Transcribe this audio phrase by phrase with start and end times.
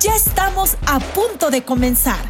[0.00, 2.20] Ya estamos a punto de comenzar.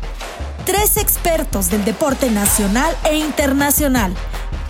[0.65, 4.15] Tres expertos del deporte nacional e internacional,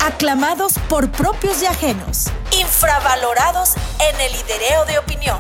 [0.05, 2.27] aclamados por propios y ajenos,
[2.59, 5.39] infravalorados en el lidereo de opinión,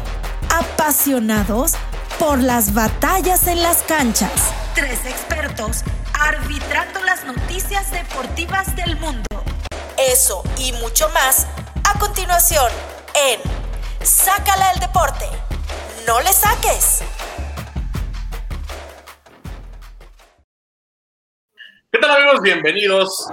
[0.51, 1.73] apasionados
[2.21, 4.31] por las batallas en las canchas.
[4.75, 5.83] Tres expertos
[6.13, 9.27] arbitrando las noticias deportivas del mundo.
[9.97, 11.47] Eso y mucho más
[11.83, 12.71] a continuación
[13.15, 13.41] en
[14.07, 15.27] Sácala el deporte.
[16.07, 17.03] No le saques.
[21.91, 22.43] ¿Qué tal amigos?
[22.43, 23.29] Bienvenidos.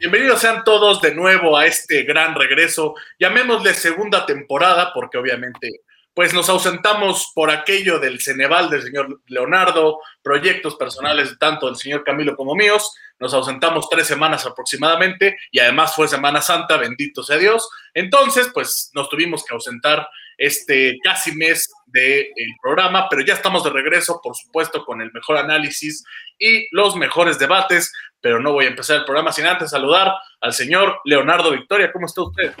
[0.00, 2.94] Bienvenidos sean todos de nuevo a este gran regreso.
[3.18, 5.82] Llamémosle segunda temporada porque obviamente
[6.14, 12.02] pues nos ausentamos por aquello del Ceneval del señor Leonardo, proyectos personales tanto del señor
[12.02, 12.94] Camilo como míos.
[13.18, 17.68] Nos ausentamos tres semanas aproximadamente y además fue Semana Santa, bendito sea Dios.
[17.92, 22.26] Entonces, pues nos tuvimos que ausentar este casi mes del
[22.62, 26.04] programa, pero ya estamos de regreso, por supuesto, con el mejor análisis
[26.38, 30.52] y los mejores debates, pero no voy a empezar el programa sin antes saludar al
[30.52, 31.92] señor Leonardo Victoria.
[31.92, 32.54] ¿Cómo está usted?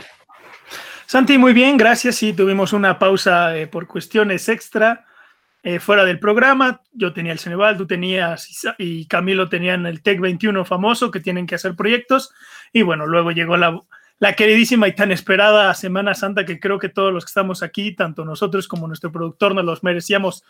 [1.06, 2.16] Santi, muy bien, gracias.
[2.16, 5.06] Sí, tuvimos una pausa eh, por cuestiones extra
[5.62, 6.82] eh, fuera del programa.
[6.92, 11.46] Yo tenía el Ceneval, tú tenías y Camilo tenían el TEC 21 famoso que tienen
[11.46, 12.32] que hacer proyectos.
[12.72, 13.80] Y bueno, luego llegó la,
[14.18, 17.94] la queridísima y tan esperada Semana Santa que creo que todos los que estamos aquí,
[17.94, 20.44] tanto nosotros como nuestro productor, nos los merecíamos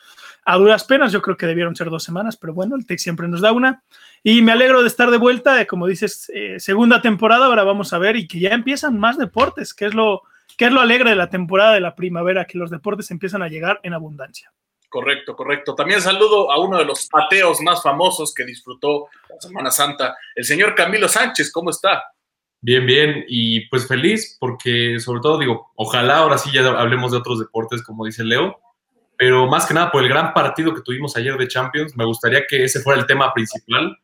[0.45, 1.13] a duras penas.
[1.13, 3.83] Yo creo que debieron ser dos semanas, pero bueno, el TEC siempre nos da una.
[4.23, 7.99] Y me alegro de estar de vuelta, como dices, eh, segunda temporada, ahora vamos a
[7.99, 10.23] ver y que ya empiezan más deportes, que es lo
[10.57, 13.49] que es lo alegre de la temporada de la primavera, que los deportes empiezan a
[13.49, 14.53] llegar en abundancia.
[14.89, 15.75] Correcto, correcto.
[15.75, 20.45] También saludo a uno de los ateos más famosos que disfrutó la Semana Santa, el
[20.45, 21.53] señor Camilo Sánchez.
[21.53, 22.03] ¿Cómo está?
[22.61, 23.25] Bien, bien.
[23.29, 27.83] Y pues feliz porque sobre todo digo, ojalá ahora sí ya hablemos de otros deportes,
[27.83, 28.59] como dice Leo,
[29.17, 32.47] pero más que nada por el gran partido que tuvimos ayer de Champions, me gustaría
[32.47, 33.99] que ese fuera el tema principal,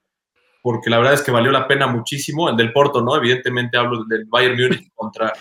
[0.60, 2.48] porque la verdad es que valió la pena muchísimo.
[2.48, 3.16] El del Porto, ¿no?
[3.16, 5.32] Evidentemente hablo del Bayern Múnich contra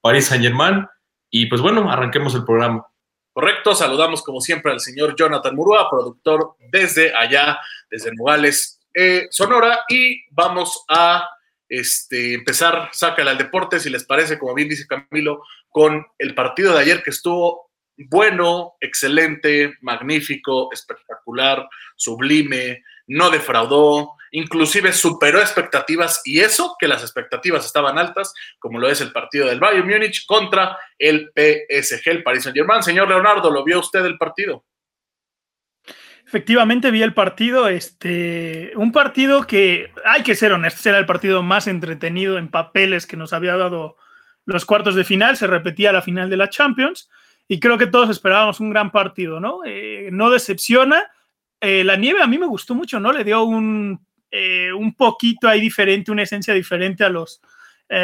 [0.00, 0.86] Paris Saint Germain.
[1.30, 2.86] Y pues bueno, arranquemos el programa.
[3.32, 7.58] Correcto, saludamos como siempre al señor Jonathan Murúa, productor desde allá,
[7.90, 11.28] desde Nogales, eh, Sonora, y vamos a
[11.68, 16.74] este, empezar, sácala al deporte, si les parece, como bien dice Camilo, con el partido
[16.74, 17.68] de ayer que estuvo
[17.98, 27.66] bueno, excelente, magnífico, espectacular, sublime, no defraudó, inclusive superó expectativas y eso que las expectativas
[27.66, 32.44] estaban altas, como lo es el partido del Bayern Múnich contra el PSG, el Paris
[32.44, 32.82] Saint-Germain.
[32.82, 34.64] Señor Leonardo, ¿lo vio usted el partido?
[36.28, 41.42] Efectivamente vi el partido, este, un partido que, hay que ser honestos, era el partido
[41.42, 43.96] más entretenido en papeles que nos había dado
[44.44, 47.08] los cuartos de final, se repetía la final de la Champions
[47.48, 49.60] y creo que todos esperábamos un gran partido, ¿no?
[49.64, 51.02] Eh, no decepciona,
[51.62, 53.10] eh, la nieve a mí me gustó mucho, ¿no?
[53.10, 53.98] Le dio un,
[54.30, 57.40] eh, un poquito ahí diferente, una esencia diferente a los,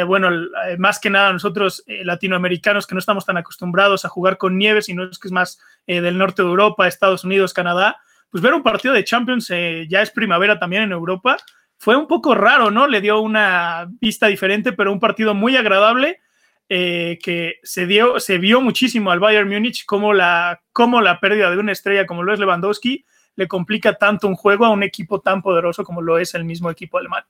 [0.07, 0.31] bueno,
[0.79, 5.03] más que nada nosotros latinoamericanos que no estamos tan acostumbrados a jugar con nieve, sino
[5.03, 8.01] es que es más del norte de Europa, Estados Unidos, Canadá,
[8.35, 9.47] pues ver un partido de Champions
[9.87, 11.37] ya es primavera también en Europa,
[11.77, 12.85] fue un poco raro, ¿no?
[12.85, 16.19] Le dio una vista diferente, pero un partido muy agradable.
[16.67, 21.59] que se, dio, se vio muchísimo al Bayern Múnich como la, como la pérdida de
[21.59, 23.05] una estrella como lo es Lewandowski
[23.37, 26.69] le complica tanto un juego a un equipo tan poderoso como lo es el mismo
[26.69, 27.23] equipo alemán.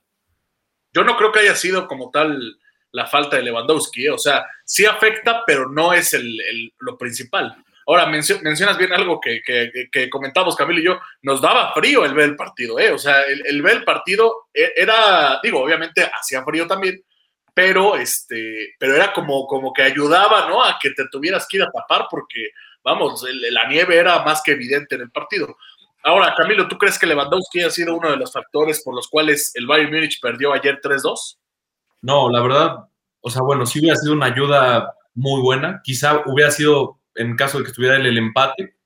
[0.92, 2.58] Yo no creo que haya sido como tal
[2.90, 4.10] la falta de Lewandowski, ¿eh?
[4.10, 7.62] o sea, sí afecta, pero no es el, lo principal.
[7.88, 12.30] Ahora, mencionas bien algo que, que, comentamos Camilo y yo, nos daba frío el ver
[12.30, 12.90] el partido, ¿eh?
[12.90, 17.00] o sea, el, ver el partido e, era, digo, obviamente hacía frío también,
[17.54, 20.64] pero, este, pero era como, como que ayudaba, ¿no?
[20.64, 22.50] A que te tuvieras que ir a tapar porque,
[22.82, 25.56] vamos, la nieve era más que evidente en el partido.
[26.02, 29.52] Ahora, Camilo, ¿tú crees que Lewandowski ha sido uno de los factores por los cuales
[29.54, 31.38] el Bayern Múnich perdió ayer 3-2?
[32.02, 32.76] No, la verdad,
[33.20, 35.80] o sea, bueno, sí hubiera sido una ayuda muy buena.
[35.82, 38.76] Quizá hubiera sido en caso de que estuviera el, el empate,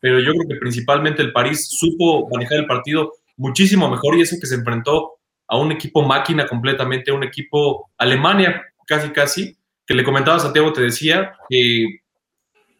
[0.00, 4.36] pero yo creo que principalmente el París supo manejar el partido muchísimo mejor y eso
[4.40, 5.18] que se enfrentó
[5.48, 9.56] a un equipo máquina completamente, a un equipo Alemania casi casi,
[9.86, 12.00] que le comentaba a Santiago, te decía que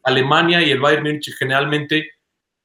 [0.03, 2.11] Alemania y el Bayern Múnich generalmente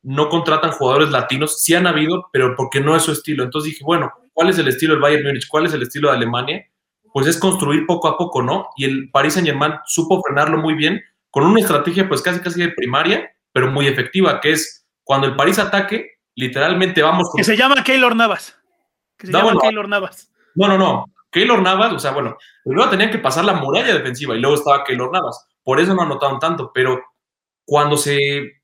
[0.04, 3.44] no contratan jugadores latinos, sí han habido, pero porque no es su estilo.
[3.44, 5.48] Entonces dije, bueno, ¿cuál es el estilo del Bayern Múnich?
[5.48, 6.66] ¿Cuál es el estilo de Alemania?
[7.12, 8.68] Pues es construir poco a poco, ¿no?
[8.78, 11.02] Y el Paris Saint-Germain supo frenarlo muy bien
[11.36, 15.36] con una estrategia pues casi casi de primaria, pero muy efectiva, que es cuando el
[15.36, 17.30] París ataque, literalmente vamos...
[17.36, 18.58] Que se llama Keylor Navas.
[19.18, 20.32] Que se llama Keylor Navas.
[20.56, 21.06] No, no, no.
[21.30, 24.86] Keylor Navas, o sea, bueno, primero tenían que pasar la muralla defensiva y luego estaba
[24.86, 25.46] Keylor Navas.
[25.62, 27.04] Por eso no anotaron tanto, pero
[27.66, 28.62] cuando se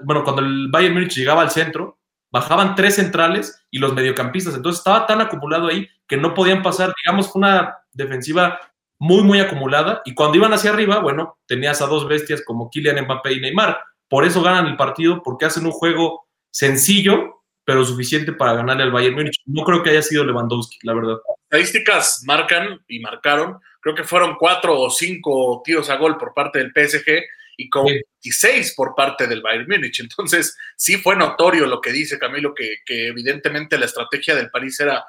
[0.00, 1.98] bueno, cuando el Bayern Múnich llegaba al centro,
[2.30, 4.54] bajaban tres centrales y los mediocampistas.
[4.54, 6.94] Entonces estaba tan acumulado ahí que no podían pasar.
[7.04, 8.58] Digamos, una defensiva
[9.00, 10.02] muy, muy acumulada.
[10.04, 13.80] Y cuando iban hacia arriba, bueno, tenías a dos bestias como Kylian Mbappé y Neymar.
[14.08, 18.92] Por eso ganan el partido, porque hacen un juego sencillo, pero suficiente para ganarle al
[18.92, 19.40] Bayern Múnich.
[19.46, 21.16] No creo que haya sido Lewandowski, la verdad.
[21.44, 23.58] Estadísticas marcan y marcaron.
[23.80, 27.22] Creo que fueron cuatro o cinco tiros a gol por parte del PSG
[27.56, 30.00] y con 26 por parte del Bayern Múnich.
[30.00, 34.78] Entonces, sí fue notorio lo que dice Camilo, que, que evidentemente la estrategia del París
[34.78, 35.02] era,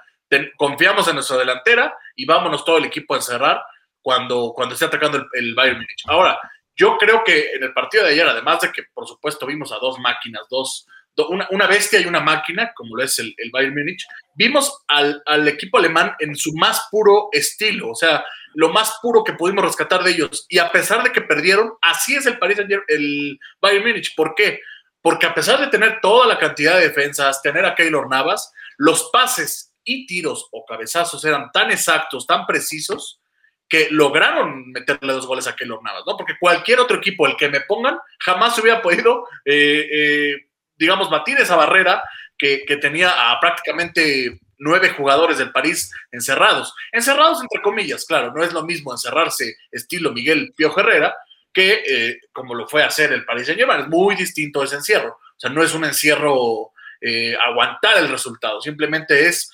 [0.55, 3.61] confiamos en nuestra delantera y vámonos todo el equipo a encerrar
[4.01, 6.03] cuando, cuando esté atacando el, Bayern Múnich.
[6.07, 6.39] Ahora,
[6.75, 9.79] yo creo que en el partido de ayer, además de que por supuesto vimos a
[9.79, 10.87] dos máquinas, dos,
[11.29, 15.21] una, una, bestia y una máquina, como lo es el, el Bayern Múnich, vimos al,
[15.25, 19.65] al, equipo alemán en su más puro estilo, o sea, lo más puro que pudimos
[19.65, 20.45] rescatar de ellos.
[20.49, 24.15] Y a pesar de que perdieron, así es el Paris el Bayern Múnich.
[24.15, 24.61] ¿Por qué?
[25.01, 29.09] Porque a pesar de tener toda la cantidad de defensas, tener a Keylor Navas, los
[29.11, 33.20] pases y tiros o cabezazos eran tan exactos, tan precisos,
[33.71, 36.17] que lograron meterle dos goles a Keylor Navas, ¿no?
[36.17, 40.35] Porque cualquier otro equipo, el que me pongan, jamás se hubiera podido, eh, eh,
[40.75, 42.03] digamos, batir esa barrera
[42.37, 46.73] que, tenía a prácticamente nueve jugadores del París encerrados.
[46.91, 51.15] Encerrados entre comillas, claro, no es lo mismo encerrarse estilo Miguel Pío Herrera
[51.53, 53.81] que eh, como lo fue hacer el París Saint-Germain.
[53.81, 55.11] Es muy distinto ese encierro.
[55.11, 56.71] O sea, no es un encierro
[57.47, 59.51] aguantar el resultado, simplemente es,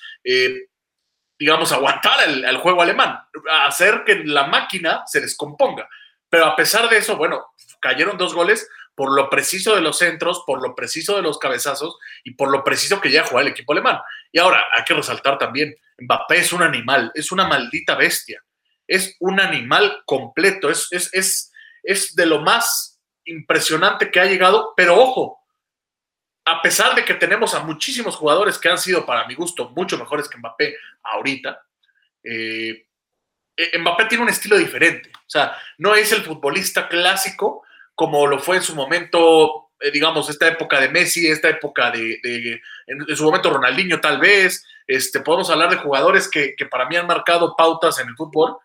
[1.38, 3.18] digamos, aguantar el, juego alemán,
[3.64, 5.88] hacer que la máquina se descomponga.
[6.28, 7.46] Pero a pesar de eso, bueno,
[7.80, 11.96] cayeron dos goles por lo preciso de los centros, por lo preciso de los cabezazos
[12.24, 14.00] y por lo preciso que ya juega el equipo alemán.
[14.32, 18.42] Y ahora hay que resaltar también, Mbappé es un animal, es una maldita bestia,
[18.88, 21.52] es un animal completo, es, es, es,
[21.84, 25.37] es de lo más impresionante que ha llegado, pero ojo,
[26.50, 29.98] a pesar de que tenemos a muchísimos jugadores que han sido, para mi gusto, mucho
[29.98, 31.62] mejores que Mbappé ahorita,
[32.24, 32.86] eh,
[33.56, 35.10] eh Mbappé tiene un estilo diferente.
[35.14, 37.64] O sea, no es el futbolista clásico
[37.94, 42.20] como lo fue en su momento, eh, digamos, esta época de Messi, esta época de,
[42.86, 47.08] en, su momento Ronaldinho tal vez, este, podemos hablar de jugadores que, para mí han
[47.08, 48.56] marcado pautas en el fútbol,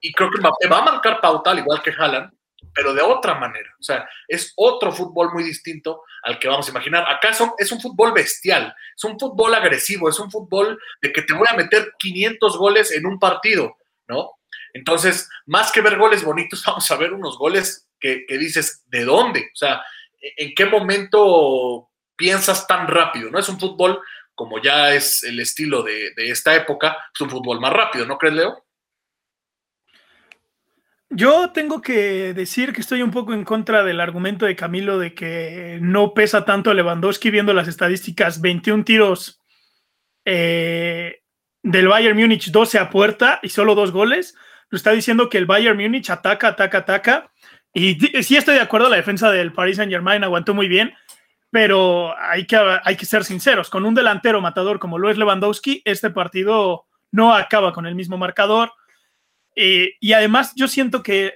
[0.00, 2.32] y creo que va a marcar pauta, al igual que Haaland,
[2.74, 3.70] pero de otra manera.
[3.78, 7.04] O sea, es otro fútbol muy distinto al que vamos a imaginar.
[7.08, 11.34] ¿Acaso es un fútbol bestial, es un fútbol agresivo, es un fútbol de que te
[11.34, 13.76] voy a meter 500 goles en un partido,
[14.08, 14.32] ¿no?
[14.72, 19.50] Entonces, más que ver goles bonitos, vamos a ver unos goles que, dices, ¿de dónde?
[19.52, 19.82] O sea,
[20.20, 23.30] ¿en qué momento piensas tan rápido?
[23.30, 24.00] No es un fútbol
[24.34, 28.36] como ya es el estilo de, esta época, es un fútbol más rápido, ¿no crees,
[28.36, 28.64] Leo?
[31.12, 35.12] Yo tengo que decir que estoy un poco en contra del argumento de Camilo de
[35.12, 39.40] que no pesa tanto Lewandowski viendo las estadísticas, 21 tiros
[40.24, 41.22] eh,
[41.64, 44.36] del Bayern Múnich, 12 a puerta y solo dos goles.
[44.68, 47.32] Lo está diciendo que el Bayern Múnich ataca, ataca, ataca
[47.74, 50.94] y sí estoy de acuerdo, la defensa del Paris Saint Germain aguantó muy bien,
[51.50, 55.82] pero hay que, hay que ser sinceros, con un delantero matador como lo es Lewandowski,
[55.84, 58.72] este partido no acaba con el mismo marcador.
[59.54, 61.32] Eh, y además yo siento que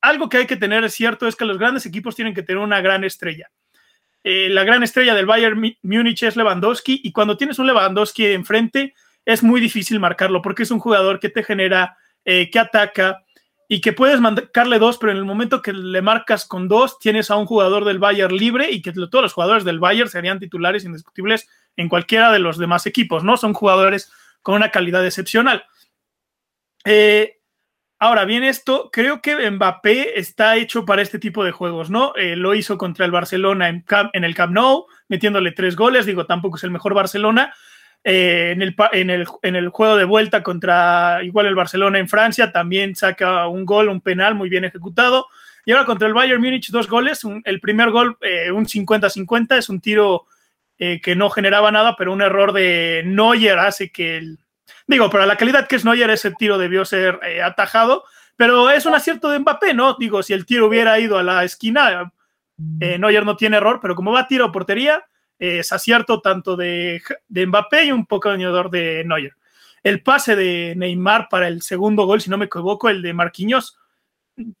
[0.00, 2.62] algo que hay que tener es cierto es que los grandes equipos tienen que tener
[2.62, 3.50] una gran estrella.
[4.24, 8.94] Eh, la gran estrella del Bayern Múnich es Lewandowski y cuando tienes un Lewandowski enfrente
[9.24, 13.24] es muy difícil marcarlo porque es un jugador que te genera, eh, que ataca,
[13.70, 17.30] y que puedes marcarle dos, pero en el momento que le marcas con dos, tienes
[17.30, 20.86] a un jugador del Bayern libre y que todos los jugadores del Bayern serían titulares
[20.86, 21.46] indiscutibles
[21.76, 23.36] en cualquiera de los demás equipos, ¿no?
[23.36, 24.10] Son jugadores
[24.40, 25.66] con una calidad excepcional.
[26.86, 27.37] Eh,
[27.98, 32.14] ahora bien, esto creo que Mbappé está hecho para este tipo de juegos, ¿no?
[32.16, 33.84] Eh, lo hizo contra el Barcelona en,
[34.24, 37.54] el Camp Nou, metiéndole tres goles, digo, tampoco es el mejor Barcelona,
[38.04, 43.64] eh, en, el, juego de vuelta contra igual el Barcelona en Francia, también saca un
[43.64, 45.26] gol, un penal muy bien ejecutado.
[45.66, 47.20] Y ahora contra el Bayern Múnich, dos goles.
[47.44, 50.26] el primer gol, eh, un 50-50, es un tiro
[50.78, 54.38] que no generaba nada, pero un error de Neuer hace que el.
[54.86, 58.04] Digo, para la calidad que es Neuer, ese tiro debió ser atajado,
[58.36, 59.96] pero es un acierto de Mbappé, ¿no?
[59.98, 62.12] Digo, si el tiro hubiera ido a la esquina,
[62.56, 65.04] Neuer no tiene error, pero como va a tiro a portería,
[65.38, 69.34] es acierto tanto de, de Mbappé y un poco añador de Neuer.
[69.82, 73.78] El pase de Neymar para el segundo gol, si no me equivoco, el de Marquinhos.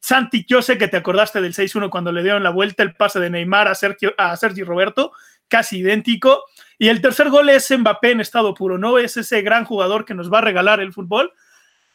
[0.00, 3.20] Santi, yo sé que te acordaste del 6-1 cuando le dieron la vuelta el pase
[3.20, 5.12] de Neymar a Sergio, a Sergio Roberto,
[5.48, 6.44] casi idéntico.
[6.78, 8.98] Y el tercer gol es Mbappé en estado puro, ¿no?
[8.98, 11.32] Es ese gran jugador que nos va a regalar el fútbol.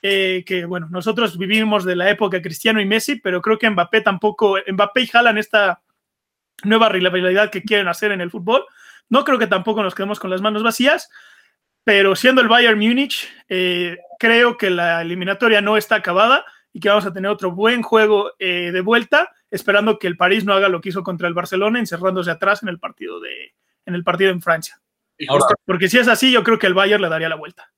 [0.02, 4.02] Eh, que bueno, nosotros vivimos de la época Cristiano y Messi, pero creo que Mbappé
[4.02, 5.82] tampoco, Mbappé y Haaland esta,
[6.64, 8.66] nueva rivalidad que quieren hacer en el fútbol.
[9.10, 11.10] No creo que tampoco nos quedemos con las manos vacías,
[11.84, 16.90] pero siendo el Bayern Múnich, eh, creo que la eliminatoria no está acabada y que
[16.90, 20.68] vamos a tener otro buen juego eh, de vuelta, esperando que el París no haga
[20.68, 23.54] lo que hizo contra el Barcelona, encerrándose atrás en el partido, de,
[23.86, 24.82] en, el partido en Francia.
[25.66, 27.72] Porque si es así, yo creo que el Bayern le daría la vuelta.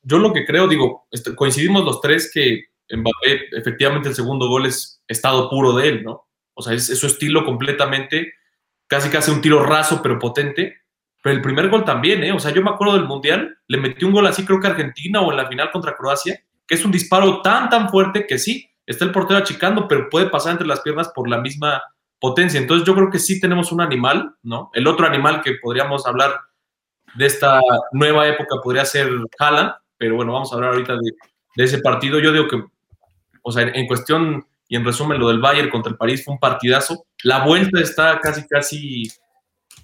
[0.00, 5.02] Yo lo que creo, digo, coincidimos los tres que Mbappé, efectivamente el segundo gol es
[5.06, 6.26] estado puro de él, ¿no?
[6.54, 8.32] O sea, es, su estilo completamente,
[8.86, 10.78] casi casi un tiro raso pero potente.
[11.22, 12.32] Pero el primer gol también, ¿eh?
[12.32, 15.20] O sea, yo me acuerdo del Mundial, le metió un gol así, creo que Argentina
[15.20, 18.70] o en la final contra Croacia, que es un disparo tan, tan fuerte que sí,
[18.88, 21.82] está el portero achicando, pero puede pasar entre las piernas por la misma
[22.18, 22.58] potencia.
[22.58, 24.70] Entonces yo creo que sí tenemos un animal, ¿no?
[24.72, 26.40] El otro animal que podríamos hablar
[27.14, 27.60] de esta
[27.92, 32.18] nueva época podría ser Haaland, pero bueno, vamos a hablar ahorita de, ese partido.
[32.18, 32.64] Yo digo que,
[33.42, 36.40] o sea, en cuestión y en resumen, lo del Bayern contra el París fue un
[36.40, 37.06] partidazo.
[37.24, 39.02] La vuelta está casi, casi,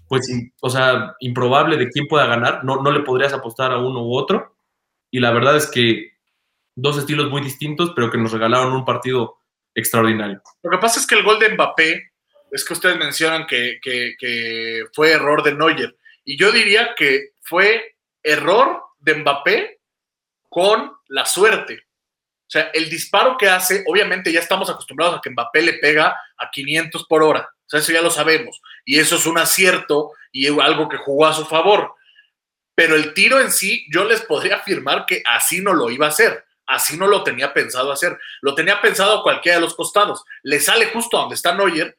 [0.09, 0.29] pues,
[0.61, 2.65] o sea, improbable de quién pueda ganar.
[2.65, 4.57] No, no le podrías apostar a uno u otro.
[5.11, 6.14] Y la verdad es que
[6.75, 9.39] dos estilos muy distintos, pero que nos regalaron un partido
[9.75, 10.43] extraordinario.
[10.63, 12.13] Lo que pasa es que el gol de Mbappé,
[12.51, 13.79] es que ustedes mencionan que,
[14.93, 15.97] fue error de Neuer.
[16.25, 19.81] Y yo diría que fue error de Mbappé
[20.49, 21.81] con la suerte.
[22.47, 26.17] O sea, el disparo que hace, obviamente ya estamos acostumbrados a que Mbappé le pega
[26.39, 27.41] a 500 por hora.
[27.41, 28.61] O sea, eso ya lo sabemos.
[28.85, 31.95] Y eso es un acierto y algo que jugó a su favor.
[32.77, 36.11] Pero el tiro en sí, yo les podría afirmar que así no lo iba a
[36.11, 38.19] hacer así no lo tenía pensado hacer.
[38.41, 40.25] Lo tenía pensado a cualquiera de los costados.
[40.43, 41.97] Le sale justo a donde está Neuer.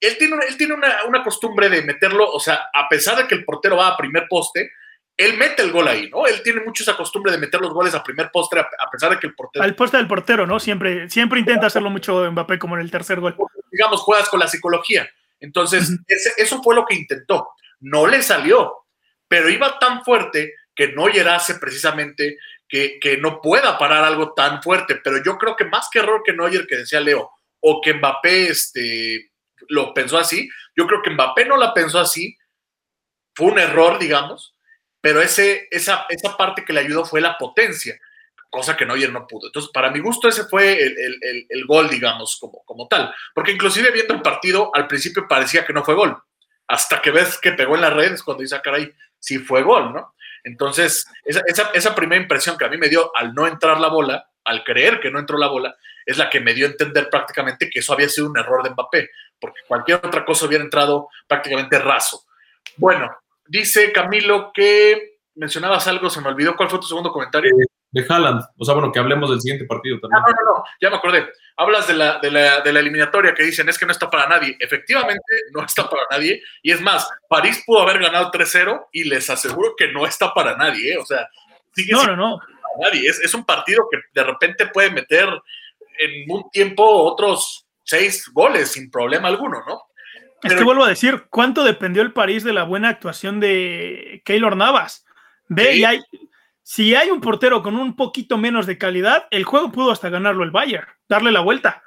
[0.00, 3.44] Él tiene, él tiene una, costumbre de meterlo, o sea, a pesar de que el
[3.44, 4.72] portero va a primer poste,
[5.16, 6.26] él mete el gol ahí, ¿no?
[6.26, 9.20] Él tiene mucho esa costumbre de meter los goles a primer poste, a pesar de
[9.20, 9.64] que el portero.
[9.64, 10.58] Al poste del portero, ¿no?
[10.58, 13.36] Siempre, siempre intenta hacerlo mucho Mbappé, como en el tercer gol.
[13.70, 15.08] Digamos, juegas con la psicología.
[15.38, 15.90] Entonces,
[16.36, 17.50] eso fue lo que intentó.
[17.80, 18.86] No le salió,
[19.28, 22.38] pero iba tan fuerte que Neuer hace precisamente
[22.72, 24.96] que, no pueda parar algo tan fuerte.
[24.96, 28.48] Pero yo creo que más que error que Neuer, que decía Leo, o que Mbappé
[28.48, 29.30] este,
[29.68, 32.36] lo pensó así, yo creo que Mbappé no la pensó así.
[33.34, 34.54] Fue un error, digamos,
[35.00, 37.98] pero ese, esa, esa parte que le ayudó fue la potencia,
[38.48, 39.48] cosa que Neuer no pudo.
[39.48, 43.14] Entonces, para mi gusto, ese fue el, gol, digamos, como, como tal.
[43.34, 46.16] Porque inclusive viendo el partido, al principio parecía que no fue gol.
[46.68, 49.92] Hasta que ves que pegó en las redes cuando dice, ah, caray, sí fue gol,
[49.92, 50.14] ¿no?
[50.44, 54.64] Entonces, esa, primera impresión que a mí me dio al no entrar la bola, al
[54.64, 57.78] creer que no entró la bola, es la que me dio a entender prácticamente que
[57.78, 62.24] eso había sido un error de Mbappé, porque cualquier otra cosa hubiera entrado prácticamente raso.
[62.76, 63.10] Bueno,
[63.46, 67.54] dice Camilo que mencionabas algo, se me olvidó cuál fue tu segundo comentario.
[67.92, 68.42] De Haaland.
[68.56, 70.22] O sea, bueno, que hablemos del siguiente partido también.
[70.22, 71.28] No, no, no, ya me acordé.
[71.56, 74.26] Hablas de la, de la, de la eliminatoria que dicen es que no está para
[74.26, 74.56] nadie.
[74.58, 75.22] Efectivamente,
[75.52, 76.42] no está para nadie.
[76.62, 80.56] Y es más, París pudo haber ganado 3-0 y les aseguro que no está para
[80.56, 80.94] nadie.
[80.94, 80.98] ¿eh?
[80.98, 81.28] O sea,
[81.74, 82.38] sigue no, no, no.
[82.38, 83.08] Para nadie.
[83.08, 85.28] Es, es un partido que de repente puede meter
[85.98, 89.82] en un tiempo otros seis goles sin problema alguno, ¿no?
[90.42, 94.56] es que vuelvo a decir, ¿cuánto dependió el París de la buena actuación de Keylor
[94.56, 95.06] Navas?
[95.48, 96.00] Ve, y hay,
[96.62, 100.44] si hay un portero con un poquito menos de calidad, el juego pudo hasta ganarlo
[100.44, 101.82] el Bayern, darle la vuelta.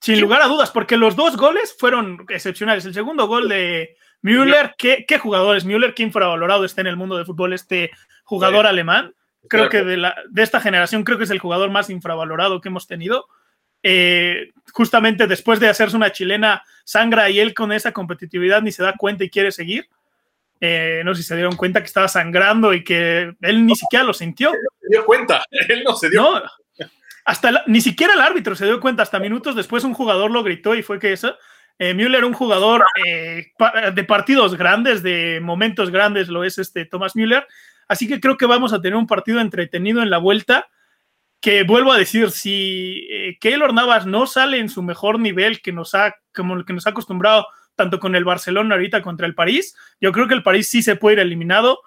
[0.00, 2.84] Sin lugar a dudas, porque los dos goles fueron excepcionales.
[2.84, 5.64] El segundo gol de Müller, ¿qué, qué jugadores?
[5.64, 7.90] Müller, qué infravalorado está en el mundo del fútbol este
[8.24, 9.14] jugador alemán.
[9.48, 12.68] Creo que de, la, de, esta generación, creo que es el jugador más infravalorado que
[12.68, 13.28] hemos tenido.
[13.82, 18.82] Eh, justamente después de hacerse una chilena, sangra y él con esa competitividad ni se
[18.82, 19.88] da cuenta y quiere seguir.
[20.60, 24.04] Eh, no sé si se dieron cuenta que estaba sangrando y que él ni siquiera
[24.04, 24.52] lo sintió.
[24.80, 26.42] se dio cuenta, él no se dio no,
[27.24, 30.74] Hasta ni siquiera el árbitro se dio cuenta, hasta minutos después un jugador lo gritó
[30.74, 31.36] y fue que eso.
[31.78, 33.52] Eh, Müller, un jugador eh,
[33.92, 37.46] de partidos grandes, de momentos grandes, lo es este Thomas Müller.
[37.88, 40.68] Así que creo que vamos a tener un partido entretenido en la vuelta.
[41.40, 43.06] Que vuelvo a decir, si
[43.38, 46.86] Keylor Navas no sale en su mejor nivel que nos ha, como el que nos
[46.86, 47.46] ha acostumbrado
[47.76, 49.76] tanto con el Barcelona ahorita contra el París.
[50.00, 51.80] Yo creo que el París sí se puede ir eliminado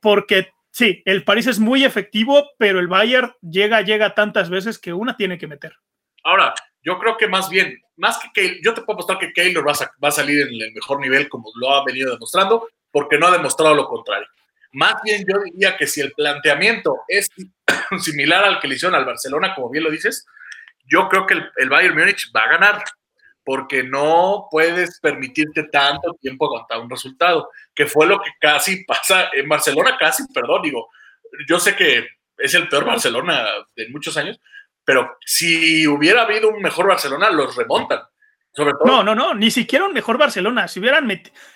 [0.00, 4.92] porque sí, el París es muy efectivo, pero el Bayern llega, llega tantas veces que
[4.92, 5.74] una tiene que meter.
[6.22, 9.72] Ahora, yo creo que más bien, más que yo te puedo apostar que Keylor va
[9.72, 13.32] a, va salir en el mejor nivel como lo ha venido demostrando, porque no ha
[13.32, 14.28] demostrado lo contrario.
[14.72, 17.28] Más bien yo diría que si el planteamiento es
[17.98, 20.26] similar al que le hicieron al Barcelona, como bien lo dices,
[20.84, 22.84] yo creo que el, el Bayern Múnich va a ganar
[23.46, 29.30] porque no puedes permitirte tanto tiempo aguantar un resultado, que fue lo que casi pasa
[29.32, 30.88] en Barcelona, casi, perdón, digo,
[31.48, 34.40] yo sé que es el peor Barcelona de muchos años,
[34.84, 38.00] pero si hubiera habido un mejor Barcelona, los remontan.
[38.84, 40.66] No, no, no, ni siquiera un mejor Barcelona.
[40.66, 41.08] Si hubieran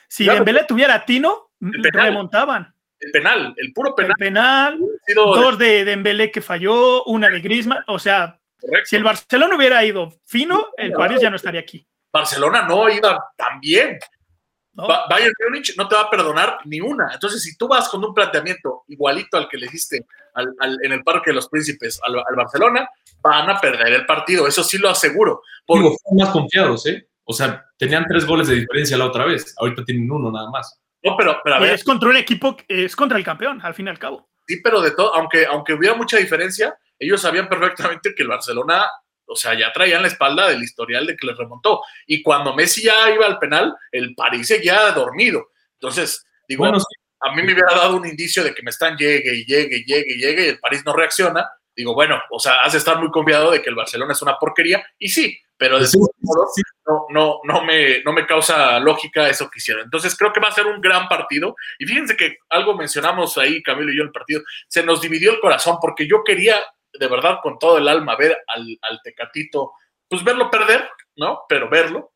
[0.07, 2.73] si Dembélé tuviera Tino, remontaban.
[3.01, 4.13] El penal, el puro penal.
[4.17, 4.81] El penal,
[5.17, 8.40] dos de Dembélé que falló, una de Griezmann, o sea,
[8.85, 11.87] si el Barcelona hubiera ido fino, el París ya no estaría aquí.
[12.13, 13.99] Barcelona no iba tan bien.
[14.73, 17.13] Bayern Múnich no te va a perdonar ni una.
[17.13, 21.31] Entonces, si tú vas con un planteamiento igualito al que le hiciste en el Parque
[21.31, 22.89] de los Príncipes al, Barcelona,
[23.21, 24.47] van a perder el partido.
[24.47, 25.43] Eso sí lo aseguro.
[25.67, 25.83] Porque...
[25.85, 27.07] Digo, más confiados, ¿eh?
[27.25, 29.55] O sea, tenían tres goles de diferencia la otra vez.
[29.59, 30.81] Ahorita tienen uno nada más.
[31.03, 31.75] No, pero, pero a ver.
[31.75, 34.29] Es contra un equipo, es contra el campeón, al fin y al cabo.
[34.47, 38.87] Sí, pero de todo, aunque, aunque hubiera mucha diferencia, ellos sabían perfectamente que el Barcelona
[39.31, 41.83] o sea, ya traían la espalda del historial de que les remontó.
[42.07, 45.51] Y cuando Messi ya iba al penal, el París seguía dormido.
[45.75, 49.45] Entonces, digo, a mí me hubiera dado un indicio de que me están llegue y
[49.45, 51.49] llegue y llegue y llegue y el París no reacciona.
[51.77, 54.37] Digo, bueno, o sea, has de estar muy confiado de que el Barcelona es una
[54.37, 54.85] porquería.
[54.99, 55.87] Y sí, pero de
[56.23, 56.49] modo
[56.87, 59.85] no, no, no, me, no me causa lógica eso que hicieron.
[59.85, 61.55] Entonces creo que va a ser un gran partido.
[61.79, 65.31] Y fíjense que algo mencionamos ahí, Camilo y yo, en el partido, se nos dividió
[65.33, 66.61] el corazón porque yo quería
[67.01, 69.73] de verdad con todo el alma ver al, Tecatito,
[70.07, 71.41] pues verlo perder, ¿no?
[71.49, 72.13] Pero verlo.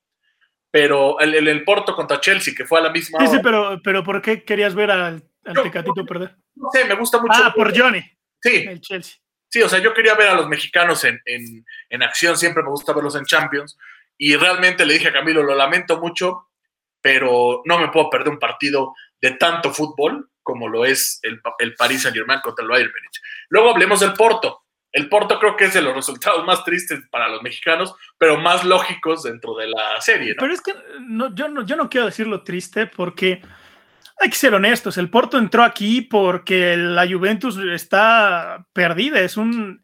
[0.70, 3.20] Pero el, el, Porto contra Chelsea, que fue a la misma.
[3.20, 6.36] Sí, sí, pero, pero ¿por qué querías ver al, Tecatito perder?
[6.54, 7.32] No sé, me gusta mucho.
[7.34, 8.02] Ah, por Johnny.
[8.42, 8.66] Sí.
[8.68, 9.16] El Chelsea.
[9.48, 12.92] Sí, o sea, yo quería ver a los mexicanos en, en acción, siempre me gusta
[12.92, 13.78] verlos en Champions.
[14.18, 16.48] Y realmente le dije a Camilo, lo lamento mucho,
[17.00, 21.74] pero no me puedo perder un partido de tanto fútbol como lo es el, el
[21.74, 23.20] Paris Saint Germain contra el Bayern Múnich.
[23.48, 24.63] Luego hablemos del Porto.
[24.94, 28.64] El Porto creo que es de los resultados más tristes para los mexicanos, pero más
[28.64, 30.36] lógicos dentro de la serie.
[30.38, 33.42] Pero es que no, yo, no, yo no quiero decirlo triste porque
[34.20, 34.96] hay que ser honestos.
[34.96, 39.18] El Porto entró aquí porque la Juventus está perdida.
[39.18, 39.82] Es un,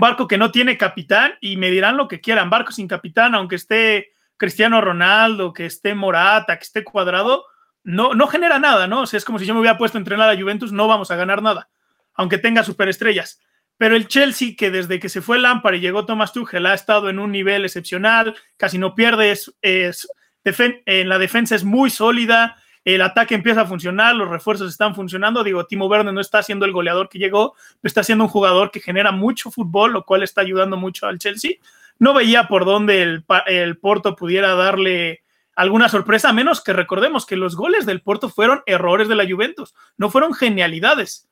[0.00, 2.50] barco que no tiene capitán y me dirán lo que quieran.
[2.50, 7.44] Barco sin capitán, aunque esté Cristiano Ronaldo, que esté Morata, que esté cuadrado,
[7.84, 9.04] no, genera nada, ¿no?
[9.04, 11.42] Es como si yo me hubiera puesto a entrenar a Juventus, no vamos a ganar
[11.42, 11.68] nada,
[12.14, 13.40] aunque tenga superestrellas.
[13.78, 17.08] Pero el Chelsea, que desde que se fue Lampard y llegó Thomas Tuchel, ha estado
[17.08, 23.34] en un nivel excepcional, casi no pierde, en la defensa es muy sólida, el ataque
[23.34, 25.44] empieza a funcionar, los refuerzos están funcionando.
[25.44, 28.70] Digo, Timo Werner no está siendo el goleador que llegó, pero está siendo un jugador
[28.70, 31.52] que genera mucho fútbol, lo cual está ayudando mucho al Chelsea.
[31.98, 35.22] No veía por dónde el, el Porto pudiera darle
[35.54, 39.74] alguna sorpresa, menos que recordemos que los goles del Porto fueron errores de la Juventus,
[39.96, 41.28] no fueron genialidades.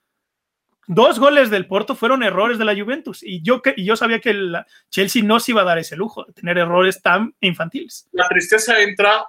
[0.88, 4.30] Dos goles del Porto fueron errores de la Juventus y yo, y yo sabía que
[4.30, 4.56] el
[4.88, 8.08] Chelsea no se iba a dar ese lujo de tener errores tan infantiles.
[8.12, 9.26] La tristeza entra,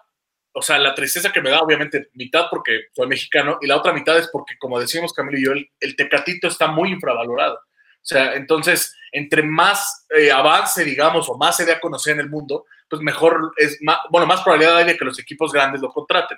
[0.54, 3.92] o sea, la tristeza que me da obviamente mitad porque soy mexicano y la otra
[3.92, 7.56] mitad es porque, como decimos Camilo y yo, el, Tecatito está muy infravalorado.
[7.56, 12.22] O sea, entonces, entre más eh, avance, digamos, o más se dé a conocer en
[12.22, 15.82] el mundo, pues mejor es, más, bueno, más probabilidad hay de que los equipos grandes
[15.82, 16.38] lo contraten.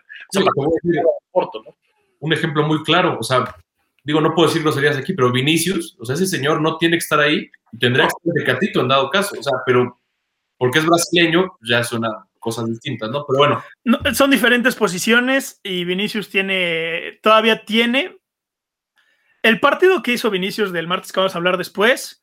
[2.22, 3.54] Un ejemplo muy claro, o sea,
[4.10, 7.04] digo, no puedo decir groserías aquí, pero Vinicius, o sea, ese señor no tiene que
[7.04, 7.48] estar ahí,
[7.80, 10.02] tendría que estar de catito en dado caso, o sea, pero
[10.58, 13.24] porque es brasileño, ya suena cosas distintas, ¿no?
[13.28, 13.64] Pero bueno.
[14.16, 18.18] son diferentes posiciones y Vinicius tiene, todavía tiene.
[19.44, 22.19] El partido que hizo Vinicius del martes que vamos a hablar después,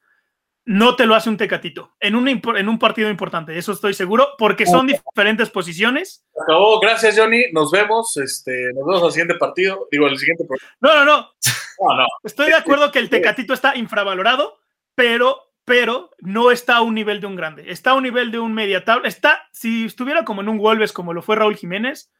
[0.66, 4.31] no te lo hace un tecatito en un, en un partido importante, eso estoy seguro,
[4.37, 6.26] porque son diferentes posiciones.
[6.42, 10.44] Acabó, gracias Johnny, nos vemos, este, nos vemos al siguiente partido, digo, al siguiente
[10.81, 11.31] No, no, no.
[11.81, 12.07] no, no.
[12.24, 14.59] Estoy de acuerdo que el tecatito está infravalorado,
[14.96, 18.40] pero, pero no está a un nivel de un grande, está a un nivel de
[18.40, 22.12] un media tabla, está, si estuviera como en un Wolves como lo fue Raúl Jiménez,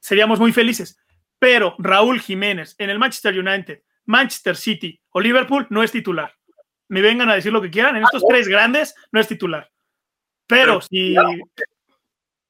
[0.00, 0.98] seríamos muy felices,
[1.38, 6.34] pero Raúl Jiménez en el Manchester United, Manchester City o Liverpool no es titular
[6.88, 9.70] me vengan a decir lo que quieran, en estos ah, tres grandes no es titular.
[10.46, 11.14] Pero, si.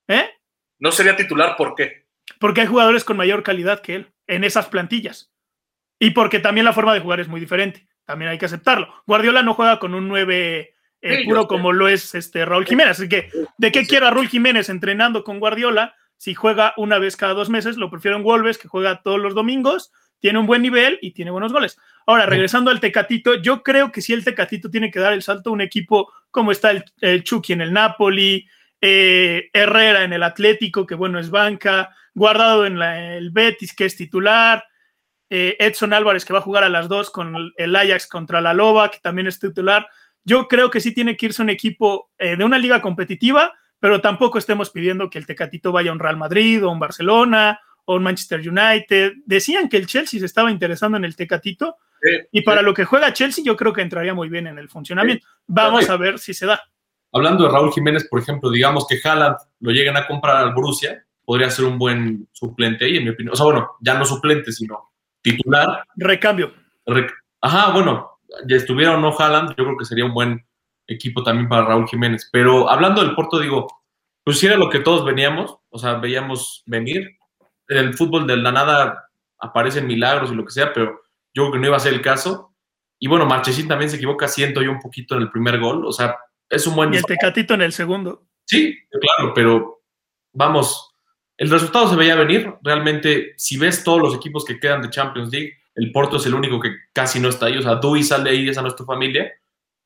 [0.08, 0.30] ¿Eh?
[0.78, 2.06] No sería titular, ¿por qué?
[2.38, 5.30] Porque hay jugadores con mayor calidad que él en esas plantillas.
[5.98, 7.86] Y porque también la forma de jugar es muy diferente.
[8.04, 8.92] También hay que aceptarlo.
[9.06, 12.98] Guardiola no juega con un 9 eh, puro como lo es este Raúl Jiménez.
[12.98, 15.94] Así que, ¿de qué quiero a Raúl Jiménez entrenando con Guardiola?
[16.16, 19.34] Si juega una vez cada dos meses, lo prefiero en Wolves, que juega todos los
[19.34, 19.92] domingos,
[20.24, 21.78] tiene un buen nivel y tiene buenos goles.
[22.06, 25.50] Ahora, regresando al Tecatito, yo creo que si el Tecatito tiene que dar el salto
[25.50, 28.48] a un equipo como está el, Chucky en el Napoli,
[28.80, 33.98] eh, Herrera en el Atlético, que bueno, es banca, Guardado en el Betis, que es
[33.98, 34.64] titular,
[35.28, 38.54] eh, Edson Álvarez, que va a jugar a las dos con el Ajax contra la
[38.54, 39.86] Loba, que también es titular.
[40.24, 44.00] Yo creo que sí tiene que irse un equipo eh, de una liga competitiva, pero
[44.00, 48.00] tampoco estemos pidiendo que el Tecatito vaya a un Real Madrid o un Barcelona o
[48.00, 49.12] Manchester United.
[49.24, 51.76] Decían que el Chelsea se estaba interesando en el Tecatito,
[52.32, 55.26] y para lo que juega Chelsea, yo creo que entraría muy bien en el funcionamiento.
[55.46, 56.60] Vamos a ver si se da.
[57.12, 61.04] hablando de Raúl Jiménez, por ejemplo, digamos que Haaland lo lleguen a comprar al Borussia,
[61.24, 63.32] podría ser un buen suplente ahí, en mi opinión.
[63.32, 64.92] O sea, bueno, ya no suplente, sino
[65.22, 65.84] titular.
[65.96, 66.52] Recambio.
[67.40, 70.44] Ajá, bueno, ya estuviera o no Haaland, yo creo que sería un buen
[70.86, 72.28] equipo también para Raúl Jiménez.
[72.30, 73.66] Pero hablando del Porto, digo,
[74.22, 77.16] pues si era lo que todos veníamos, o sea, veíamos venir.
[77.68, 81.52] En el fútbol de la nada aparecen milagros y lo que sea, pero yo creo
[81.52, 82.54] que no iba a ser el caso.
[82.98, 85.92] Y bueno, Marchesín también se equivoca, siento yo un poquito en el primer gol, o
[85.92, 86.16] sea,
[86.48, 86.94] es un buen...
[86.94, 88.26] Y el Tecatito en el segundo.
[88.44, 89.82] Sí, claro, pero
[90.32, 90.94] vamos,
[91.36, 92.54] el resultado se veía venir.
[92.62, 96.34] Realmente, si ves todos los equipos que quedan de Champions League, el Porto es el
[96.34, 97.58] único que casi no está ahí.
[97.58, 99.32] O sea, Dui sale ahí, esa no es tu familia.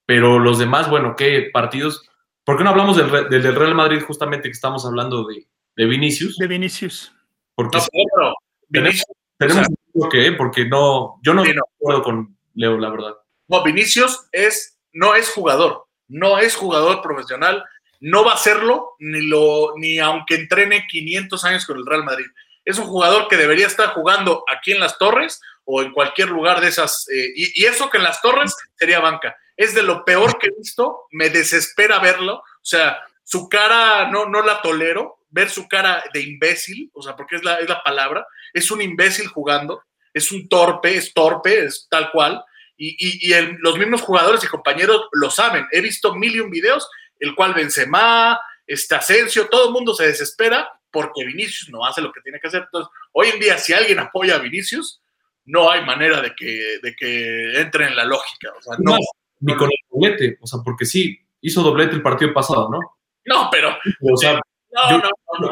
[0.05, 2.09] Pero los demás, bueno, ¿qué partidos?
[2.45, 6.37] ¿Por qué no hablamos del, del, Real Madrid justamente que estamos hablando de, de Vinicius?
[6.37, 7.12] De Vinicius.
[7.59, 7.79] Porque
[8.16, 8.35] no,
[8.68, 9.05] Vinicius,
[9.37, 9.66] tenemos,
[10.11, 13.14] que, porque no, yo no estoy de acuerdo con Leo, la verdad.
[13.49, 17.64] No, Vinicius es, no es jugador, no es jugador profesional
[18.01, 22.27] no va a serlo ni, lo, ni aunque entrene 500 años con el Real Madrid.
[22.64, 26.61] Es un jugador que debería estar jugando aquí en las Torres o en cualquier lugar
[26.61, 27.09] de esas.
[27.09, 29.37] Eh, y, eso que en las Torres sería banca.
[29.57, 31.07] Es de lo peor que he visto.
[31.11, 32.35] Me desespera verlo.
[32.37, 35.17] O sea, su cara no, no la tolero.
[35.31, 38.27] Ver su cara de imbécil, o sea, porque es la, es la palabra.
[38.53, 39.83] Es un imbécil jugando.
[40.12, 42.43] Es un torpe, es torpe, es tal cual.
[42.77, 45.67] Y, los mismos jugadores y compañeros lo saben.
[45.73, 46.88] He visto mil y un videos
[47.19, 52.12] el cual Benzema, este Asensio, todo el mundo se desespera porque Vinicius no hace lo
[52.12, 52.62] que tiene que hacer.
[52.62, 55.01] Entonces, hoy en día, si alguien apoya a Vinicius,
[55.45, 58.53] no hay manera de que, de que entre en la lógica.
[58.57, 58.97] O sea, no,
[59.41, 62.79] ni con el doblete, o sea, porque sí, hizo doblete el partido pasado, ¿no?
[63.25, 63.77] No, pero.
[64.03, 64.41] O sea,
[64.72, 65.48] no, no, no,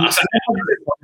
[0.00, 0.24] no, O sea,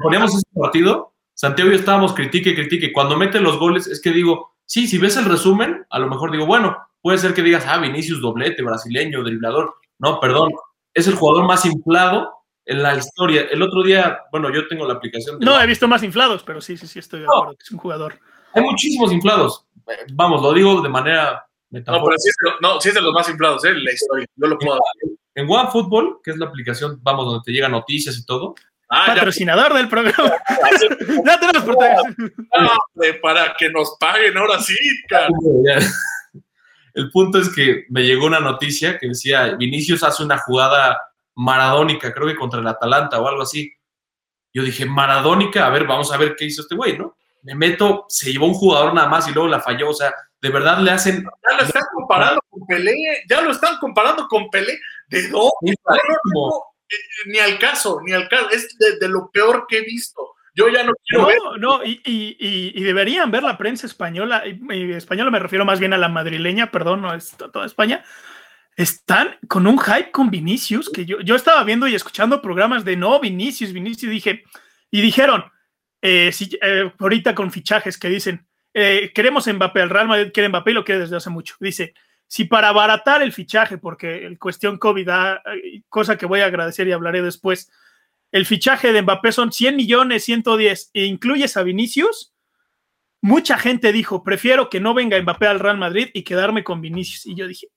[0.03, 2.93] poníamos ese partido, Santiago y yo estábamos critique, critique.
[2.93, 6.31] Cuando mete los goles, es que digo, sí, si ves el resumen, a lo mejor
[6.31, 9.75] digo, bueno, puede ser que digas, ah, Vinicius doblete, brasileño, driblador.
[9.99, 10.51] No, perdón,
[10.95, 12.33] es el jugador más inflado
[12.65, 13.47] en la historia.
[13.51, 15.39] El otro día, bueno, yo tengo la aplicación.
[15.41, 18.19] No, he visto más inflados, pero sí, sí, sí, estoy de acuerdo, es un jugador.
[18.55, 19.67] Hay muchísimos inflados.
[20.15, 23.13] Vamos, lo digo de manera No, pero sí es, de, no, sí es de los
[23.13, 23.75] más inflados, ¿eh?
[23.75, 24.27] La historia.
[24.35, 24.81] Yo lo puedo
[25.37, 28.55] En OneFootball, que es la aplicación, vamos, donde te llegan noticias y todo.
[28.89, 30.33] Ah, Patrocinador del programa.
[31.27, 31.65] ya tenemos
[33.21, 34.75] para que nos paguen ahora sí,
[35.07, 35.29] cara.
[36.95, 40.99] El punto es que me llegó una noticia que decía, Vinicius hace una jugada
[41.35, 43.71] maradónica, creo que contra el Atalanta o algo así.
[44.55, 47.19] Yo dije, maradónica, a ver, vamos a ver qué hizo este güey, ¿no?
[47.43, 50.51] Me meto, se llevó un jugador nada más y luego la falló, o sea, de
[50.51, 51.25] verdad le hacen...
[51.49, 54.79] Ya lo están comparando con Pelé, ya lo están comparando con Pelé.
[55.09, 55.73] ¿De dónde?
[55.73, 56.97] Eh,
[57.27, 60.37] ni al caso, ni al caso, es de lo peor que he visto.
[60.57, 61.39] Yo ya no quiero ver.
[61.61, 65.99] No, y, y, deberían ver la prensa española, y, española me refiero más bien a
[65.99, 68.03] la madrileña, perdón, no es toda España.
[68.75, 72.97] Están con un hype con Vinicius, que yo, yo estaba viendo y escuchando programas de
[72.97, 74.45] no, Vinicius, Vinicius, dije,
[74.91, 75.45] y dijeron,
[76.01, 78.47] eh, si, eh, ahorita con fichajes que dicen,
[78.79, 81.55] eh, queremos Mbappé, el Real Madrid quiere Mbappé y lo quiere desde hace mucho.
[81.59, 81.95] Dice,
[82.27, 85.43] si para abaratar el fichaje, porque el cuestión COVID, da,
[85.89, 87.73] cosa que voy a agradecer y hablaré después,
[88.33, 92.35] el fichaje de Mbappé son 100 millones, 110, e incluyes a Vinicius,
[93.23, 97.25] mucha gente dijo, prefiero que no venga Mbappé al Real Madrid y quedarme con Vinicius.
[97.25, 97.69] Y yo dije,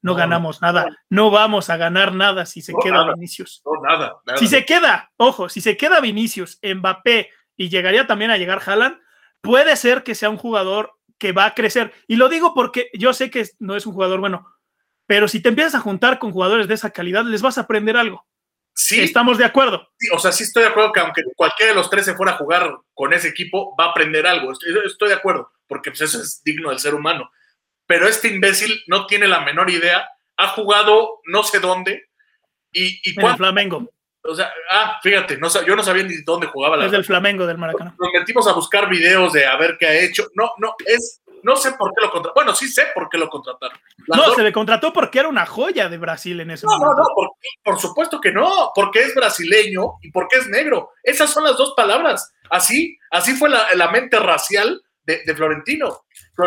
[0.00, 3.60] no, ganamos nada, no vamos a ganar nada si se queda Vinicius.
[3.66, 8.38] No, nada, Si se queda, ojo, si se queda Vinicius, Mbappé y llegaría también a
[8.38, 8.96] llegar Haaland,
[9.40, 11.92] puede ser que sea un jugador que va a crecer.
[12.06, 14.46] Y lo digo porque yo sé que no es un jugador bueno,
[15.06, 17.96] pero si te empiezas a juntar con jugadores de esa calidad, les vas a aprender
[17.96, 18.26] algo.
[18.74, 19.00] Sí.
[19.00, 19.88] Estamos de acuerdo.
[19.98, 22.32] Sí, o sea, sí estoy de acuerdo que aunque cualquiera de los tres se fuera
[22.32, 24.52] a jugar con ese equipo, va a aprender algo.
[24.52, 27.30] Estoy, de acuerdo, porque pues, eso es digno del ser humano.
[27.86, 30.06] Pero este imbécil no tiene la menor idea.
[30.36, 32.04] Ha jugado no sé dónde.
[32.70, 33.90] Y, y en Flamengo.
[34.22, 36.86] O sea, ah, fíjate, no, yo no sabía ni dónde jugaba la.
[36.86, 37.94] Es del Flamengo, del Maracaná.
[37.98, 40.26] Nos metimos a buscar videos de a ver qué ha hecho.
[40.34, 42.34] No, no, es no sé por qué lo contrataron.
[42.34, 43.78] Bueno, sí sé por qué lo contrataron.
[44.06, 46.86] no, se le contrató porque era una joya de Brasil en ese momento.
[46.86, 47.30] No, no, por,
[47.62, 50.90] por, supuesto que no, porque es brasileño y porque es negro.
[51.02, 52.32] Esas son las dos palabras.
[52.50, 56.04] Así, así fue la, mente racial de, Florentino.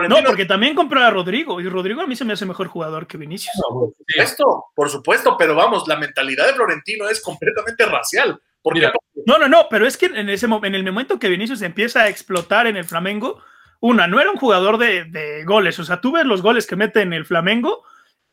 [0.10, 3.08] No, porque también compró a Rodrigo y Rodrigo a mí se me hace mejor jugador
[3.08, 3.54] que Vinicius.
[3.70, 8.42] por supuesto, por supuesto, pero vamos, la mentalidad de Florentino es completamente racial.
[9.26, 12.10] no, no, no, pero es que en, ese, en el momento que Vinicius empieza a
[12.10, 13.42] explotar en el Flamengo,
[13.82, 17.02] una, no era un jugador de, goles, o sea, tú ves los goles que mete
[17.02, 17.84] en el Flamengo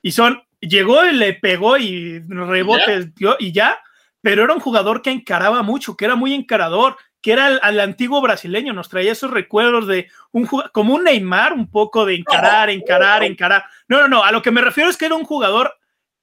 [0.01, 3.09] y son, llegó y le pegó y rebotes
[3.41, 3.81] y ya,
[4.21, 6.97] pero era un jugador que encaraba mucho, que era muy encarador,
[7.29, 11.71] que era al antiguo brasileño, nos traía esos recuerdos de un como un Neymar, un
[11.71, 13.65] poco de encarar, encarar, encarar.
[13.87, 15.77] No, no, no, a lo que me refiero es que era un jugador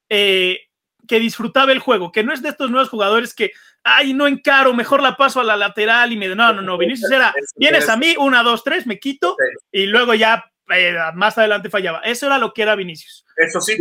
[0.10, 0.62] eh,
[1.08, 3.52] que disfrutaba el juego, que no es de estos nuevos jugadores que,
[3.84, 6.28] ay, no encaro, mejor la paso a la lateral y me...
[6.30, 9.38] No, no, no, Vinicius era, vienes a mí, una, dos, tres, me quito
[9.72, 12.00] y luego ya eh, más adelante fallaba.
[12.00, 13.28] Eso era lo que era Vinicius.
[13.38, 13.78] Eso sí.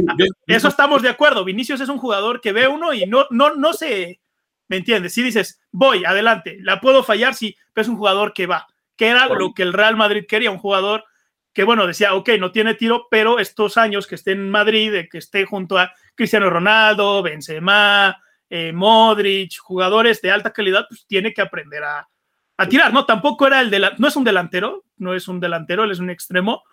[0.47, 1.43] Eso estamos de acuerdo.
[1.43, 4.21] Vinicius es un jugador que ve uno y no, no, no se...
[4.69, 5.13] ¿Me entiendes?
[5.13, 9.09] Si dices, voy, adelante, la puedo fallar, sí, pero es un jugador que va, que
[9.09, 11.05] era lo que el Real Madrid quería, un jugador
[11.53, 15.19] que, bueno, decía, ok, no tiene tiro, pero estos años que esté en Madrid, que
[15.19, 21.43] esté junto a Cristiano Ronaldo, Benzema, eh, Modric, jugadores de alta calidad, pues tiene que
[21.43, 22.09] aprender a,
[22.57, 23.07] a tirar, ¿no?
[23.07, 26.11] Tampoco era el de no es un delantero, no es un delantero, él es un
[26.11, 26.65] extremo,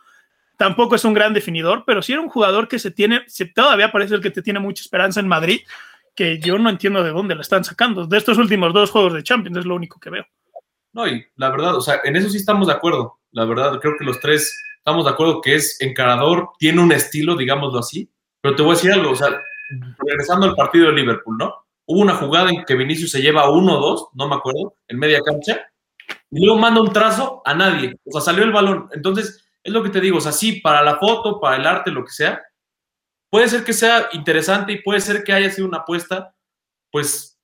[0.58, 3.24] tampoco es un gran definidor, pero sí era un jugador que se tiene,
[3.54, 5.62] todavía parece el que te tiene mucha esperanza en Madrid
[6.16, 8.06] que yo no entiendo de dónde la están sacando.
[8.06, 10.26] De estos últimos dos juegos de Champions es lo único que veo.
[10.94, 13.20] No, y la verdad, o sea, en eso sí estamos de acuerdo.
[13.32, 17.36] La verdad, creo que los tres estamos de acuerdo que es encarador, tiene un estilo,
[17.36, 18.10] digámoslo así.
[18.42, 19.40] Pero te voy a decir algo, o sea,
[20.00, 21.54] regresando al partido de Liverpool, ¿no?
[21.86, 24.98] Hubo una jugada en que Vinicius se lleva uno o dos, no me acuerdo, en
[24.98, 25.62] media cancha,
[26.30, 27.96] y luego manda un trazo a nadie.
[28.06, 28.90] O sea, salió el balón.
[28.94, 31.92] Entonces, es lo que te digo, o sea, sí, para la foto, para el arte,
[31.92, 32.42] lo que sea,
[33.32, 36.36] puede ser que sea interesante y puede ser que haya sido una apuesta,
[36.92, 37.40] pues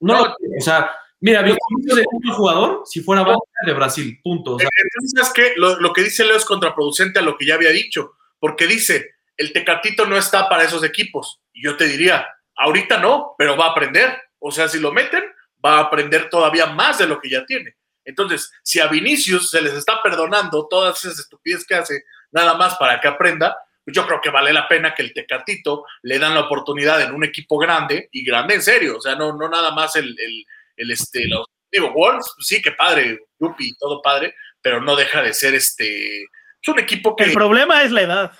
[0.00, 1.56] no, o sea, mira, es
[2.10, 4.54] un jugador si fuera banca de Brasil, punto.
[4.54, 7.56] O sea, Entonces, que lo, lo, que dice Leo es contraproducente a lo que ya
[7.56, 11.40] había dicho, porque dice, el Tecatito no está para esos equipos.
[11.52, 12.26] Y yo te diría,
[12.56, 14.20] ahorita no, pero va a aprender.
[14.38, 15.24] O sea, si lo meten,
[15.64, 17.76] va a aprender todavía más de lo que ya tiene.
[18.04, 22.76] Entonces, si a Vinicius se les está perdonando todas esas estupideces que hace, nada más
[22.76, 26.42] para que aprenda, yo creo que vale la pena que el Tecatito le dan la
[26.42, 29.96] oportunidad en un equipo grande y grande en serio, o sea, no, no nada más
[29.96, 30.44] el, el,
[30.76, 35.22] el este, los, digo, Wolves, pues sí, que padre, Yupi, todo padre, pero no deja
[35.22, 36.22] de ser este,
[36.62, 37.24] es un equipo que...
[37.24, 38.32] El problema es la edad,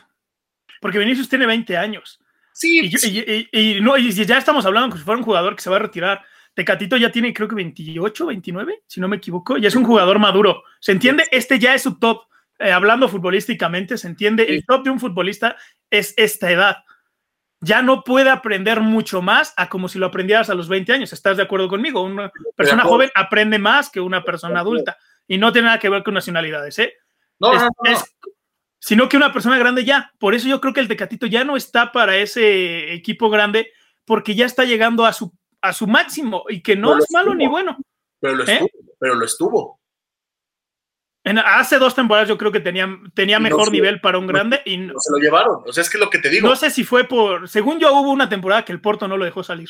[0.81, 2.21] porque Vinicius tiene 20 años.
[2.53, 2.81] Sí.
[2.83, 5.63] Y, y, y, y no, y ya estamos hablando como si fuera un jugador que
[5.63, 6.25] se va a retirar.
[6.55, 10.19] Tecatito ya tiene creo que 28, 29, si no me equivoco, y es un jugador
[10.19, 10.63] maduro.
[10.81, 11.27] ¿Se entiende?
[11.31, 12.27] Este ya es su top
[12.63, 14.53] eh, hablando futbolísticamente, se entiende, sí.
[14.55, 15.57] el top de un futbolista
[15.91, 16.77] es esta edad.
[17.61, 21.13] Ya no puede aprender mucho más a como si lo aprendieras a los 20 años.
[21.13, 22.03] ¿Estás de acuerdo conmigo?
[22.03, 24.97] Una persona joven aprende más que una persona adulta
[25.29, 26.95] y no tiene nada que ver con nacionalidades, ¿eh?
[27.39, 27.91] No, es, no, no.
[27.91, 28.05] Es,
[28.83, 30.13] sino que una persona grande ya.
[30.19, 33.73] Por eso yo creo que el Tecatito ya no está para ese equipo grande
[34.05, 37.35] porque ya está llegando a su, a su máximo y que no es malo estuvo.
[37.37, 37.79] ni bueno.
[38.19, 38.55] Pero lo ¿Eh?
[38.55, 39.81] estuvo, pero lo estuvo.
[41.25, 44.27] En, hace dos temporadas yo creo que tenía, tenía no mejor se- nivel para un
[44.27, 45.63] grande y no, No se lo llevaron.
[45.67, 46.49] O sea, es que es lo que te digo.
[46.49, 49.25] no sé si fue por, según yo hubo una temporada que el Porto no lo
[49.25, 49.69] dejó salir.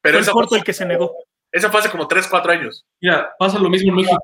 [0.00, 1.12] pero fue el esa Porto fue, el que se negó.
[1.52, 2.86] esa fue hace como 3, 4 años.
[3.00, 4.18] Mira, pasa lo mismo en México.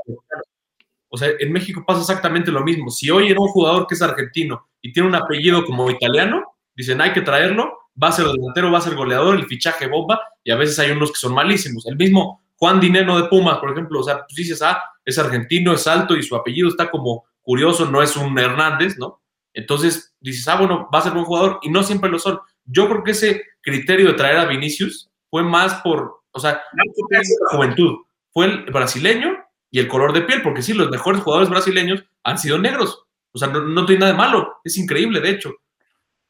[1.09, 2.91] O sea, en México pasa exactamente lo mismo.
[2.91, 7.01] Si hoy era un jugador que es argentino y tiene un apellido como italiano, dicen
[7.01, 10.51] hay que traerlo, va a ser delantero, va a ser goleador, el fichaje bomba, y
[10.51, 11.87] a veces hay unos que son malísimos.
[11.87, 15.73] El mismo Juan Dineno de Pumas, por ejemplo, o sea, pues dices, ah, es argentino,
[15.73, 19.23] es alto y su apellido está como curioso, no es un Hernández, ¿no?
[19.53, 22.41] Entonces dices, ah, bueno, va a ser buen jugador, y no siempre lo son.
[22.65, 27.23] Yo creo que ese criterio de traer a Vinicius fue más por, o sea, la
[27.51, 27.99] juventud.
[28.33, 29.37] Fue el brasileño
[29.71, 33.05] y el color de piel, porque sí, los mejores jugadores brasileños han sido negros.
[33.33, 35.55] O sea, no, no tiene nada de malo, es increíble, de hecho.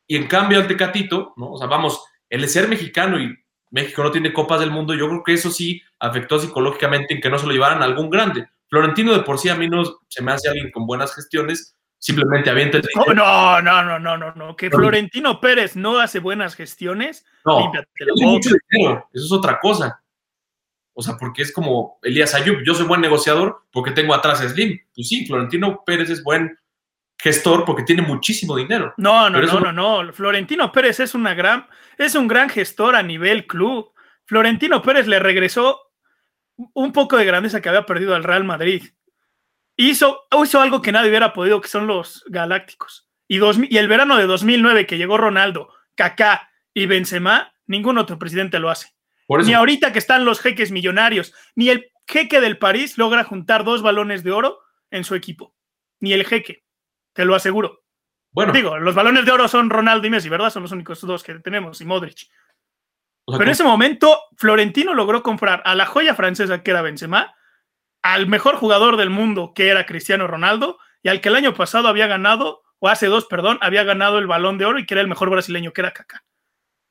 [0.07, 1.53] Y en cambio al Tecatito, ¿no?
[1.53, 3.35] O sea, vamos, el ser mexicano y
[3.71, 7.31] México no tiene copas del mundo, yo creo que eso sí afectó psicológicamente en que
[7.31, 8.49] no se lo llevaran a algún grande.
[8.69, 12.51] Florentino de por sí a mí no se me hace alguien con buenas gestiones, simplemente
[12.51, 14.57] avienta el No, no, no, no, no, no, no.
[14.57, 19.33] Que Florentino Pérez no hace buenas gestiones, No, límpiate la tiene mucho dinero, eso es
[19.33, 20.03] otra cosa.
[20.99, 24.49] O sea, porque es como Elías Ayub, yo soy buen negociador porque tengo atrás a
[24.49, 24.79] Slim.
[24.95, 26.59] Pues sí, Florentino Pérez es buen
[27.19, 28.95] gestor porque tiene muchísimo dinero.
[28.97, 30.13] No, no, no, no, no.
[30.15, 31.67] Florentino Pérez es una gran,
[31.99, 33.93] es un gran gestor a nivel club.
[34.25, 35.79] Florentino Pérez le regresó
[36.57, 38.85] un poco de grandeza que había perdido al Real Madrid.
[39.77, 43.09] Hizo, hizo algo que nadie hubiera podido, que son los Galácticos.
[43.29, 48.19] Y, dos, y el verano de 2009, que llegó Ronaldo, Kaká y Benzema, ningún otro
[48.19, 48.95] presidente lo hace.
[49.29, 53.83] Ni ahorita que están los jeques millonarios, ni el jeque del París logra juntar dos
[53.83, 55.55] balones de oro en su equipo.
[55.99, 56.65] Ni el jeque,
[57.13, 57.83] te lo aseguro.
[58.31, 60.51] bueno, Digo, los balones de oro son Ronaldo y Messi, ¿verdad?
[60.51, 62.29] Son los únicos dos que tenemos, y Modric.
[63.27, 67.35] Pero en ese momento, Florentino logró comprar a la joya francesa que era Benzema,
[68.03, 71.89] al mejor jugador del mundo que era Cristiano Ronaldo, y al que el año pasado
[71.89, 75.01] había ganado, o hace dos, perdón, había ganado el balón de oro y que era
[75.01, 76.23] el mejor brasileño que era Kaká.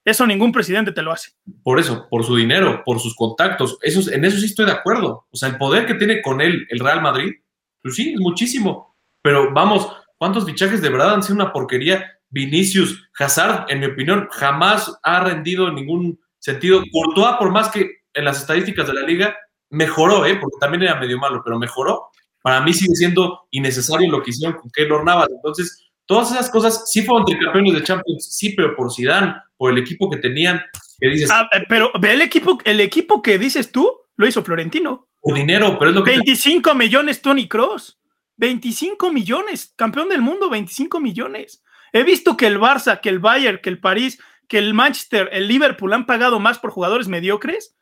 [0.04, 1.32] Eso ningún presidente te lo hace.
[1.64, 4.72] por eso, por su dinero, por sus contactos, eso, es- en eso sí estoy de
[4.74, 5.26] acuerdo.
[5.32, 7.34] O sea, el poder que tiene con él el Real Madrid,
[7.82, 8.96] pues sí, es muchísimo.
[9.24, 12.12] Pero vamos, ¿cuántos fichajes de verdad han sido una porquería?
[12.30, 16.84] Vinicius, Hazard, en mi opinión, jamás ha rendido en ningún sentido.
[16.92, 19.36] Courtois, por más que en las estadísticas de la liga,
[19.70, 20.36] mejoró, ¿eh?
[20.36, 22.10] porque también era medio malo, pero mejoró.
[22.42, 25.28] Para mí sigue siendo innecesario lo que hicieron con Keylor Navas.
[25.32, 29.80] Entonces, todas esas cosas sí fueron tricampeones de Champions, sí, pero por Zidane, por el
[29.80, 30.62] equipo que tenían,
[31.00, 31.32] que dices...
[31.32, 35.08] Ah, eh, pero ve el equipo, el equipo que dices tú, lo hizo Florentino.
[35.20, 36.12] Por dinero, pero es lo que...
[36.12, 38.00] 25 millones Tony Cross.
[38.38, 41.64] 25 millones, campeón del mundo, 25 millones.
[41.92, 45.48] He visto que el Barça, que el Bayern, que el París, que el Manchester, el
[45.48, 47.76] Liverpool han pagado más por jugadores mediocres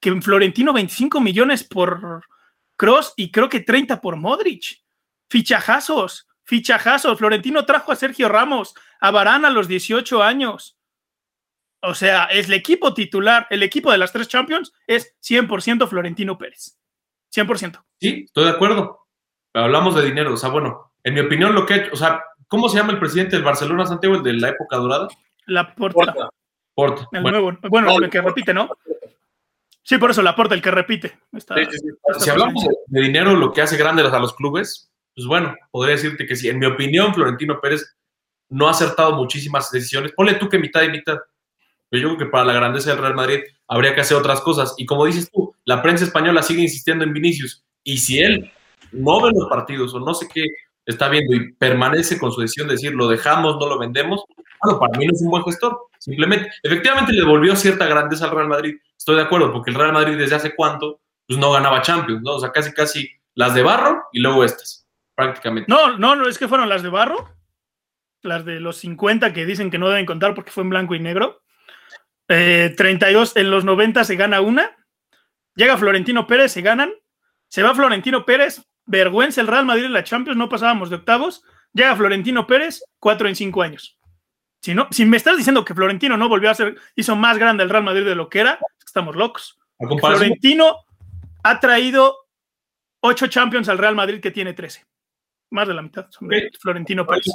[0.00, 2.24] que en Florentino 25 millones por
[2.76, 4.82] Cross y creo que 30 por Modric.
[5.30, 7.16] Fichajazos, fichajazos.
[7.16, 10.76] Florentino trajo a Sergio Ramos, a Varane a los 18 años.
[11.82, 16.36] O sea, es el equipo titular, el equipo de las tres Champions es 100% Florentino
[16.36, 16.78] Pérez.
[17.34, 17.84] 100%.
[18.00, 19.06] Sí, estoy de acuerdo.
[19.54, 20.34] hablamos de dinero.
[20.34, 22.92] O sea, bueno, en mi opinión, lo que ha hecho, o sea, ¿cómo se llama
[22.92, 25.08] el presidente del Barcelona Santiago, el de la época dorada?
[25.46, 26.30] La Porta.
[26.74, 27.08] Porta.
[27.12, 28.70] El bueno, nuevo, bueno, el que repite, ¿no?
[29.82, 31.18] Sí, por eso la Porta, el que repite.
[32.18, 36.26] si hablamos de dinero, lo que hace grandes a los clubes, pues bueno, podría decirte
[36.26, 36.48] que sí.
[36.48, 37.96] En mi opinión, Florentino Pérez
[38.48, 40.12] no ha acertado muchísimas decisiones.
[40.12, 41.18] Ponle tú que mitad y mitad.
[41.88, 44.74] Pero yo creo que para la grandeza del Real Madrid habría que hacer otras cosas.
[44.78, 47.64] Y como dices tú, la prensa española sigue insistiendo en Vinicius.
[47.84, 48.50] Y si él
[48.92, 50.44] no ve los partidos o no sé qué
[50.86, 54.24] está viendo y permanece con su decisión de decir lo dejamos, no lo vendemos,
[54.62, 55.88] bueno, para mí no es un buen gestor.
[55.98, 58.76] Simplemente, efectivamente le devolvió cierta grandeza al Real Madrid.
[58.96, 62.32] Estoy de acuerdo, porque el Real Madrid desde hace cuánto, pues no ganaba Champions, ¿no?
[62.32, 65.70] O sea, casi, casi las de barro y luego estas, prácticamente.
[65.70, 67.28] No, no, no, es que fueron las de barro,
[68.22, 71.00] las de los 50 que dicen que no deben contar porque fue en blanco y
[71.00, 71.42] negro.
[72.26, 74.76] 32 eh, en los 90 se gana una.
[75.54, 76.92] Llega Florentino Pérez, se ganan.
[77.48, 81.42] Se va Florentino Pérez, vergüenza el Real Madrid en la Champions, no pasábamos de octavos.
[81.74, 83.98] Llega Florentino Pérez, cuatro en cinco años.
[84.62, 87.64] Si, no, si me estás diciendo que Florentino no volvió a ser, hizo más grande
[87.64, 89.58] el Real Madrid de lo que era, estamos locos.
[90.00, 90.76] Florentino
[91.42, 92.28] ha traído
[93.00, 94.86] ocho Champions al Real Madrid que tiene 13.
[95.50, 97.26] Más de la mitad son Florentino Pérez.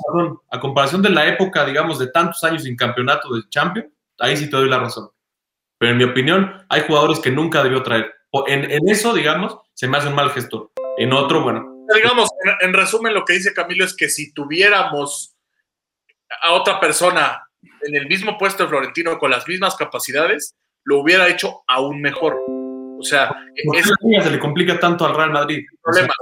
[0.50, 4.50] A comparación de la época, digamos, de tantos años sin campeonato de Champions, ahí sí
[4.50, 5.10] te doy la razón.
[5.78, 8.12] Pero en mi opinión, hay jugadores que nunca debió traer.
[8.48, 10.72] En, eso, digamos, se me hace un mal gestor.
[10.98, 11.86] En otro, bueno.
[11.94, 12.30] Digamos,
[12.62, 15.37] en, resumen, lo que dice Camilo es que si tuviéramos
[16.42, 17.42] a otra persona
[17.82, 22.38] en el mismo puesto de Florentino con las mismas capacidades, lo hubiera hecho aún mejor.
[23.00, 23.36] O sea,
[24.24, 25.66] se le complica tanto al Real Madrid.
[25.82, 26.14] Problema.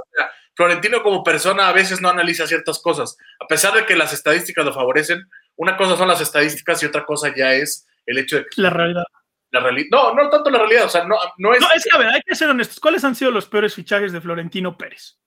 [0.54, 3.16] Florentino como persona a veces no analiza ciertas cosas.
[3.40, 7.04] A pesar de que las estadísticas lo favorecen, una cosa son las estadísticas y otra
[7.04, 8.62] cosa ya es el hecho de que...
[8.62, 9.04] La realidad.
[9.50, 9.88] La realidad.
[9.92, 11.60] No, no tanto la realidad, o sea, no, no es...
[11.60, 12.80] No, es que, a ver, hay que ser honestos.
[12.80, 15.18] ¿Cuáles han sido los peores fichajes de Florentino Pérez?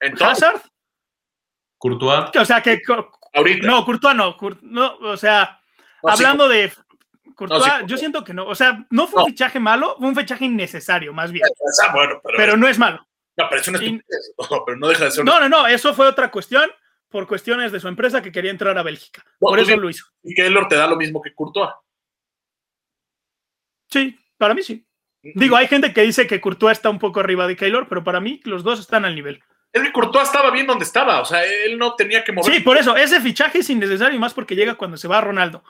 [0.00, 0.62] Entonces, ¿Hazard?
[1.78, 2.30] Courtois.
[2.38, 2.80] O sea, que...
[3.36, 3.66] Ahorita.
[3.66, 4.36] No, Courtois no.
[4.62, 5.60] no o sea,
[6.02, 6.72] hablando de...
[7.34, 8.46] Courtois, yo siento que no.
[8.46, 11.46] O sea, no fue un fichaje malo, fue un fichaje innecesario, más bien.
[11.92, 13.06] Bueno, pero, pero no es malo.
[13.36, 13.78] No, pero es una
[14.50, 15.24] No, pero no deja de ser.
[15.24, 16.70] No, no, no, eso fue otra cuestión
[17.10, 19.22] por cuestiones de su empresa que quería entrar a Bélgica.
[19.38, 20.06] por eso lo hizo.
[20.22, 21.70] Y que Keylor te da lo mismo que Courtois.
[23.88, 24.86] Sí, para mí sí.
[25.34, 28.20] Digo, hay gente que dice que Courtois está un poco arriba de Keylor, pero para
[28.20, 29.42] mí los dos están al nivel.
[29.82, 32.52] Que Courtois estaba bien donde estaba, o sea, él no tenía que mover.
[32.52, 35.62] Sí, por eso, ese fichaje es innecesario y más porque llega cuando se va Ronaldo.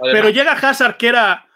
[0.00, 1.46] Pero llega Hazard, que era.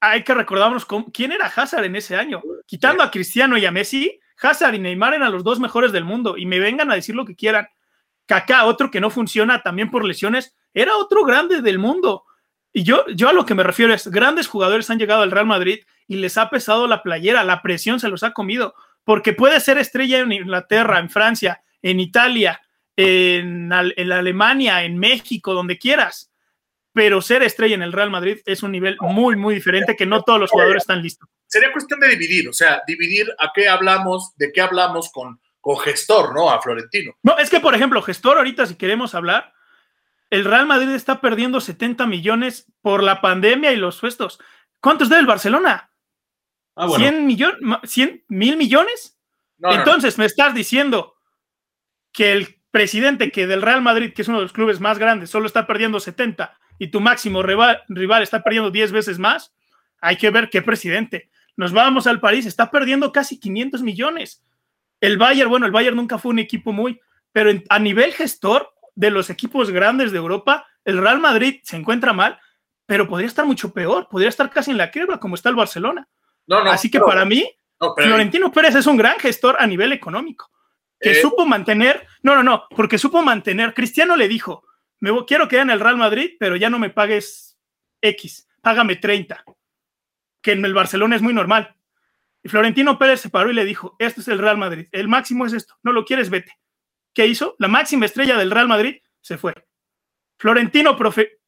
[0.00, 2.40] Hay que recordarnos quién era Hazard en ese año.
[2.66, 6.36] Quitando a Cristiano y a Messi, Hazard y Neymar eran los dos mejores del mundo.
[6.36, 7.68] Y me vengan a decir lo que quieran.
[8.26, 12.24] Kaká, otro que no funciona también por lesiones, era otro grande del mundo.
[12.72, 15.46] Y yo, yo a lo que me refiero es, grandes jugadores han llegado al Real
[15.46, 18.74] Madrid y les ha pesado la playera, la presión se los ha comido,
[19.08, 22.60] porque puede ser estrella en Inglaterra, en Francia, en Italia,
[22.94, 26.30] en, en Alemania, en México, donde quieras,
[26.92, 30.24] pero ser estrella en el Real Madrid es un nivel muy, muy diferente que no
[30.24, 31.26] todos los jugadores están listos.
[31.46, 35.78] Sería cuestión de dividir, o sea, dividir a qué hablamos, de qué hablamos con, con
[35.78, 36.50] gestor, ¿no?
[36.50, 37.14] A Florentino.
[37.22, 39.54] No, es que, por ejemplo, gestor, ahorita si queremos hablar,
[40.28, 44.38] el Real Madrid está perdiendo 70 millones por la pandemia y los suestos.
[44.82, 45.92] ¿Cuántos debe el Barcelona?
[46.78, 47.60] Ah, ¿100 millones?
[47.60, 49.18] ¿100 mil millones?
[49.60, 51.16] Entonces, me estás diciendo
[52.12, 55.30] que el presidente que del Real Madrid, que es uno de los clubes más grandes,
[55.30, 57.82] solo está perdiendo 70 y tu máximo rival,
[58.22, 59.52] está perdiendo 10 veces más,
[60.00, 61.28] hay que ver qué presidente.
[61.56, 64.44] Nos vamos al París, está perdiendo casi 500 millones.
[65.00, 67.00] El Bayern, bueno, el Bayern nunca fue un equipo muy,
[67.32, 72.12] pero a nivel gestor de los equipos grandes de Europa, el Real Madrid se encuentra
[72.12, 72.38] mal,
[72.86, 76.08] pero podría estar mucho peor, podría estar casi en la quiebra como está el Barcelona.
[76.48, 77.48] No, no, Así que para mí,
[77.96, 80.50] Florentino Pérez es un gran gestor a nivel económico,
[80.98, 84.64] que eh, supo mantener, no, no, no, porque supo mantener, Cristiano le dijo,
[84.98, 87.58] me quiero quedar en el Real Madrid, pero ya no me pagues
[88.00, 89.44] X, págame 30,
[90.42, 91.76] que en el Barcelona es muy normal.
[92.42, 95.44] Y Florentino Pérez se paró y le dijo, esto es el Real Madrid, el máximo
[95.44, 96.58] es esto, no lo quieres, vete.
[97.14, 97.56] ¿Qué hizo?
[97.58, 99.54] La máxima estrella del Real Madrid se fue.
[100.38, 100.96] Florentino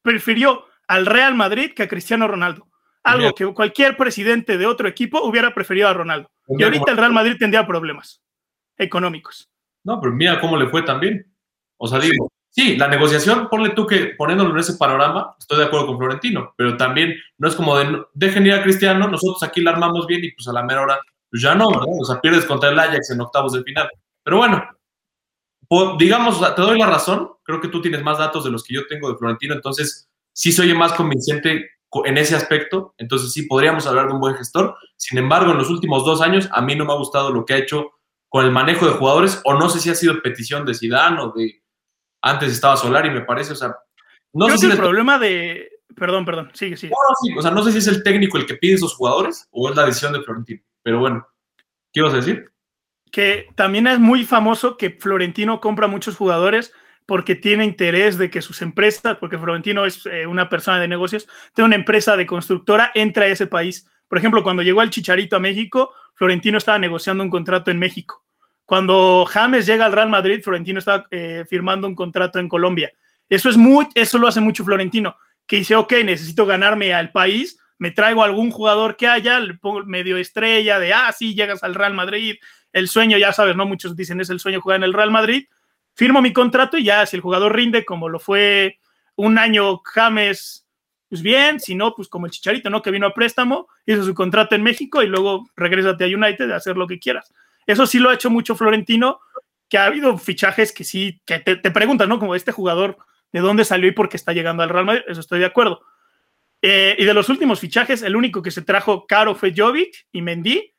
[0.01, 2.70] prefirió al Real Madrid que a Cristiano Ronaldo.
[3.03, 6.29] Algo que cualquier presidente de otro equipo hubiera preferido a Ronaldo.
[6.47, 8.21] y ahorita el Real Madrid tendría problemas
[8.77, 9.49] económicos.
[9.83, 11.33] No, pero mira cómo le fue también.
[11.77, 15.65] O sea, digo, sí, la negociación, ponle tú que poniéndolo en ese panorama, estoy de
[15.65, 19.61] acuerdo con Florentino, pero también no es como de dejen ir a Cristiano, nosotros aquí
[19.61, 20.99] la armamos bien y pues a la mera hora,
[21.29, 21.87] pues ya no, ¿verdad?
[21.99, 23.89] O sea, pierdes contra el Ajax en octavos de final.
[24.23, 24.63] Pero bueno,
[25.97, 28.85] digamos, te doy la razón, creo que tú tienes más datos de los que yo
[28.87, 31.70] tengo de Florentino, entonces sí soy más convincente
[32.05, 34.75] en ese aspecto, entonces sí podríamos hablar de un buen gestor.
[34.95, 37.53] Sin embargo, en los últimos dos años a mí no me ha gustado lo que
[37.53, 37.91] ha hecho
[38.29, 41.33] con el manejo de jugadores, o no sé si ha sido petición de Zidane o
[41.33, 41.61] de
[42.21, 43.75] antes estaba Solari, me parece, o sea,
[44.33, 46.93] no sé si el problema de perdón, perdón, sigue, sigue.
[47.37, 49.75] o sea, no sé si es el técnico el que pide esos jugadores o es
[49.75, 51.27] la decisión de Florentino, pero bueno,
[51.91, 52.51] ¿qué vas a decir?
[53.11, 56.73] Que también es muy famoso que Florentino compra muchos jugadores
[57.11, 61.27] porque tiene interés de que sus empresas, porque Florentino es eh, una persona de negocios,
[61.53, 63.85] tiene una empresa de constructora, entra a ese país.
[64.07, 68.23] Por ejemplo, cuando llegó el Chicharito a México, Florentino estaba negociando un contrato en México.
[68.63, 72.93] Cuando James llega al Real Madrid, Florentino estaba eh, firmando un contrato en Colombia.
[73.27, 77.59] Eso es muy, eso lo hace mucho Florentino, que dice, ok, necesito ganarme al país,
[77.77, 81.75] me traigo algún jugador que haya, le pongo medio estrella de, ah, sí, llegas al
[81.75, 82.37] Real Madrid,
[82.71, 83.65] el sueño, ya sabes, ¿no?
[83.65, 85.49] Muchos dicen es el sueño jugar en el Real Madrid,
[86.01, 88.79] firmo mi contrato y ya si el jugador rinde como lo fue
[89.17, 90.65] un año James,
[91.07, 92.81] pues bien, si no, pues como el Chicharito, ¿no?
[92.81, 96.55] Que vino a préstamo, hizo su contrato en México y luego regrésate a United a
[96.55, 97.31] hacer lo que quieras.
[97.67, 99.19] Eso sí lo ha hecho mucho Florentino,
[99.69, 102.17] que ha habido fichajes que sí, que te, te preguntan, ¿no?
[102.17, 102.97] Como este jugador,
[103.31, 105.03] ¿de dónde salió y por qué está llegando al Real Madrid?
[105.07, 105.83] Eso estoy de acuerdo.
[106.63, 110.23] Eh, y de los últimos fichajes, el único que se trajo caro fue Jovic y
[110.23, 110.73] Mendy,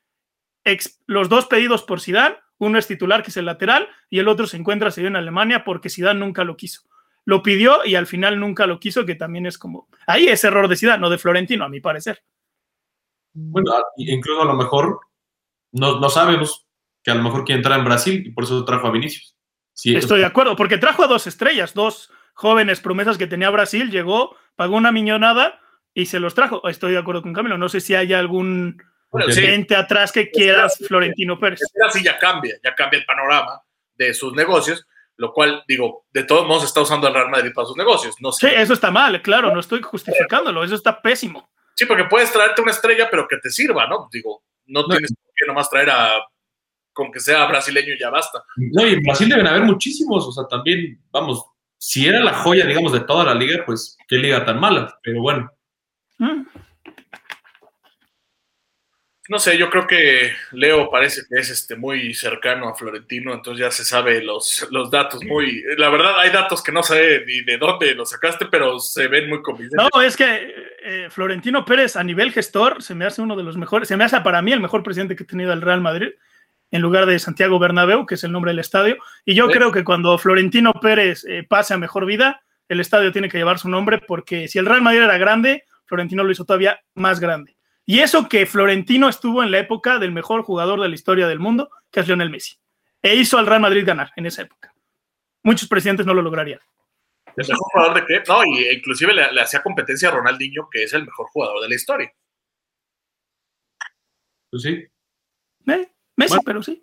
[1.07, 4.47] los dos pedidos por Zidane, uno es titular, que es el lateral, y el otro
[4.47, 6.83] se encuentra seguido en Alemania porque Zidane nunca lo quiso.
[7.25, 9.89] Lo pidió y al final nunca lo quiso, que también es como.
[10.07, 12.23] Ahí es error de Zidane, no de Florentino, a mi parecer.
[13.33, 15.01] Bueno, incluso a lo mejor
[15.73, 16.67] no, no sabemos
[17.03, 19.37] que a lo mejor quiere entrar en Brasil y por eso trajo a Vinicius.
[19.85, 24.37] Estoy de acuerdo, porque trajo a dos estrellas, dos jóvenes promesas que tenía Brasil, llegó,
[24.55, 25.61] pagó una millonada
[25.95, 26.69] y se los trajo.
[26.69, 27.59] Estoy de acuerdo con Camilo.
[27.59, 28.83] No sé si hay algún
[29.33, 31.61] gente atrás que quieras Florentino Pérez.
[31.87, 33.63] Así ya cambia, ya cambia el panorama
[33.95, 34.87] de sus negocios,
[35.17, 38.17] lo cual, digo, de todos modos está usando el Real Madrid para sus negocios.
[38.21, 38.49] No sé.
[38.49, 41.51] Sí, eso está mal, claro, no estoy justificándolo, eso está pésimo.
[41.75, 44.09] Sí, porque puedes traerte una estrella, pero que te sirva, ¿no?
[44.11, 46.13] Digo, no, tienes que nomás traer a
[46.95, 48.45] con que sea brasileño y ya basta.
[48.57, 51.43] No, y en Brasil deben haber muchísimos, o sea, también, vamos,
[51.79, 55.23] si era la joya, digamos, de toda la liga, pues qué liga tan mala, pero
[55.23, 55.51] bueno.
[56.19, 56.43] Mm
[59.33, 63.65] no sé, yo creo que Leo parece que es este muy cercano a Florentino, entonces
[63.65, 65.65] ya se sabe los, los datos muy.
[65.79, 69.31] La verdad, hay datos que no sé ni de dónde los sacaste, pero se ven
[69.31, 69.89] muy convincentes.
[69.95, 70.55] No, es que
[70.85, 74.05] eh, Florentino Pérez, a nivel gestor, se me hace uno de los mejores, se me
[74.05, 76.11] hace para mí el mejor presidente que ha tenido el Real Madrid,
[76.71, 78.99] en lugar de Santiago Bernabéu, que es el nombre del estadio.
[79.25, 83.31] Y yo creo que cuando Florentino Pérez eh, pase a mejor vida, el estadio tiene
[83.31, 86.79] que llevar su nombre, porque si el Real Madrid era grande, Florentino lo hizo todavía
[86.95, 87.57] más grande.
[87.85, 91.41] Y eso que Florentino estuvo en la época del mejor jugador de la historia del
[91.41, 92.57] mundo, que es Lionel Messi.
[93.03, 94.73] E hizo al Real Madrid ganar en esa época.
[95.43, 96.61] Muchos presidentes no lo lograrían.
[97.37, 98.23] ¿El mejor jugador de qué?
[98.29, 101.75] No, y inclusive le, hacía competencia a Ronaldinho, que es el mejor jugador de la
[101.75, 102.13] historia.
[104.51, 104.87] Pues sí.
[105.67, 106.83] Eh, Messi, pero sí.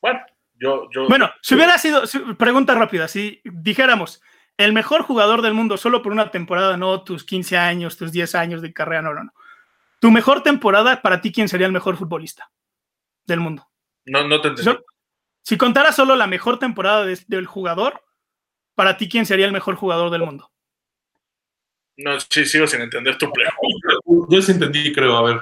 [0.00, 0.20] Bueno,
[0.54, 1.08] yo, yo.
[1.08, 2.02] Bueno, si hubiera sido.
[2.36, 4.20] Pregunta rápida, si dijéramos
[4.56, 8.34] el mejor jugador del mundo solo por una temporada, no tus 15 años, tus 10
[8.34, 9.32] años de carrera, no, no, no.
[10.02, 12.50] Tu mejor temporada, para ti, ¿quién sería el mejor futbolista
[13.24, 13.68] del mundo?
[14.04, 14.72] No, no te entendí.
[15.44, 18.02] Si, contara solo la mejor temporada del jugador,
[18.74, 20.50] para ti, ¿quién sería el mejor jugador del mundo?
[21.98, 24.28] No, sí, sigo sin entender tu pregunta.
[24.28, 25.40] Yo sí entendí, creo, a ver.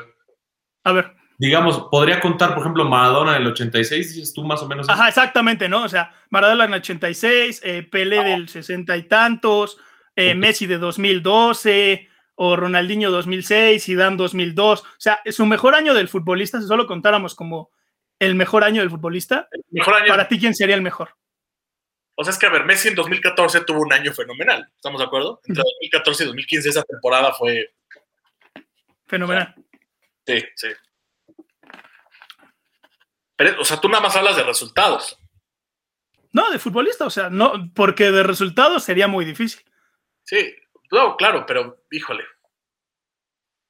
[0.84, 1.16] A ver.
[1.38, 4.90] Digamos, podría contar, por ejemplo, Maradona en el 86, dices tú más o menos.
[4.90, 5.84] Ajá, exactamente, ¿no?
[5.84, 9.78] O sea, Maradona en el 86, eh, Pelé del 60 y tantos,
[10.14, 12.09] eh, Messi de 2012,
[12.43, 14.80] o Ronaldinho 2006, Zidane 2002.
[14.80, 17.70] O sea, su mejor año del futbolista, si solo contáramos como
[18.18, 19.47] el mejor año del futbolista,
[19.84, 21.11] para ti, ¿quién sería el mejor?
[22.14, 25.05] O sea, es que, a ver, Messi en 2014 tuvo un año fenomenal, ¿estamos de
[25.05, 25.43] acuerdo?
[25.45, 27.74] Entre 2014 y 2015 esa temporada fue...
[29.07, 29.55] Fenomenal.
[30.26, 30.68] sí, sí.
[33.36, 35.18] Pero, o sea, tú nada más hablas de resultados.
[36.32, 39.62] No, de futbolista, o sea, no, porque de resultados sería muy difícil.
[40.22, 40.55] Sí,
[40.91, 42.24] no, claro, pero híjole.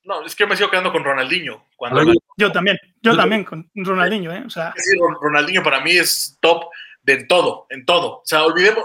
[0.04, 1.66] No, es que me sigo quedando con Ronaldinho.
[1.76, 2.02] Cuando
[2.36, 4.42] yo también, yo también con Ronaldinho, ¿eh?
[4.46, 6.64] O sea, sí, Ronaldinho para mí es top
[7.02, 8.18] de en todo, en todo.
[8.18, 8.84] O sea, olvidemos,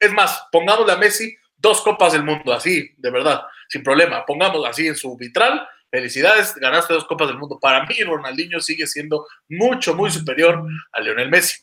[0.00, 4.24] es más, pongamos a Messi dos copas del mundo, así, de verdad, sin problema.
[4.26, 5.66] Pongamos así en su vitral.
[5.90, 7.58] Felicidades, ganaste dos copas del mundo.
[7.60, 10.62] Para mí, Ronaldinho sigue siendo mucho, muy superior
[10.92, 11.62] a Lionel Messi.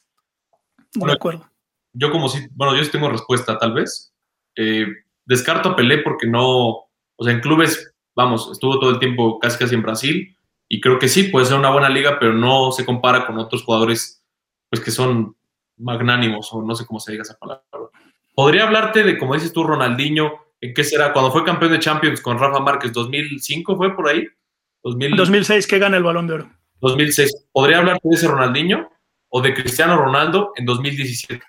[0.93, 1.49] de acuerdo.
[1.93, 4.13] Yo como si, bueno, yo sí tengo respuesta, tal vez.
[4.55, 4.87] Eh,
[5.25, 9.57] descarto a Pelé porque no, o sea, en clubes, vamos, estuvo todo el tiempo casi
[9.57, 10.35] casi en Brasil
[10.67, 13.63] y creo que sí, puede ser una buena liga, pero no se compara con otros
[13.63, 14.23] jugadores,
[14.69, 15.35] pues que son
[15.77, 17.63] magnánimos o no sé cómo se diga esa palabra.
[18.33, 21.13] Podría hablarte de, como dices tú, Ronaldinho, ¿en qué será?
[21.13, 24.27] Cuando fue campeón de Champions con Rafa Márquez, 2005 fue por ahí.
[24.83, 26.51] 2006 que gana el Balón de Oro.
[26.81, 27.47] 2006.
[27.51, 28.89] ¿Podría hablarte de ese Ronaldinho
[29.29, 31.41] o de Cristiano Ronaldo en 2017?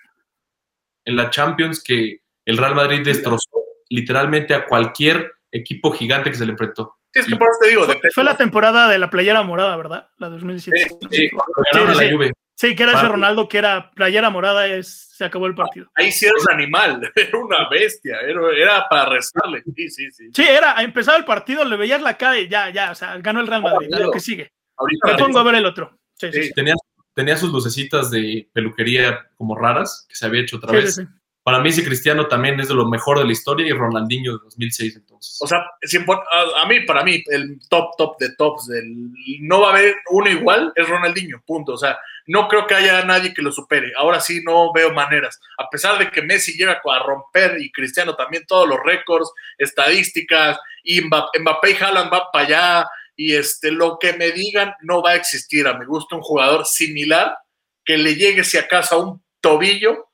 [1.05, 3.56] En la Champions que el Real Madrid destrozó
[3.89, 6.97] literalmente a cualquier equipo gigante que se le enfrentó.
[7.13, 7.85] Sí, es que por eso te digo.
[8.13, 10.09] Fue, la temporada de la playera morada, ¿verdad?
[10.17, 10.89] La 2017.
[10.89, 15.47] Sí, sí, sí, sí que era ese Ronaldo que era playera morada, es, se acabó
[15.47, 15.89] el partido.
[15.95, 19.63] Ahí sí era un animal, era una bestia, era, para rezarle.
[19.75, 20.29] Sí, sí, sí.
[20.33, 23.39] Sí, era, empezaba el partido, le veías la cara y ya, ya, o sea, ganó
[23.39, 24.51] el Real Madrid, lo que sigue.
[24.75, 25.97] Ahorita Me pongo a ver el otro.
[26.15, 26.75] Sí, sí, tenía,
[27.13, 30.99] tenía, sus lucecitas de peluquería como raras, que se había hecho otra vez.
[31.47, 34.43] Para mí ese Cristiano también es de lo mejor de la historia y Ronaldinho de
[34.43, 35.37] 2006 entonces.
[35.39, 39.77] O sea, a, mí, para mí, el top, top de tops, del, no va a
[39.77, 41.71] haber uno igual, es Ronaldinho, punto.
[41.71, 43.93] O sea, no creo que haya nadie que lo supere.
[43.95, 45.39] Ahora sí no veo maneras.
[45.57, 50.59] A pesar de que Messi llega a romper y Cristiano también todos los récords, estadísticas,
[50.83, 55.11] y Mbappé y Haaland va para allá, y este, lo que me digan no va
[55.11, 55.65] a existir.
[55.65, 57.37] A mi gusto un jugador similar
[57.85, 60.06] que le llegue si acaso a un tobillo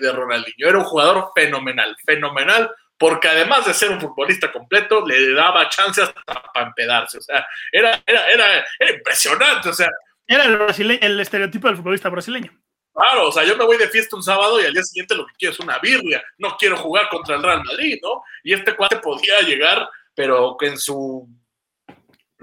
[0.00, 0.68] de, Ronaldinho.
[0.68, 6.10] Era un jugador fenomenal, fenomenal, porque además de ser un futbolista completo, le daba chances
[6.26, 7.18] para empedarse.
[7.18, 8.64] O sea, era, era, era,
[8.94, 9.68] impresionante.
[9.68, 9.88] O sea,
[10.26, 12.52] era el, el estereotipo del futbolista brasileño.
[12.92, 15.26] Claro, o sea, yo me voy de fiesta un sábado y al día siguiente lo
[15.26, 16.22] que quiero es una birria.
[16.38, 18.22] No quiero jugar contra el Real Madrid, ¿no?
[18.42, 21.28] Y este cuate podía llegar, pero en su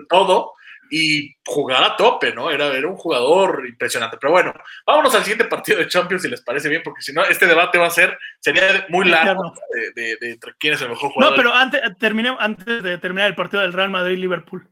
[0.09, 0.53] todo,
[0.89, 2.49] y jugar a tope, ¿no?
[2.49, 4.17] Era, era un jugador impresionante.
[4.19, 4.53] Pero bueno,
[4.85, 7.77] vámonos al siguiente partido de Champions si les parece bien, porque si no, este debate
[7.77, 9.53] va a ser, sería muy largo
[9.95, 11.35] de, entre quién es el mejor jugador.
[11.35, 14.67] No, pero antes, terminé, antes de terminar el partido del Real Madrid-Liverpool,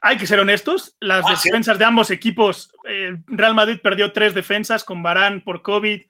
[0.00, 4.34] hay que ser honestos, las ah, defensas de ambos equipos, eh, Real Madrid perdió tres
[4.34, 6.02] defensas con Barán por COVID,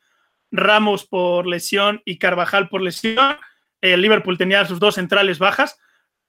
[0.50, 3.38] Ramos por lesión y Carvajal por lesión.
[3.80, 5.78] El Liverpool tenía sus dos centrales bajas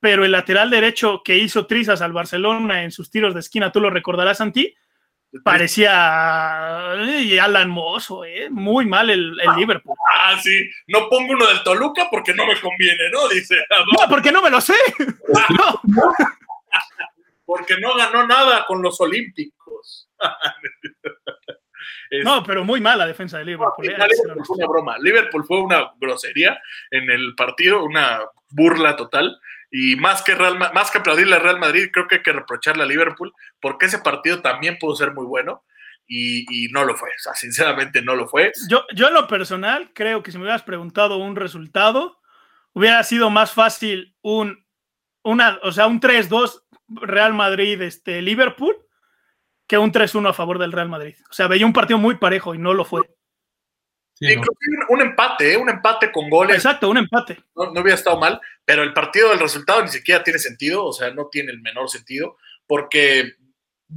[0.05, 3.81] pero el lateral derecho que hizo trizas al Barcelona en sus tiros de esquina, tú
[3.81, 4.71] lo recordarás, Santi,
[5.43, 6.91] parecía
[7.41, 8.51] Alan Mozo, ¿eh?
[8.51, 9.97] muy mal el, ah, Liverpool.
[10.15, 13.27] Ah, sí, no pongo uno del Toluca porque no me conviene, ¿no?
[13.29, 13.55] Dice.
[13.99, 14.75] No, porque no me lo sé.
[17.47, 20.07] porque no ganó nada con los Olímpicos.
[22.23, 23.89] no, pero muy mal la defensa de Liverpool.
[23.89, 23.97] ¿eh?
[23.97, 24.97] Liverpool fue una broma.
[24.99, 28.19] Liverpool fue una grosería en el partido, una
[28.51, 29.39] burla total.
[29.71, 32.83] Y más que, Real, más que aplaudirle al Real Madrid, creo que hay que reprocharle
[32.83, 35.63] a Liverpool, porque ese partido también pudo ser muy bueno
[36.07, 37.09] y, no lo fue.
[37.09, 38.51] O sea, sinceramente no lo fue.
[38.69, 42.19] Yo, yo en lo personal creo que si me hubieras preguntado un resultado,
[42.73, 44.65] hubiera sido más fácil un,
[45.23, 48.75] una, o sea, un 3-2 Real Madrid, este, Liverpool,
[49.67, 51.15] que un 3-1 a favor del Real Madrid.
[51.29, 53.01] O sea, veía un partido muy parejo y no lo fue.
[54.89, 55.57] Un empate, ¿eh?
[55.57, 56.57] un empate con goles.
[56.57, 57.37] Exacto, un empate.
[57.55, 60.93] No, no, hubiera estado mal, pero el partido del resultado ni siquiera tiene sentido, o
[60.93, 62.37] sea, no tiene el menor sentido,
[62.67, 63.35] porque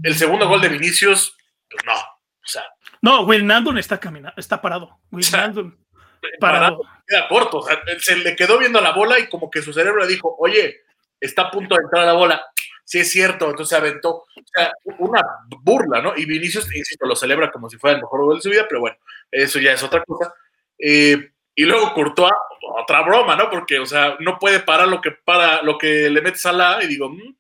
[0.03, 1.37] el segundo gol de Vinicius,
[1.71, 2.65] pues no, o sea.
[3.01, 4.99] No, Wijnaldum está caminando, está parado.
[5.11, 5.77] Wijnaldum
[6.41, 6.81] parado.
[7.07, 10.03] Queda corto, o sea, se le quedó viendo la bola y como que su cerebro
[10.03, 10.83] le dijo, oye,
[11.21, 12.43] está a punto de entrar a la bola.
[12.89, 14.15] Sí, es cierto, entonces se aventó.
[14.15, 15.21] O sea, una
[15.61, 16.17] burla, ¿no?
[16.17, 18.81] Y Vinicius, insisto, lo celebra como si fuera el mejor gol de su vida, pero
[18.81, 18.97] bueno,
[19.31, 20.33] eso ya es otra cosa.
[20.79, 22.33] Eh, y luego Courtois,
[22.81, 23.51] otra broma, ¿no?
[23.51, 26.83] Porque, o sea, no puede parar lo que para, lo que le metes a la
[26.83, 27.35] y digo, mm,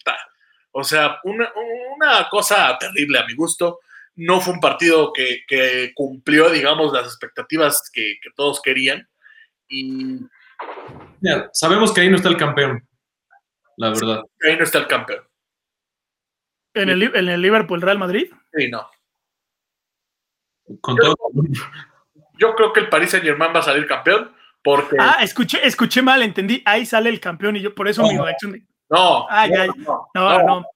[0.72, 3.80] o sea, una, cosa terrible a mi gusto.
[4.16, 9.08] No fue un partido que, cumplió, digamos, las expectativas que, todos querían.
[9.66, 10.18] Y.
[11.54, 12.86] sabemos que ahí no está el campeón,
[13.78, 14.24] la verdad.
[14.46, 15.27] Ahí no está el campeón.
[16.74, 18.30] ¿En el, en el Liverpool Real Madrid?
[18.52, 18.88] Sí, no.
[20.80, 21.14] Con todo
[22.38, 24.96] yo creo que el Paris Saint Germain va a salir campeón porque...
[24.98, 26.62] Ah, escuché, escuché mal, entendí.
[26.64, 30.42] Ahí sale el campeón y yo por eso no, mi reacción No, ah, no, no,
[30.42, 30.66] no,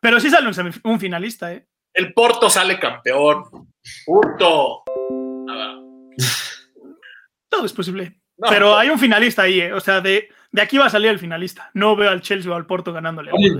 [0.00, 0.48] Pero sí sale
[0.84, 1.66] un, finalista, ¿eh?
[1.92, 3.44] El Porto sale campeón.
[4.04, 4.84] Punto.
[7.48, 8.20] Todo es posible.
[8.38, 9.72] Pero hay un finalista ahí, eh.
[9.72, 11.70] o sea, de, de, aquí va a salir el finalista.
[11.74, 13.30] No veo al Chelsea o al Porto ganándole.
[13.32, 13.54] Oye,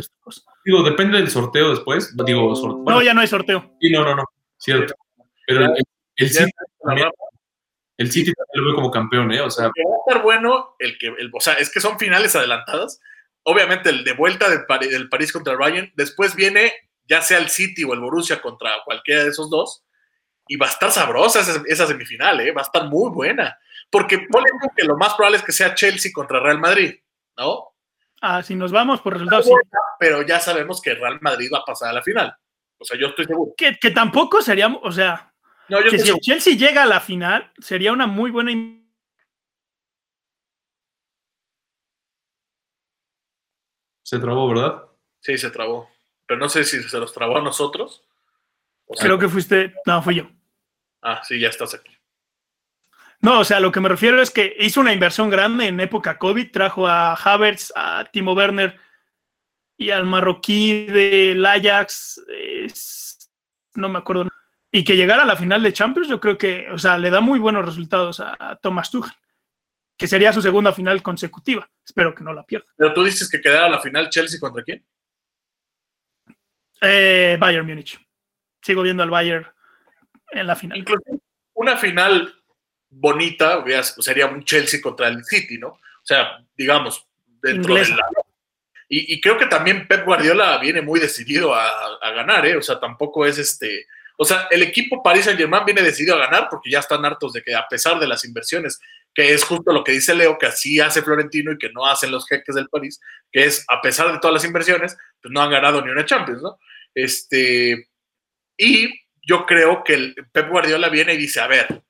[0.65, 2.15] digo, depende del sorteo después.
[2.27, 2.53] Digo,
[2.87, 3.77] no, ya no hay sorteo.
[3.81, 4.25] Sí, no, no, no.
[4.59, 4.95] Cierto.
[5.47, 5.85] Pero el,
[6.17, 6.51] el City,
[6.83, 7.09] también,
[7.97, 9.41] el City también lo veo como campeón, ¿eh?
[9.41, 12.35] O sea, va a estar bueno el que, el, o sea, es que son finales
[12.37, 13.01] adelantadas.
[13.45, 15.93] Obviamente el de vuelta del, del París contra el Bayern.
[15.95, 16.73] Después viene
[17.09, 19.85] ya sea el City o el Borussia contra cualquiera de esos dos.
[20.49, 22.53] Y va a estar sabrosa esa, esa semifinal, ¿eh?
[22.53, 23.57] Va a estar muy buena.
[23.91, 26.95] Porque ponle que lo más probable es que sea Chelsea contra Real Madrid,
[27.37, 27.75] ¿no?
[28.21, 29.49] Ah, si nos vamos por resultados.
[29.99, 32.35] Pero ya sabemos que Real Madrid va a pasar a la final.
[32.79, 33.53] O sea, yo estoy seguro.
[33.57, 35.33] Que, que tampoco sería, o sea,
[35.69, 38.53] no, yo que si Chelsea llega a la final, sería una muy buena.
[44.03, 44.85] Se trabó, ¿verdad?
[45.21, 45.91] Sí, se trabó.
[46.27, 48.05] Pero no sé si se los trabó a nosotros.
[49.01, 49.75] Creo que fuiste.
[49.85, 50.31] No, fui yo.
[51.03, 51.96] Ah, sí, ya estás aquí.
[53.27, 56.17] No, o sea, lo que me refiero es que hizo una inversión grande en época
[56.17, 58.79] COVID, trajo a Havertz, a Timo Werner
[59.77, 62.25] y al marroquí del Ajax,
[63.75, 64.29] no me acuerdo,
[64.71, 67.21] y que llegara a la final de Champions, yo creo que, o sea, le da
[67.21, 69.17] muy buenos resultados a, Thomas Tuchel,
[69.97, 71.69] que sería su segunda final consecutiva.
[71.85, 72.69] Espero que no la pierda.
[72.77, 74.87] Pero tú dices que quedara la final Chelsea contra quién?
[76.81, 77.99] Eh, Bayern Múnich.
[78.63, 79.49] Sigo viendo al Bayern
[80.31, 80.79] en la final.
[80.79, 81.03] Incluso
[81.55, 82.33] una final
[82.99, 83.65] bonita
[83.99, 85.69] sería un Chelsea contra el City, ¿no?
[85.69, 87.07] O sea, digamos,
[87.43, 88.07] dentro de la...
[88.89, 91.69] Y, y, creo que también Pep Guardiola viene muy decidido a,
[92.01, 92.57] a, ganar, ¿eh?
[92.57, 93.87] O sea, tampoco es este...
[94.17, 97.43] O sea, el equipo Paris Saint-Germain viene decidido a ganar porque ya están hartos de
[97.43, 98.79] que a pesar de las inversiones,
[99.13, 102.11] que es justo lo que dice Leo, que así hace Florentino y que no hacen
[102.11, 103.01] los jeques del París,
[103.33, 106.43] que es a pesar de todas las inversiones, pues no han ganado ni una Champions,
[106.43, 106.59] ¿no?
[106.95, 107.89] Este,
[108.57, 111.83] y yo creo que el Pep Guardiola viene y dice, a ver,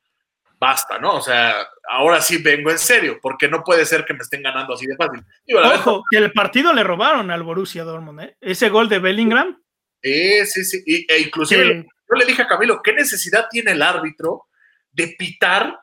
[0.58, 1.16] basta, ¿no?
[1.16, 4.74] O sea, ahora sí vengo en serio, porque no puede ser que me estén ganando
[4.74, 5.24] así de fácil.
[5.74, 8.36] Ojo, que el partido le robaron al Borussia Dortmund, ¿eh?
[8.40, 9.62] Ese gol de Bellingham.
[10.02, 14.46] Eh, sí, sí, e inclusive yo le dije a Camilo, ¿qué necesidad tiene el árbitro
[14.92, 15.80] de pitar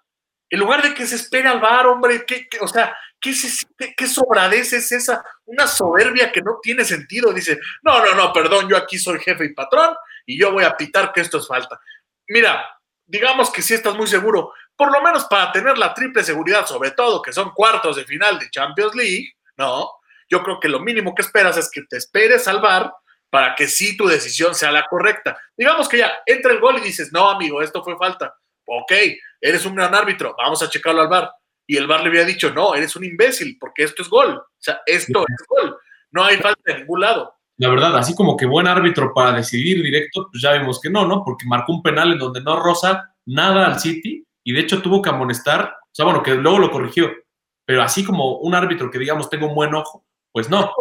[0.50, 2.26] en lugar de que se espere al bar, hombre?
[2.26, 3.34] ¿qué, o sea, ¿qué,
[3.78, 5.24] qué, qué sobradez es esa?
[5.46, 7.34] Una soberbia que no tiene sentido.
[7.34, 9.96] Dice, no, no, no, perdón, yo aquí soy jefe y patrón
[10.26, 11.80] y yo voy a pitar que esto es falta.
[12.28, 12.66] Mira,
[13.06, 16.92] digamos que si estás muy seguro, por lo menos para tener la triple seguridad, sobre
[16.92, 19.90] todo que son cuartos de final de Champions League, ¿no?
[20.30, 22.94] Yo creo que lo mínimo que esperas es que te esperes al bar
[23.30, 25.38] para que sí tu decisión sea la correcta.
[25.58, 28.36] Digamos que ya entra el gol y dices, no, amigo, esto fue falta.
[28.66, 28.92] Ok,
[29.42, 31.32] eres un gran árbitro, vamos a checarlo al bar.
[31.66, 34.36] Y el bar le había dicho, no, eres un imbécil, porque esto es gol.
[34.38, 35.78] O sea, esto es gol.
[36.12, 37.34] No hay falta en ningún lado.
[37.58, 41.06] La verdad, así como que buen árbitro para decidir directo, pues ya vemos que no,
[41.06, 41.24] ¿no?
[41.24, 45.02] Porque marcó un penal en donde no rosa nada al City y de hecho tuvo
[45.02, 47.12] que amonestar, o sea, bueno, que luego lo corrigió,
[47.66, 50.72] pero así como un árbitro que digamos tenga un buen ojo, pues no.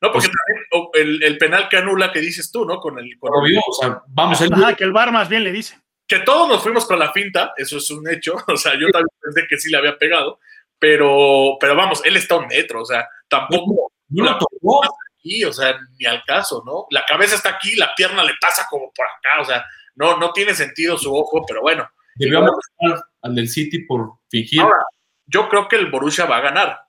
[0.00, 0.28] No, porque
[0.70, 2.80] pues, el, el, penal que anula que dices tú, ¿no?
[2.80, 3.16] Con el.
[3.20, 4.40] Con obvio, o sea, vamos.
[4.40, 4.50] El...
[4.76, 5.78] que el bar más bien le dice.
[6.08, 8.34] Que todos nos fuimos con la finta, eso es un hecho.
[8.48, 10.40] O sea, yo también pensé que sí le había pegado,
[10.76, 13.92] pero, pero vamos, él está un metro, o sea, tampoco.
[14.08, 14.82] No, lo tocó.
[15.16, 16.86] Aquí, o sea, ni al caso, ¿no?
[16.90, 19.64] La cabeza está aquí, la pierna le pasa como por acá, o sea,
[19.94, 21.88] no, no tiene sentido su ojo, pero bueno.
[22.14, 24.60] Debió amonestar al del City por fingir.
[24.60, 24.84] Ahora,
[25.26, 26.80] yo creo que el Borussia va a ganar,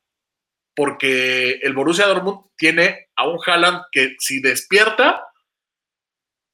[0.76, 5.26] porque el Borussia Dortmund tiene a un Haaland que si despierta,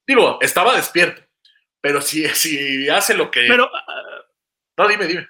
[0.06, 1.22] digo, estaba despierto,
[1.80, 3.46] pero si, si hace lo que...
[3.48, 3.70] Pero...
[4.76, 5.28] no, dime, dime.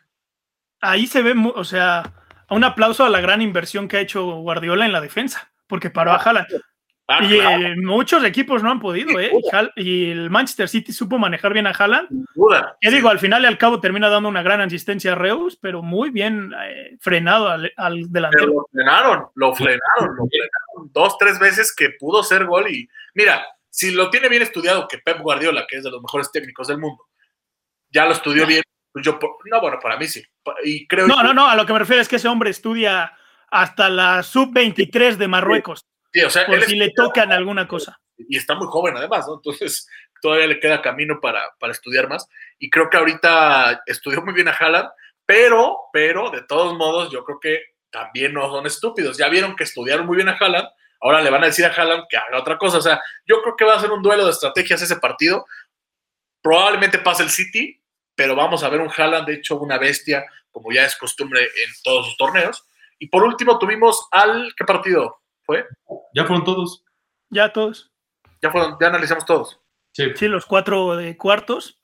[0.82, 2.12] Ahí se ve, o sea,
[2.48, 6.12] un aplauso a la gran inversión que ha hecho Guardiola en la defensa, porque paró
[6.12, 6.48] a Haaland.
[7.12, 9.32] Ah, y eh, muchos equipos no han podido, ¿eh?
[9.74, 12.08] Y el Manchester City supo manejar bien a Haaland.
[12.36, 12.76] Duda.
[12.80, 15.82] Que digo, al final y al cabo termina dando una gran asistencia a Reus, pero
[15.82, 18.46] muy bien eh, frenado al, al delantero.
[18.46, 22.70] Pero lo frenaron, lo frenaron, lo frenaron dos, tres veces que pudo ser gol.
[22.70, 26.30] Y mira, si lo tiene bien estudiado, que Pep Guardiola, que es de los mejores
[26.30, 27.08] técnicos del mundo,
[27.90, 30.22] ya lo estudió bien, pues yo, no, bueno, para mí sí.
[30.64, 33.12] Y creo no, no, no, a lo que me refiero es que ese hombre estudia
[33.50, 35.84] hasta la sub-23 de Marruecos.
[36.12, 38.00] Sí, o sea, por si le tocan alguna cosa.
[38.16, 39.36] Y está muy joven además, ¿no?
[39.36, 39.88] Entonces
[40.22, 42.28] todavía le queda camino para, para estudiar más.
[42.58, 44.90] Y creo que ahorita estudió muy bien a Haaland,
[45.24, 49.16] pero, pero de todos modos yo creo que también no son estúpidos.
[49.16, 50.68] Ya vieron que estudiaron muy bien a Haaland,
[51.00, 52.78] ahora le van a decir a Haaland que haga otra cosa.
[52.78, 55.46] O sea, yo creo que va a ser un duelo de estrategias ese partido.
[56.42, 57.82] Probablemente pase el City,
[58.14, 61.72] pero vamos a ver un Haaland, de hecho, una bestia, como ya es costumbre en
[61.82, 62.64] todos sus torneos.
[62.98, 65.20] Y por último tuvimos al, ¿qué partido?
[66.14, 66.84] Ya fueron todos.
[67.30, 67.92] Ya todos.
[68.42, 69.60] Ya fueron, ya analizamos todos.
[69.92, 71.76] Sí, los cuatro de cuartos.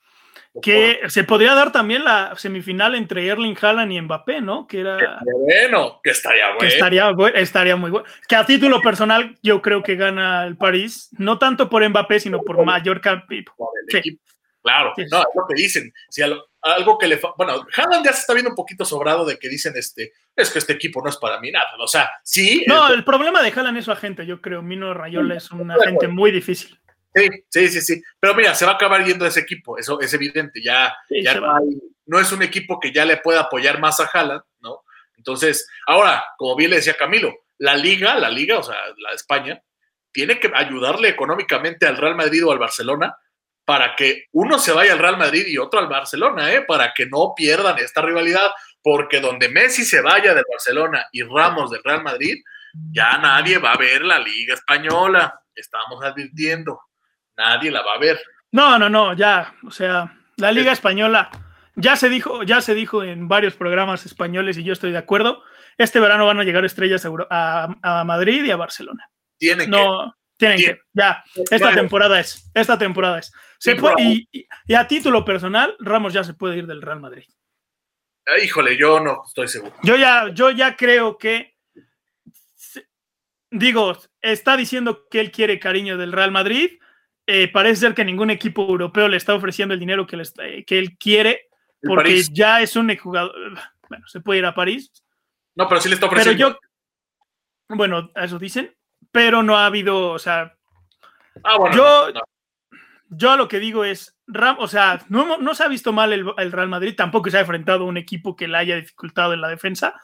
[0.63, 4.67] Que se podría dar también la semifinal entre Erling Haaland y Mbappé, ¿no?
[4.67, 5.21] Que era.
[5.23, 6.61] Bueno, que estaría bueno.
[6.61, 8.07] Que estaría, estaría muy bueno.
[8.27, 12.41] Que a título personal, yo creo que gana el París, no tanto por Mbappé, sino
[12.41, 13.45] por mayor campeón.
[14.67, 15.95] Claro, no, es lo que dicen.
[16.11, 17.21] Si algo que le.
[17.37, 20.59] Bueno, Haaland ya se está viendo un poquito sobrado de que dicen, este, es que
[20.59, 21.69] este equipo no es para mí nada.
[21.79, 22.65] O sea, sí.
[22.67, 24.63] No, el, problema de Haaland es su agente, yo creo.
[24.63, 26.77] Mino Rayola es un agente muy difícil.
[27.15, 28.03] Sí, sí, sí, sí.
[28.19, 30.61] Pero mira, se va a acabar yendo ese equipo, eso es evidente.
[30.61, 31.41] Ya, ya
[32.07, 34.83] no, es un equipo que ya le pueda apoyar más a Haaland, ¿no?
[35.17, 39.17] Entonces, ahora, como bien le decía Camilo, la liga, la liga, o sea, la de
[39.17, 39.63] España,
[40.11, 43.17] tiene que ayudarle económicamente al Real Madrid o al Barcelona
[43.67, 46.63] para que uno se vaya al Real Madrid y otro al Barcelona, ¿eh?
[46.63, 51.73] para que no pierdan esta rivalidad, porque donde Messi se vaya del Barcelona y Ramos
[51.73, 52.37] del Real Madrid,
[52.93, 56.81] ya nadie va a ver la Liga Española, estamos advirtiendo,
[57.37, 58.21] nadie la va a ver.
[58.53, 61.29] No, no, no, ya, o sea, la Liga Española
[61.75, 65.43] ya se dijo, ya se dijo en varios programas españoles y yo estoy de acuerdo.
[65.77, 69.11] Este verano van a llegar estrellas a, Madrid y a Barcelona.
[69.37, 73.33] Tienen no, tienen que, ya, esta temporada es, esta temporada es.
[73.59, 77.25] Se puede, y, a título personal, Ramos ya se puede ir del Real Madrid.
[78.27, 79.75] Ah, híjole, yo no estoy seguro.
[79.83, 81.57] Yo ya, yo ya creo que,
[83.51, 86.79] digo, está diciendo que él quiere cariño del Real Madrid.
[87.27, 90.79] Eh, parece ser que ningún equipo europeo le está ofreciendo el dinero que, eh, que
[90.79, 91.49] él quiere,
[91.83, 93.35] porque ya es un jugador.
[93.89, 94.93] Bueno, se puede ir a París.
[95.55, 96.37] No, pero sí le está ofreciendo.
[96.37, 98.77] Pero yo, bueno, eso dicen,
[99.11, 100.57] pero no ha habido, o sea.
[101.43, 102.13] Ah, bueno, yo,
[103.09, 106.69] yo lo que digo es, Ram, o sea, no, se ha visto mal el, Real
[106.69, 109.95] Madrid, tampoco se ha enfrentado a un equipo que le haya dificultado en la defensa,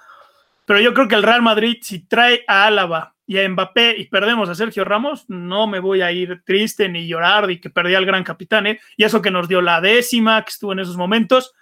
[0.67, 4.07] pero yo creo que el Real Madrid, si trae a Álava y a Mbappé y
[4.07, 7.95] perdemos a Sergio Ramos, no me voy a ir triste ni llorar de que perdí
[7.95, 8.81] al gran capitán, ¿eh?
[8.97, 11.53] y eso que nos dio la décima, que estuvo en esos momentos,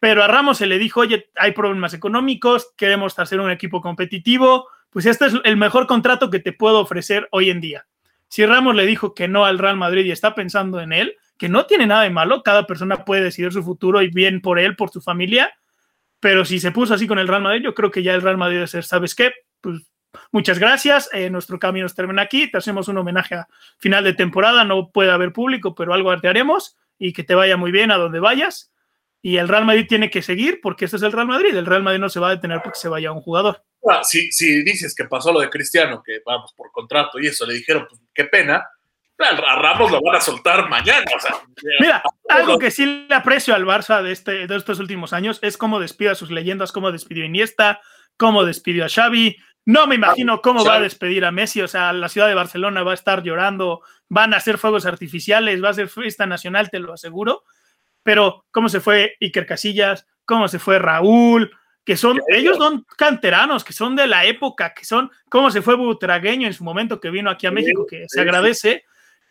[0.00, 4.66] pero a Ramos se le dijo, oye, hay problemas económicos, queremos hacer un equipo competitivo,
[4.88, 7.86] pues este es el mejor contrato que te puedo ofrecer hoy en día.
[8.30, 11.48] Si Ramos le dijo que no al Real Madrid y está pensando en él, que
[11.48, 14.76] no tiene nada de malo, cada persona puede decidir su futuro y bien por él,
[14.76, 15.52] por su familia,
[16.20, 18.36] pero si se puso así con el Real Madrid, yo creo que ya el Real
[18.36, 19.32] Madrid debe ser, ¿sabes qué?
[19.60, 19.82] Pues
[20.30, 24.62] muchas gracias, eh, nuestro camino termina aquí, te hacemos un homenaje a final de temporada,
[24.62, 27.96] no puede haber público, pero algo te haremos y que te vaya muy bien a
[27.96, 28.72] donde vayas.
[29.22, 31.82] Y el Real Madrid tiene que seguir porque este es el Real Madrid, el Real
[31.82, 33.64] Madrid no se va a detener porque se vaya un jugador.
[33.88, 37.46] Ah, si, si, dices que pasó lo de Cristiano, que vamos por contrato y eso,
[37.46, 38.66] le dijeron, pues qué pena,
[39.20, 41.04] a Ramos lo van a soltar mañana.
[41.78, 45.56] Mira, algo que sí le aprecio al Barça de, este, de estos últimos años es
[45.56, 47.80] cómo despide a sus leyendas, cómo despidió a Iniesta,
[48.16, 49.36] cómo despidió a Xavi.
[49.66, 51.60] No me imagino cómo va a despedir a Messi.
[51.60, 55.62] O sea, la ciudad de Barcelona va a estar llorando, van a hacer fuegos artificiales,
[55.62, 57.44] va a ser fiesta nacional, te lo aseguro.
[58.02, 61.50] Pero cómo se fue Iker Casillas, cómo se fue Raúl,
[61.84, 65.76] que son, ellos son canteranos, que son de la época, que son, cómo se fue
[65.76, 68.84] Butragueño en su momento que vino aquí a México, que se agradece.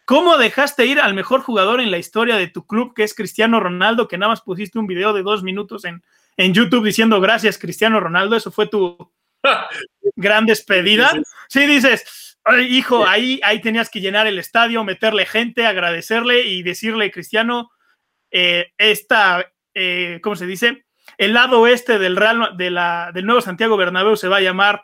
[0.05, 3.59] ¿Cómo dejaste ir al mejor jugador en la historia de tu club, que es Cristiano
[3.59, 6.03] Ronaldo, que nada más pusiste un video de dos minutos en,
[6.35, 8.35] en YouTube diciendo gracias, Cristiano Ronaldo?
[8.35, 8.97] Eso fue tu
[10.15, 11.11] gran despedida.
[11.47, 12.37] Sí, dices,
[12.67, 17.69] hijo, ahí, ahí tenías que llenar el estadio, meterle gente, agradecerle y decirle, Cristiano,
[18.31, 20.85] eh, esta, eh, ¿cómo se dice?
[21.19, 24.81] El lado oeste del, Real, de la, del nuevo Santiago Bernabéu se va a llamar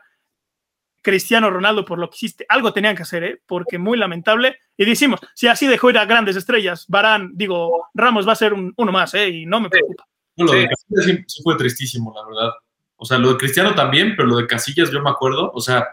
[1.01, 2.45] Cristiano Ronaldo por lo que hiciste.
[2.49, 3.41] Algo tenían que hacer, ¿eh?
[3.45, 4.57] porque muy lamentable.
[4.75, 8.53] Y decimos, si así dejó ir a grandes estrellas, Barán, digo, Ramos va a ser
[8.53, 9.29] uno más, ¿eh?
[9.29, 10.05] y no me preocupa.
[10.35, 12.53] lo de Casillas sí, fue tristísimo, la verdad.
[12.97, 15.51] O sea, lo de Cristiano también, pero lo de Casillas yo me acuerdo.
[15.53, 15.87] O sea,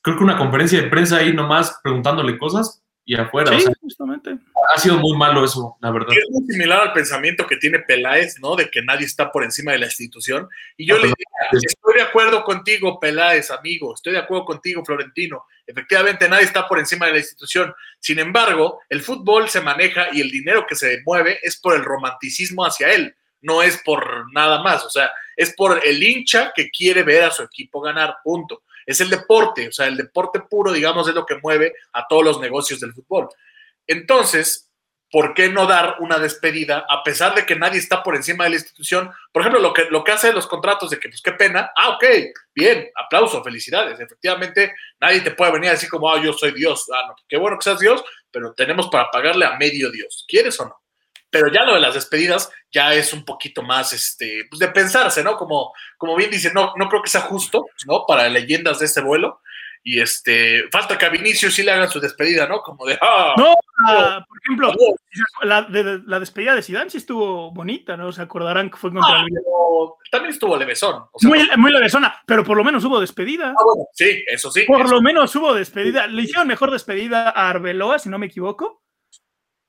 [0.00, 3.58] creo que una conferencia de prensa ahí nomás preguntándole cosas y afuera.
[3.58, 4.38] Sí, justamente.
[4.74, 6.08] Ha sido muy malo eso, la verdad.
[6.10, 8.56] Es muy similar al pensamiento que tiene Peláez, ¿no?
[8.56, 10.48] De que nadie está por encima de la institución.
[10.76, 11.14] Y yo le digo,
[11.52, 15.44] estoy de acuerdo contigo, Peláez, amigo, estoy de acuerdo contigo, Florentino.
[15.66, 17.74] Efectivamente, nadie está por encima de la institución.
[18.00, 21.84] Sin embargo, el fútbol se maneja y el dinero que se mueve es por el
[21.84, 24.84] romanticismo hacia él, no es por nada más.
[24.84, 29.00] O sea, es por el hincha que quiere ver a su equipo ganar, punto es
[29.00, 32.40] el deporte, o sea, el deporte puro, digamos, es lo que mueve a todos los
[32.40, 33.28] negocios del fútbol.
[33.86, 34.70] Entonces,
[35.10, 38.50] ¿por qué no dar una despedida a pesar de que nadie está por encima de
[38.50, 39.12] la institución?
[39.32, 41.90] Por ejemplo, lo que, lo que hace los contratos de que, pues qué pena, ah,
[41.90, 42.04] ok,
[42.54, 44.00] bien, aplauso, felicidades.
[44.00, 46.86] Efectivamente, nadie te puede venir a decir como, ah, yo soy Dios.
[46.92, 50.24] Ah, no, qué bueno que seas Dios, pero tenemos para pagarle a medio Dios.
[50.26, 50.83] ¿Quieres o no?
[51.34, 55.24] Pero ya lo de las despedidas ya es un poquito más este, pues de pensarse,
[55.24, 55.36] ¿no?
[55.36, 58.04] Como, como bien dice, no, no creo que sea justo, ¿no?
[58.06, 59.40] Para leyendas de ese vuelo.
[59.86, 62.62] Y este, falta que a Vinicius sí le hagan su despedida, ¿no?
[62.62, 63.52] Como de, ah, No,
[63.86, 64.72] ah, por ejemplo,
[65.42, 68.10] la, de- la despedida de Zidane sí estuvo bonita, ¿no?
[68.12, 71.04] Se acordarán que fue contra ah, el pero también estuvo levesón.
[71.12, 73.48] O sea, Muy, muy levesona, pero por lo menos hubo despedida.
[73.50, 74.62] ah, bueno, sí, eso sí.
[74.66, 76.06] Por eso- lo menos hubo despedida.
[76.06, 78.83] Le hicieron mejor despedida a Arbeloa, si no me equivoco,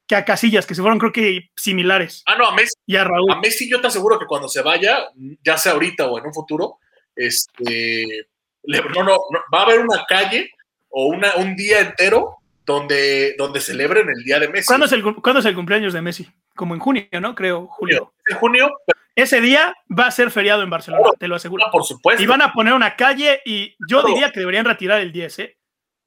[0.07, 2.23] que a Casillas, que se fueron, creo que similares.
[2.27, 3.31] Ah, no, a Messi, Y a Raúl.
[3.31, 5.07] a Messi yo te aseguro que cuando se vaya,
[5.43, 6.77] ya sea ahorita o en un futuro,
[7.15, 8.27] este,
[8.63, 10.51] le- no, no, no, va a haber una calle
[10.89, 14.67] o una, un día entero donde, donde celebren el día de Messi.
[14.67, 16.27] ¿Cuándo es, el, cuándo es el cumpleaños de Messi?
[16.55, 17.35] Como en junio, ¿no?
[17.35, 18.13] Creo, julio.
[18.29, 18.69] En junio,
[19.15, 21.17] Ese día va a ser feriado en Barcelona, Claro.
[21.19, 21.65] te lo aseguro.
[21.71, 22.21] por supuesto.
[22.21, 24.07] Y van a poner una calle y yo Claro.
[24.09, 25.57] diría que deberían retirar el 10, ¿eh?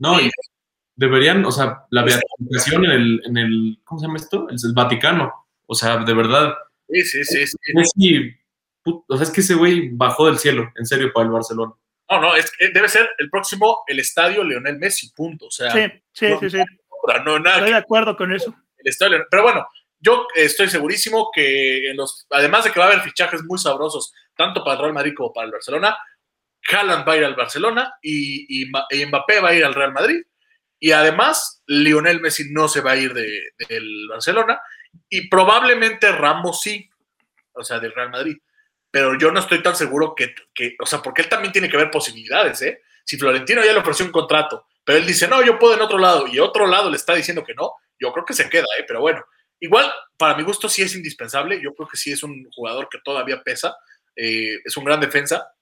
[0.01, 0.31] No, y
[0.99, 4.49] deberían, o sea, la beatificación en el, en el, ¿cómo se llama esto?
[4.51, 5.33] El, el Vaticano.
[5.67, 6.55] O sea, de verdad,
[6.91, 7.47] Sí, sí, sí.
[7.47, 7.57] sí.
[7.75, 8.35] Messi,
[8.83, 11.73] put- o sea, es que ese güey bajó del cielo, en serio, para el Barcelona.
[12.11, 15.47] No, no, es que debe ser el próximo, el estadio Leonel Messi, punto.
[15.47, 15.81] O sea, Sí,
[16.13, 16.59] sí, no, sí, sí.
[17.25, 18.55] no, nada Estoy de acuerdo con eso.
[18.79, 19.67] el estadio Leonel- Pero bueno,
[20.01, 24.13] yo estoy segurísimo que en los, además de que va a haber fichajes muy sabrosos,
[24.35, 25.97] tanto para el Real Madrid como para el Barcelona,
[26.71, 29.93] Haaland va a ir al Barcelona y, y, y Mbappé va a ir al Real
[29.93, 30.23] Madrid.
[30.81, 34.61] Y además, Lionel Messi no se va a ir de- del Barcelona.
[35.09, 36.89] Y probablemente Ramos sí,
[37.53, 38.37] o sea, del Real Madrid.
[38.91, 41.76] Pero yo no estoy tan seguro que, que, o sea, porque él también tiene que
[41.76, 42.83] ver posibilidades, ¿eh?
[43.05, 45.99] Si Florentino ya le ofreció un contrato, pero él dice, no, yo puedo en otro
[45.99, 48.85] lado, y otro lado le está diciendo que no, yo creo que se queda, ¿eh?
[48.87, 49.22] Pero bueno,
[49.61, 52.99] igual, para mi gusto sí es indispensable, yo creo que sí es un jugador que
[53.05, 53.76] todavía pesa,
[54.16, 55.53] eh, es un gran defensa,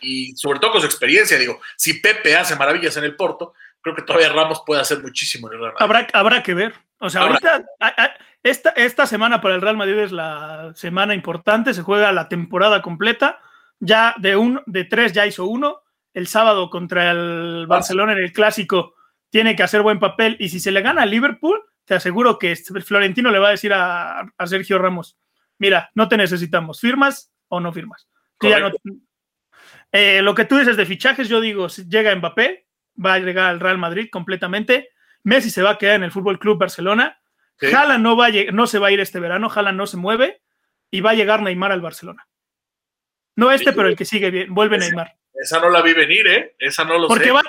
[0.00, 3.54] y sobre todo con su experiencia, digo, si Pepe hace maravillas en el Porto,
[3.84, 5.84] creo que todavía Ramos puede hacer muchísimo en el Real Madrid.
[5.84, 6.74] Habrá, habrá que ver.
[6.98, 7.34] O sea, Habrá.
[7.34, 11.82] ahorita, a- a- esta, esta semana para el Real Madrid es la semana importante, se
[11.82, 13.38] juega la temporada completa.
[13.78, 15.82] Ya de, un, de tres ya hizo uno.
[16.14, 18.94] El sábado contra el Barcelona en el clásico
[19.30, 20.36] tiene que hacer buen papel.
[20.40, 23.52] Y si se le gana a Liverpool, te aseguro que este Florentino le va a
[23.52, 25.18] decir a, a Sergio Ramos:
[25.58, 28.08] Mira, no te necesitamos, ¿firmas o no firmas?
[28.38, 28.70] Tú ya no-
[29.92, 32.63] Eh, lo que tú dices de fichajes, yo digo: si llega Mbappé,
[33.02, 34.90] va a llegar al Real Madrid completamente.
[35.22, 37.18] Messi se va a quedar en el Fútbol Club Barcelona.
[37.58, 37.66] Sí.
[37.72, 40.42] Haaland no, va a no se va a ir este verano, Haaland no se mueve
[40.90, 42.26] y va a llegar Neymar al Barcelona.
[43.36, 43.76] No este, Sí.
[43.76, 45.14] pero el que sigue bien, vuelve Neymar.
[45.34, 46.54] Esa no la vi venir, ¿eh?
[46.58, 47.32] Esa no lo Porque sé.
[47.32, 47.42] va,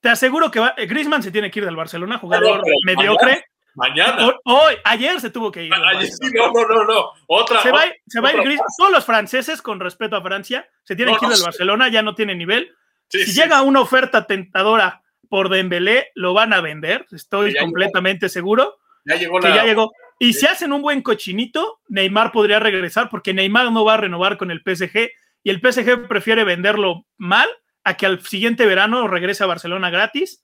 [0.00, 3.44] te aseguro que va, eh, Griezmann se tiene que ir del Barcelona, jugador pero mediocre.
[3.74, 4.26] Mañana.
[4.26, 5.70] Ho- Hoy, ayer se tuvo que ir.
[5.70, 6.16] del Ay, Barcelona.
[6.30, 7.10] sí, no, no, no, no.
[7.26, 7.60] Otra.
[7.60, 8.68] Se va, a ir- se va a ir otra- Griezmann.
[8.78, 11.44] Todos los franceses, con respeto a Francia, se tienen No, que ir no del sé.
[11.44, 12.74] Barcelona, ya no tiene nivel.
[13.08, 13.40] Sí, si sí.
[13.40, 17.64] llega una oferta tentadora por Dembélé, lo van a vender, estoy llegó.
[17.66, 18.76] completamente seguro.
[19.04, 19.56] Ya llegó que la.
[19.56, 19.92] ya llegó.
[20.18, 20.40] Y Sí.
[20.40, 24.50] si hacen un buen cochinito, Neymar podría regresar porque Neymar no va a renovar con
[24.50, 25.10] el PSG
[25.42, 27.48] y el PSG prefiere venderlo mal
[27.84, 30.42] a que al siguiente verano regrese a Barcelona gratis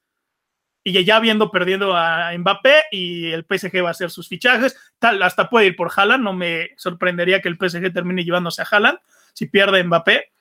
[0.84, 5.22] y ya viendo perdiendo a Mbappé y el PSG va a hacer sus fichajes, tal,
[5.22, 8.98] hasta puede ir por Haaland, no me sorprendería que el PSG termine llevándose a Haaland
[9.32, 10.32] si pierde Mbappé,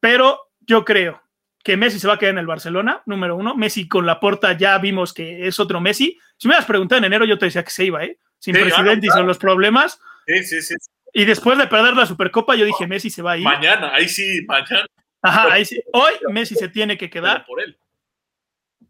[0.00, 1.22] pero yo creo
[1.62, 3.54] que Messi se va a quedar en el Barcelona, número uno.
[3.54, 6.18] Messi con la porta ya vimos que es otro Messi.
[6.36, 8.18] Si me hubieras preguntado en enero, yo te decía que se iba, ¿eh?
[8.38, 10.00] Sin Sí, presidente y claro, son los problemas.
[10.26, 10.74] Sí, sí, sí.
[11.12, 13.44] Y después de perder la Supercopa, yo dije, Messi se va a ir.
[13.44, 14.86] Mañana, ahí sí, mañana.
[15.22, 15.80] Ajá, ahí sí.
[15.92, 17.44] Hoy Messi se tiene que quedar.
[17.46, 17.76] Por él.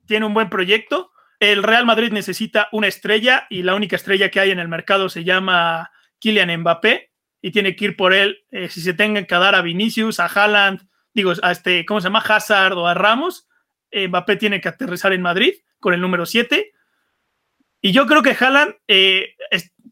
[0.07, 1.11] Tiene un buen proyecto.
[1.41, 5.09] El Real Madrid necesita una estrella y la única estrella que hay en el mercado
[5.09, 7.11] se llama Kylian Mbappé
[7.43, 8.45] y tiene que ir por él.
[8.51, 10.81] eh, si se tengan que dar a Vinicius, a Haaland,
[11.15, 12.21] digo, a este, ¿cómo se llama?
[12.27, 13.49] Hazard o a Ramos,
[13.91, 16.73] eh, Mbappé tiene que aterrizar en Madrid con el número 7.
[17.81, 19.35] Y yo creo que Haaland, eh,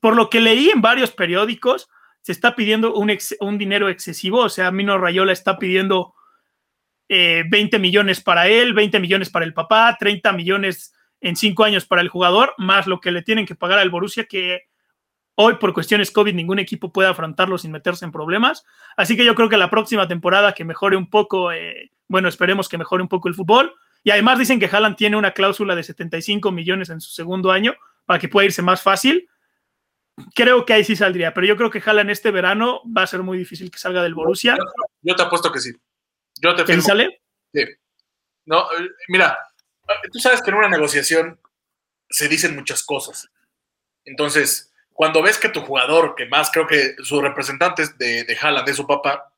[0.01, 1.89] por lo que leí en varios periódicos,
[2.23, 4.41] se está pidiendo un, ex- un dinero excesivo.
[4.41, 6.14] O sea, Mino Rayola está pidiendo
[7.09, 11.85] eh, 20 millones para él, 20 millones para el papá, 30 millones en cinco años
[11.85, 14.70] para el jugador, más lo que le tienen que pagar al Borussia, que
[15.41, 18.64] hoy por cuestiones COVID ningún equipo puede afrontarlo sin meterse en problemas.
[18.97, 22.68] Así que yo creo que la próxima temporada que mejore un poco, eh, bueno, esperemos
[22.68, 23.74] que mejore un poco el fútbol.
[24.05, 27.74] Y además dicen que Haaland tiene una cláusula de 75 millones en su segundo año
[28.05, 29.28] para que pueda irse más fácil.
[30.34, 33.22] Creo que ahí sí saldría, pero yo creo que Haaland este verano va a ser
[33.22, 34.59] muy difícil que salga del Borussia.
[35.01, 35.72] Yo te apuesto que sí.
[36.43, 36.86] Yo te ¿Que sí firmo.
[36.86, 37.22] sale?
[37.55, 37.64] Sí.
[38.45, 39.38] No, eh, mira,
[39.88, 41.41] eh, tú sabes que en una negociación
[42.11, 43.30] se dicen muchas cosas.
[44.05, 44.70] Entonces,
[45.01, 48.66] cuando ves que tu jugador, que más creo que su representante es de, de Haaland,
[48.66, 49.32] de su papá,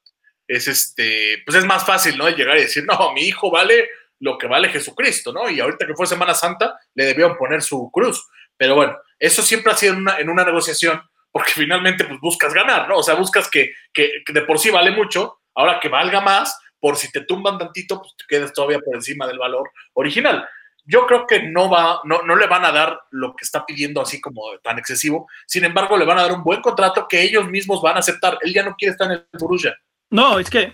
[0.49, 2.29] es este, pues es más fácil, ¿no?
[2.29, 3.89] Llegar y decir, no, mi hijo vale
[4.19, 5.49] lo que vale Jesucristo, ¿no?
[5.49, 8.27] Y ahorita que fue Semana Santa, le debieron poner su cruz.
[8.57, 11.01] Pero bueno, eso siempre ha sido en una, en una negociación,
[11.31, 12.97] porque finalmente pues buscas ganar, ¿no?
[12.97, 16.59] O sea, buscas que, que, que de por sí vale mucho, ahora que valga más,
[16.81, 20.45] por si te tumban tantito, pues te quedas todavía por encima del valor original.
[20.85, 24.01] Yo creo que no va, no, no le van a dar lo que está pidiendo
[24.01, 25.29] así como tan excesivo.
[25.47, 28.39] Sin embargo, le van a dar un buen contrato que ellos mismos van a aceptar.
[28.43, 29.77] Él ya no quiere estar en el Borussia.
[30.11, 30.73] No, es que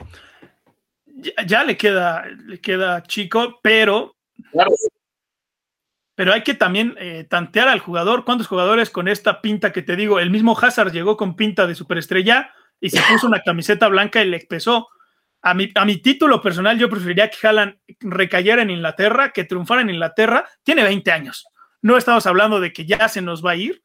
[1.07, 4.17] ya, ya le queda, le queda chico, pero
[4.53, 4.71] Claro,
[6.19, 8.25] pero hay que también eh, tantear al jugador.
[8.25, 10.19] ¿Cuántos jugadores con esta pinta que te digo?
[10.19, 14.29] El mismo Hazard llegó con pinta de superestrella y se puso una camiseta blanca y
[14.29, 14.89] le empezó.
[15.43, 19.83] A mi, a mi título personal, yo preferiría que Haaland recayera en Inglaterra, que triunfara
[19.83, 20.49] en Inglaterra.
[20.63, 21.47] Tiene 20 años.
[21.81, 23.83] No estamos hablando de que ya se nos va a ir.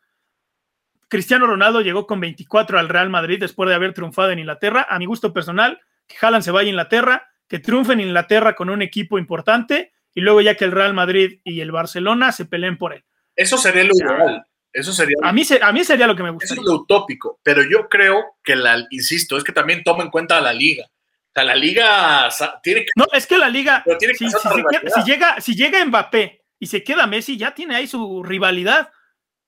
[1.10, 4.88] Cristiano Ronaldo llegó con 24 al Real Madrid después de haber triunfado en Inglaterra.
[4.90, 8.70] A mi gusto personal, que Haaland se vaya a Inglaterra, que triunfe en Inglaterra con
[8.72, 12.78] un equipo importante y luego ya que el Real Madrid y el Barcelona se peleen
[12.78, 13.04] por él.
[13.36, 14.44] eso sería lo ideal.
[14.72, 16.62] Eso sería, A mí, a mí sería lo que me eso gustaría.
[16.62, 17.40] es lo utópico.
[17.44, 20.88] Pero yo creo que la, insisto, es que también toma en cuenta a la liga.
[21.34, 22.30] Sea, la liga
[22.62, 22.92] tiene que.
[22.96, 26.68] No, es que la liga, Pero tiene que si, queda- llega, si llega Mbappé y
[26.68, 28.92] se queda Messi, ya tiene ahí su rivalidad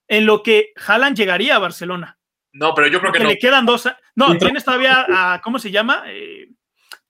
[0.07, 2.17] en lo que Haaland llegaría a Barcelona.
[2.53, 3.29] No, pero yo creo que Que no.
[3.29, 3.87] le quedan dos.
[4.15, 6.03] No, tienes todavía a, ¿cómo se llama?
[6.07, 6.47] Eh,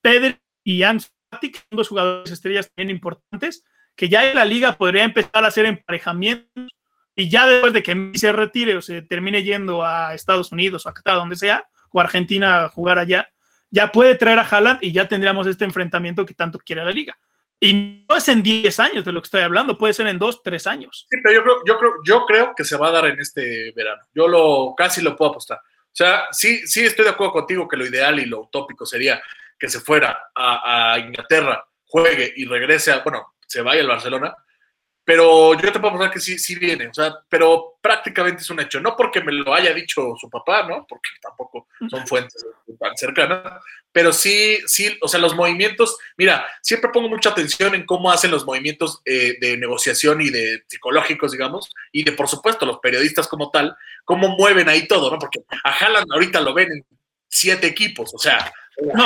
[0.00, 1.08] Pedri y Ansu
[1.40, 3.64] que son dos jugadores estrellas también importantes,
[3.94, 6.72] que ya en la liga podría empezar a hacer emparejamientos
[7.14, 10.86] y ya después de que Messi se retire o se termine yendo a Estados Unidos
[10.86, 13.28] o a Qatar, donde sea, o a Argentina a jugar allá,
[13.70, 17.18] ya puede traer a Haaland y ya tendríamos este enfrentamiento que tanto quiere la liga.
[17.58, 20.42] Y no es en 10 años de lo que estoy hablando, puede ser en 2,
[20.42, 21.06] 3 años.
[21.08, 23.72] Sí, pero yo creo, yo creo, yo creo que se va a dar en este
[23.74, 24.02] verano.
[24.14, 25.58] Yo lo casi lo puedo apostar.
[25.58, 29.22] O sea, sí, sí estoy de acuerdo contigo que lo ideal y lo utópico sería
[29.58, 34.34] que se fuera a, a Inglaterra, juegue y regrese a, bueno, se vaya al Barcelona.
[35.06, 36.88] Pero yo te puedo apostar que sí, sí viene.
[36.88, 38.80] O sea, pero prácticamente es un hecho.
[38.80, 40.84] No porque me lo haya dicho su papá, ¿no?
[40.84, 42.44] Porque tampoco son fuentes
[42.80, 43.62] tan cercanas.
[43.92, 48.32] Pero sí, sí, o sea, los movimientos, mira, siempre pongo mucha atención en cómo hacen
[48.32, 53.28] los movimientos eh, de negociación y de psicológicos, digamos, y de, por supuesto, los periodistas
[53.28, 55.20] como tal, cómo mueven ahí todo, ¿no?
[55.20, 56.84] Porque a Haaland ahorita lo ven en
[57.28, 58.52] siete equipos, o sea,
[58.92, 59.04] No,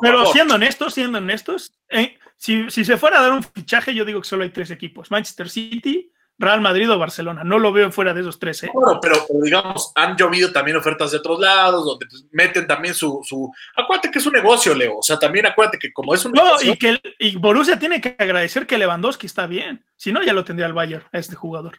[0.00, 0.32] Pero favor.
[0.32, 4.20] siendo honestos, siendo honestos, eh, si, si se fuera a dar un fichaje, yo digo
[4.20, 7.44] que solo hay tres equipos: Manchester City, Real Madrid o Barcelona.
[7.44, 8.64] No lo veo fuera de esos tres.
[8.64, 8.70] ¿eh?
[8.74, 12.94] Bueno, pero, pero digamos, han llovido también ofertas de otros lados, donde pues, meten también
[12.94, 13.48] su, su...
[13.76, 14.98] Acuérdate que es un negocio, Leo.
[14.98, 16.72] O sea, también acuérdate que como es un No, negocio...
[16.72, 19.84] y que y Borussia tiene que agradecer que Lewandowski está bien.
[19.94, 21.78] Si no, ya lo tendría el Bayern a este jugador.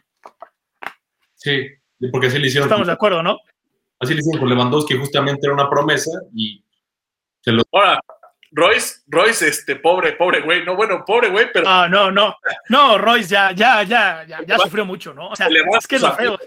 [1.34, 1.68] Sí,
[2.10, 2.70] porque así le hicieron.
[2.70, 3.38] Estamos de acuerdo, ¿no?
[4.00, 6.64] Así le hicieron con Lewandowski, justamente era una promesa y
[7.42, 8.00] se lo Ahora,
[8.56, 10.64] Royce, Royce, este, pobre, pobre güey.
[10.64, 12.36] No, bueno, pobre güey, pero Ah, no, no.
[12.68, 15.30] No, Royce ya, ya, ya, ya, ya sufrió mucho, ¿no?
[15.30, 15.48] O sea,
[15.78, 16.38] es que es lo feo.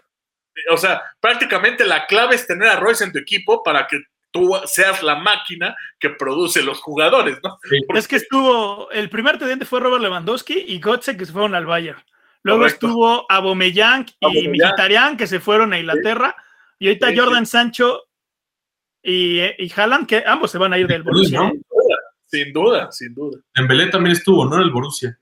[0.71, 3.99] o sea, prácticamente la clave es tener a Royce en tu equipo para que
[4.31, 7.57] tú seas la máquina que produce los jugadores, ¿no?
[7.95, 11.65] Es que estuvo, el primer teniente fue Robert Lewandowski y Götze que se fueron al
[11.65, 12.01] Bayern.
[12.43, 12.87] Luego Correcto.
[12.87, 14.47] estuvo Abomeyang y.
[14.47, 16.35] Mkhitaryan que se fueron a Inglaterra.
[16.79, 17.19] Y ahorita Sí, sí.
[17.19, 18.03] Jordan Sancho
[19.01, 21.39] y, y Haaland, que ambos se van a ir del Borussia.
[21.39, 21.51] ¿no?
[22.27, 23.39] Sin duda, sin duda.
[23.55, 24.57] Dembélé también estuvo, ¿no?
[24.57, 25.17] En el Borussia.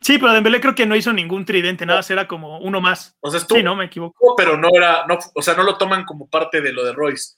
[0.00, 3.16] Sí, pero Dembélé creo que no hizo ningún tridente, nada, era como uno más.
[3.20, 4.34] O sea, estuvo, Sí, no me equivoco.
[4.36, 7.36] pero no era, no, o sea, no lo toman como parte de lo de Royce.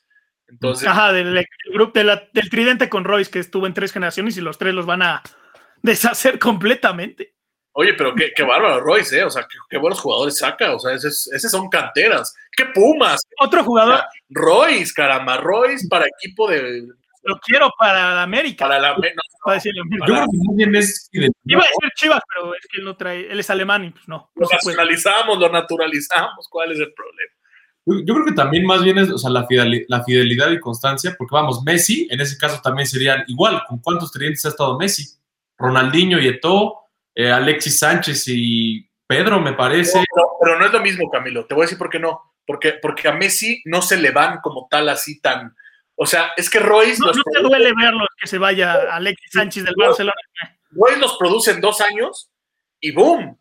[0.48, 4.56] Entonces, Ajá, del, grupo del tridente con Royce que estuvo en tres generaciones y los
[4.56, 5.22] tres los van a
[5.82, 7.34] deshacer completamente.
[7.72, 9.24] oye, pero qué, qué bárbaro Royce, ¿eh?
[9.24, 10.74] O sea, qué, qué buenos jugadores saca.
[10.74, 12.34] O sea, esos, esos son canteras.
[12.56, 13.20] ¡Qué Pumas!
[13.40, 16.86] Otro O jugador, sea, Royce, caramba, Royce para equipo de.
[17.24, 18.66] Lo quiero para América.
[18.66, 18.88] Para la.
[18.90, 19.02] no,
[19.44, 19.80] para decirle.
[19.90, 21.08] Yo creo que más bien es.
[21.12, 24.06] Iba a decir Chivas, pero es que él no trae, él es alemán y pues
[24.08, 24.56] no, no lo puede.
[24.76, 26.46] nacionalizamos, lo naturalizamos.
[26.50, 27.32] ¿Cuál es el problema?
[27.86, 30.60] Yo, yo creo que también más bien es o sea, la, fideli- la fidelidad y
[30.60, 33.62] constancia, porque vamos, Messi en ese caso también sería igual.
[33.68, 35.04] ¿Con cuántos tridentes ha estado Messi?
[35.58, 39.98] Ronaldinho y Eto'o, eh, Alexis Sánchez y Pedro, me parece.
[39.98, 41.44] No, pero, pero no es lo mismo, Camilo.
[41.46, 42.20] Te voy a decir por qué no.
[42.46, 45.54] Porque, porque a Messi no se le van como tal así tan.
[45.96, 49.74] O sea, es que Royce No, te duele verlo que se vaya Alexis Sánchez del.
[49.76, 50.14] Barcelona.
[50.70, 52.30] Royce los produce en dos años
[52.80, 53.38] y ¡boom!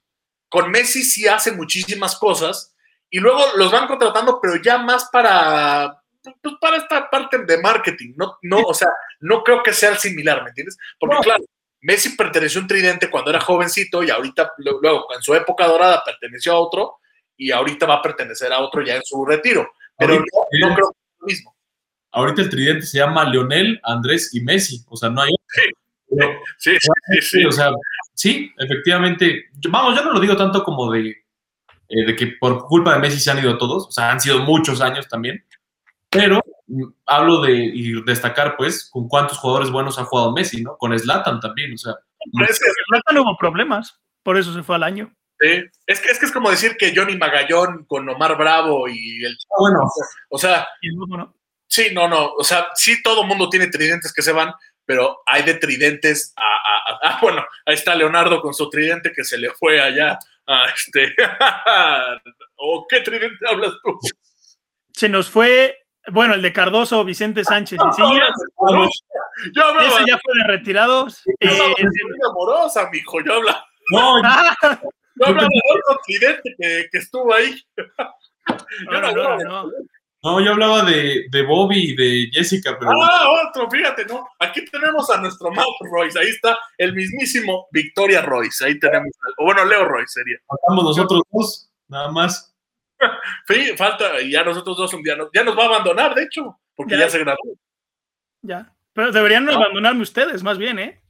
[0.49, 2.75] Con Messi sí hace muchísimas cosas
[3.09, 5.99] y luego los van contratando, pero ya más para,
[6.41, 8.13] pues, para esta parte de marketing.
[8.15, 8.89] No, no, o sea,
[9.19, 10.77] no creo que sea el similar, ¿me entiendes?
[10.99, 11.21] Porque, No.
[11.21, 11.43] claro,
[11.81, 16.01] Messi perteneció a un tridente cuando era jovencito y ahorita, luego, en su época dorada,
[16.05, 16.97] perteneció a otro
[17.35, 19.69] y ahorita va a pertenecer a otro ya en su retiro.
[19.97, 21.55] Pero no, no creo que sea lo mismo.
[22.13, 24.83] Ahorita el tridente se llama Leonel, Andrés y Messi.
[24.89, 25.33] O sea, no hay.
[26.09, 27.21] Pero- Sí, sí, sí.
[27.21, 27.71] Sí, o sea,
[28.13, 29.45] sí, efectivamente.
[29.69, 33.19] Vamos, yo no lo digo tanto como de, eh, de que por culpa de Messi
[33.19, 35.43] se han ido todos, o sea, han sido muchos años también,
[36.11, 40.77] pero mm, hablo de y destacar, pues, con cuántos jugadores buenos ha jugado Messi, ¿no?
[40.77, 41.95] Con Zlatan también, o sea.
[42.47, 45.11] Es que Zlatan hubo problemas, por eso se fue al año.
[45.39, 45.63] Sí.
[45.87, 49.33] Es, que, es que es como decir que Johnny Magallón con Omar Bravo y el...
[49.33, 49.79] Ah, bueno.
[50.29, 50.67] O sea,
[51.73, 54.53] sí, no, no, o sea, sí todo mundo tiene tridentes que se van,
[54.85, 59.39] pero hay de tridentes a, ah, bueno, ahí está Leonardo con su tridente que se
[59.39, 61.15] le fue allá a este.
[62.57, 63.99] ¿O qué tridente hablas tú?
[64.93, 65.79] Se nos fue,
[66.11, 68.01] bueno, el de Cardoso, Vicente Sánchez y
[69.55, 71.23] Yo hablaba, Ese ya fue de retirados.
[71.25, 73.19] Yo Eh, de amorosa, mijo.
[73.21, 77.59] Yo hablaba, No, yo hablaba de otro tridente que, que estuvo ahí.
[78.91, 79.71] no, no, no, no.
[80.23, 84.27] No, yo hablaba de, de Bobby y de Jessica, pero Ah, otro, fíjate, ¿no?
[84.39, 86.17] Aquí tenemos a nuestro Matt Royce.
[86.19, 88.65] Ahí está el mismísimo Victoria Royce.
[88.65, 90.37] Ahí tenemos, o bueno, Leo Royce sería.
[90.47, 92.49] faltamos nosotros dos, nada más.
[93.47, 96.23] Sí, falta, y ya nosotros dos un día nos, ya nos va a abandonar, de
[96.23, 97.01] hecho, porque Ya.
[97.01, 97.57] ya, se graduó.
[98.41, 98.73] Ya.
[98.93, 101.01] Pero deberían abandonarme ustedes, más bien, ¿eh?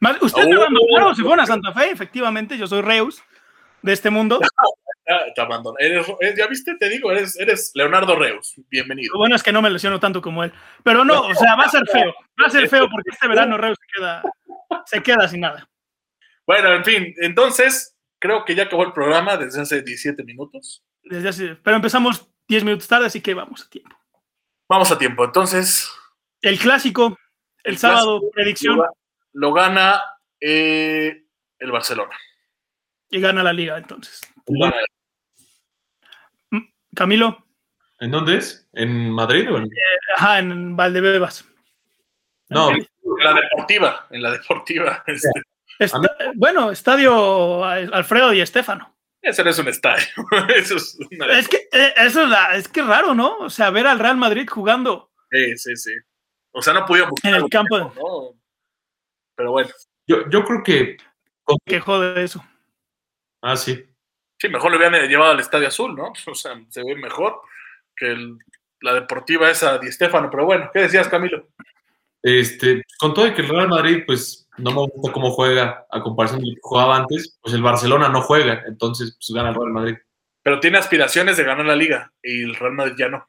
[0.00, 0.60] Más, ustedes me Oh.
[0.60, 3.22] abandonaron, se fueron a Santa Fe, efectivamente, yo soy Reus
[3.82, 4.40] de este mundo.
[5.34, 5.76] Te abandonó.
[5.80, 8.54] Eres, eh, ya viste, te digo, eres, eres Leonardo Reus.
[8.68, 9.12] Bienvenido.
[9.14, 10.52] Lo bueno es que no me lesiono tanto como él.
[10.84, 12.14] Pero no, o sea, va a ser feo.
[12.40, 14.22] Va a ser feo porque este verano Reus se queda,
[14.86, 15.68] se queda sin nada.
[16.46, 20.84] Bueno, en fin, entonces creo que ya acabó el programa desde hace 17 minutos.
[21.02, 23.96] Desde hace- pero empezamos 10 minutos tarde, así que vamos a tiempo.
[24.68, 25.24] Vamos a tiempo.
[25.24, 25.90] Entonces,
[26.40, 27.18] El clásico,
[27.64, 28.84] el, El sábado, clásico, predicción, lo,
[29.32, 30.02] lo gana
[30.40, 31.24] eh,
[31.58, 32.16] el Barcelona.
[33.10, 34.20] Y gana la liga entonces.
[34.46, 34.74] Gana-
[36.94, 37.44] Camilo,
[38.00, 38.66] ¿En dónde es?
[38.72, 39.68] ¿En Madrid o en.?
[40.16, 41.44] ajá, en Valdebebas.
[42.48, 42.86] No, En
[43.22, 45.04] la deportiva, en la deportiva.
[45.78, 48.94] Este, Está- bueno, estadio Alfredo y Estefano.
[49.22, 50.04] ese no es un estadio.
[50.56, 53.38] Eso es una Es que eh, eso es, la- es que raro, ¿no?
[53.38, 55.92] O sea, ver al Real Madrid jugando Sí, sí, sí.
[56.52, 58.34] O sea, no buscar en el campo.
[59.36, 59.70] Pero bueno,
[60.06, 60.96] yo, yo creo que.
[61.64, 62.44] Que jode eso.
[63.42, 63.84] Ah, sí.
[64.38, 66.12] sí, mejor lo hubieran llevado al Estadio Azul, ¿no?
[66.26, 67.40] O sea, se ve mejor
[67.96, 68.38] que el-
[68.82, 70.28] la deportiva esa de Estefano.
[70.30, 71.48] Pero bueno, ¿qué decías, Camilo?
[72.22, 76.00] Este, con todo y que el Real Madrid, pues, no me gusta cómo juega a
[76.02, 79.54] comparación de lo que jugaba antes, pues el Barcelona no juega, entonces, pues gana el
[79.54, 79.96] Real Madrid.
[80.42, 83.26] Pero tiene aspiraciones de ganar la liga y el Real Madrid ya no.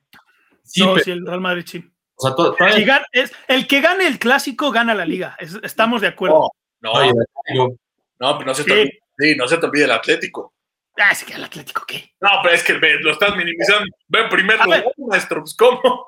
[0.63, 1.89] Sí, no, pero, sí, el Real Madrid sí.
[2.15, 5.35] o sea, to- todavía- Si gan- es- el que gane el clásico gana la liga.
[5.39, 6.49] Es- estamos de acuerdo.
[6.81, 7.11] No, Oye,
[7.51, 7.75] digo,
[8.19, 8.99] no, pero no se te Sí.
[9.21, 10.53] Sí, no se te olvide el Atlético.
[10.97, 12.11] Ah, es que el Atlético, ¿qué?
[12.19, 13.85] No, pero es que ve, lo estás minimizando.
[14.07, 14.93] Ve en primer A lugar, ver.
[15.07, 15.41] maestro.
[15.41, 16.07] Pues, ¿cómo?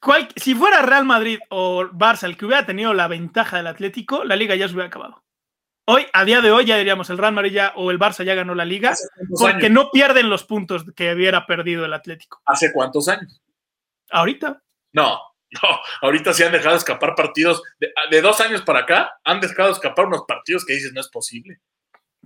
[0.00, 4.24] Cual- si fuera Real Madrid o Barça el que hubiera tenido la ventaja del Atlético,
[4.24, 5.24] la liga ya se hubiera acabado.
[5.86, 8.34] Hoy, a día de hoy, ya diríamos el Real Madrid ya, o el Barça ya
[8.34, 9.70] ganó la liga, ¿Hace cuántos porque años?
[9.84, 12.40] no pierden los puntos que hubiera perdido el Atlético.
[12.44, 13.40] ¿Hace cuántos años?
[14.10, 15.18] Ahorita, No,
[15.50, 15.68] no.
[16.02, 17.62] Ahorita sí han dejado escapar partidos.
[17.80, 21.08] De, de dos años para acá, han dejado escapar unos partidos que dices no es
[21.08, 21.58] posible.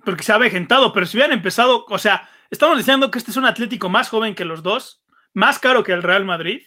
[0.04, 3.36] Porque se ha avejentado, pero si hubieran empezado, o sea, estamos diciendo que este es
[3.36, 5.02] un Atlético más joven que los dos,
[5.34, 6.66] más caro que el Real Madrid,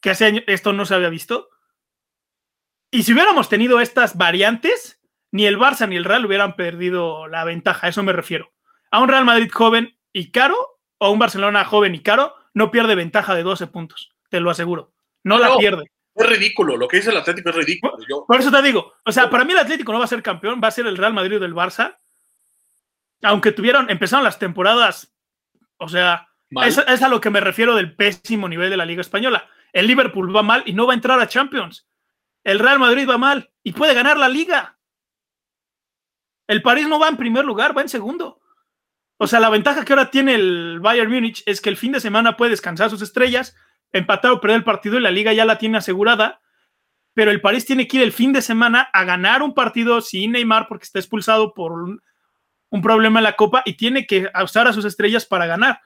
[0.00, 1.48] que hace años esto no se había visto.
[2.90, 5.00] Y si hubiéramos tenido estas variantes,
[5.32, 8.52] ni el Barça ni el Real hubieran perdido la ventaja, a eso me refiero.
[8.90, 12.94] A un Real Madrid joven y caro, o un Barcelona joven y caro, no pierde
[12.94, 14.92] ventaja de 12 puntos, te lo aseguro.
[15.24, 15.90] No la pierde.
[16.14, 16.76] Es ridículo.
[16.76, 17.96] Lo que dice el Atlético es ridículo.
[18.08, 20.22] Yo, Por eso te digo, o sea, para mí el Atlético no va a ser
[20.22, 21.96] campeón, va a ser el Real Madrid o el Barça.
[23.22, 25.14] Aunque tuvieron, empezaron las temporadas,
[25.78, 26.28] o sea,
[26.64, 29.48] es a lo que me refiero del pésimo nivel de la Liga Española.
[29.72, 31.88] El Liverpool va mal y no va a entrar a Champions.
[32.44, 34.78] El Real Madrid va mal y puede ganar la Liga.
[36.46, 38.40] El París no va en primer lugar, va en segundo.
[39.18, 42.00] O sea, la ventaja que ahora tiene el Bayern Múnich es que el fin de
[42.00, 43.56] semana puede descansar sus estrellas,
[43.92, 46.40] empatar o perder el partido y la Liga ya la tiene asegurada.
[47.14, 50.32] Pero el París tiene que ir el fin de semana a ganar un partido sin
[50.32, 52.02] Neymar porque está expulsado por un,
[52.70, 55.80] un problema en la Copa y tiene que usar a sus estrellas para ganar.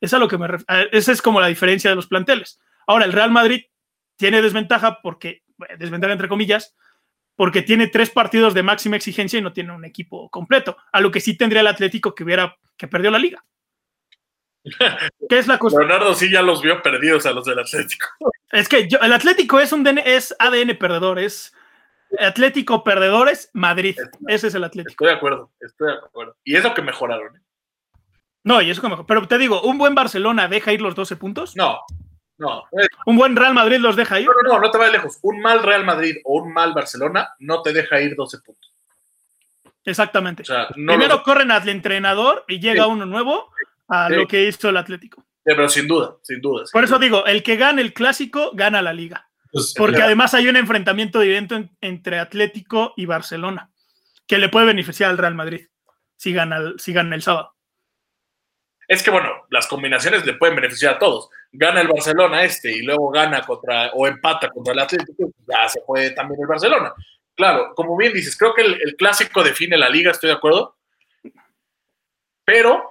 [0.00, 0.48] Es a lo que me
[0.92, 2.60] Esa es como la diferencia de los planteles.
[2.86, 3.64] Ahora, el Real Madrid
[4.16, 6.74] tiene desventaja porque, bueno, desventaja entre comillas,
[7.36, 10.76] porque tiene tres partidos de máxima exigencia y no tiene un equipo completo.
[10.92, 13.44] A lo que sí tendría el Atlético que hubiera que perdió la liga.
[15.28, 15.78] ¿Qué es la cosa?
[15.78, 18.06] Leonardo sí ya los vio perdidos a los del Atlético.
[18.50, 21.54] Es que yo- el Atlético es un DN es ADN perdedor, es
[22.18, 23.96] Atlético perdedores Madrid.
[24.28, 24.90] Ese es el Atlético.
[24.92, 26.36] Estoy de acuerdo, estoy de acuerdo.
[26.44, 27.36] Y es lo que mejoraron.
[27.36, 27.40] ¿eh?
[28.44, 29.06] No, y eso como.
[29.06, 31.56] Pero te digo, un buen Barcelona deja ir los 12 puntos.
[31.56, 31.80] No,
[32.38, 32.64] no.
[32.80, 34.26] eh, Un buen Real Madrid los deja ir.
[34.26, 35.18] No, no, no, no te vayas lejos.
[35.22, 38.72] Un mal Real Madrid o un mal Barcelona no te deja ir 12 puntos.
[39.84, 40.42] Exactamente.
[40.42, 42.90] O sea, no Primero corren al entrenador y llega Sí.
[42.90, 43.50] uno nuevo
[43.88, 44.14] a Sí.
[44.14, 45.24] lo que hizo el Atlético.
[45.46, 46.64] pero sin duda, sin duda.
[46.72, 49.28] Por eso digo, el que gane el clásico gana la liga.
[49.54, 53.70] Pues, porque además hay un enfrentamiento directo entre Atlético y Barcelona,
[54.26, 55.68] que le puede beneficiar al Real Madrid
[56.16, 57.54] si gana, si gana el sábado.
[58.88, 61.28] Es que bueno, las combinaciones le pueden beneficiar a todos.
[61.52, 65.80] Gana el Barcelona este y luego gana contra o empata contra el Atlético, ya se
[65.86, 66.92] puede también el Barcelona.
[67.36, 70.76] Claro, como bien dices, creo que el clásico define la liga, estoy de acuerdo.
[72.44, 72.90] Pero,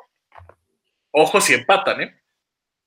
[1.12, 2.23] ojo si empatan, ¿eh?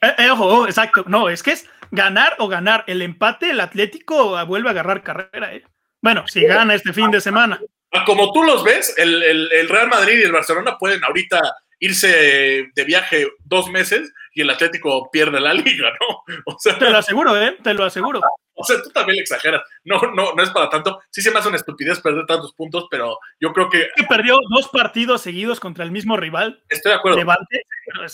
[0.07, 1.05] Eh, eh, ojo, exacto.
[1.09, 2.85] No, es que es ganar o ganar.
[2.87, 5.53] El empate, el Atlético vuelve a agarrar carrera.
[5.55, 5.65] ¿eh?
[6.01, 7.61] Bueno, si gana este fin de semana.
[7.93, 11.41] Ah, como tú los ves, el, Real Madrid y el Barcelona pueden ahorita
[11.79, 16.75] irse de viaje dos meses y el Atlético pierde la liga, ¿no?
[16.79, 17.57] te lo aseguro, ¿eh?
[17.63, 18.21] Te lo aseguro.
[18.59, 19.63] O sea, tú también le exageras.
[19.85, 21.01] No, no, no es para tanto.
[21.11, 23.91] Sí se me hace una estupidez perder tantos puntos, pero yo creo que.
[23.95, 26.63] que perdió dos partidos seguidos contra el mismo rival.
[26.69, 27.19] Estoy de acuerdo.
[27.19, 27.63] Levante.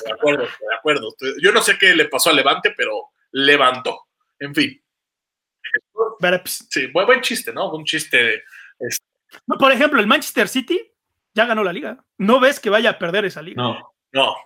[0.05, 1.09] De acuerdo, de acuerdo.
[1.41, 4.07] Yo no sé qué le pasó a Levante, pero levantó.
[4.41, 4.83] En fin.
[6.45, 7.71] Sí, buen, buen chiste, ¿no?
[7.73, 8.43] Un chiste.
[9.47, 10.93] Por ejemplo, el Manchester City
[11.35, 12.05] ya ganó la liga.
[12.19, 13.63] No ves que vaya a perder esa liga.
[13.63, 14.37] No, no.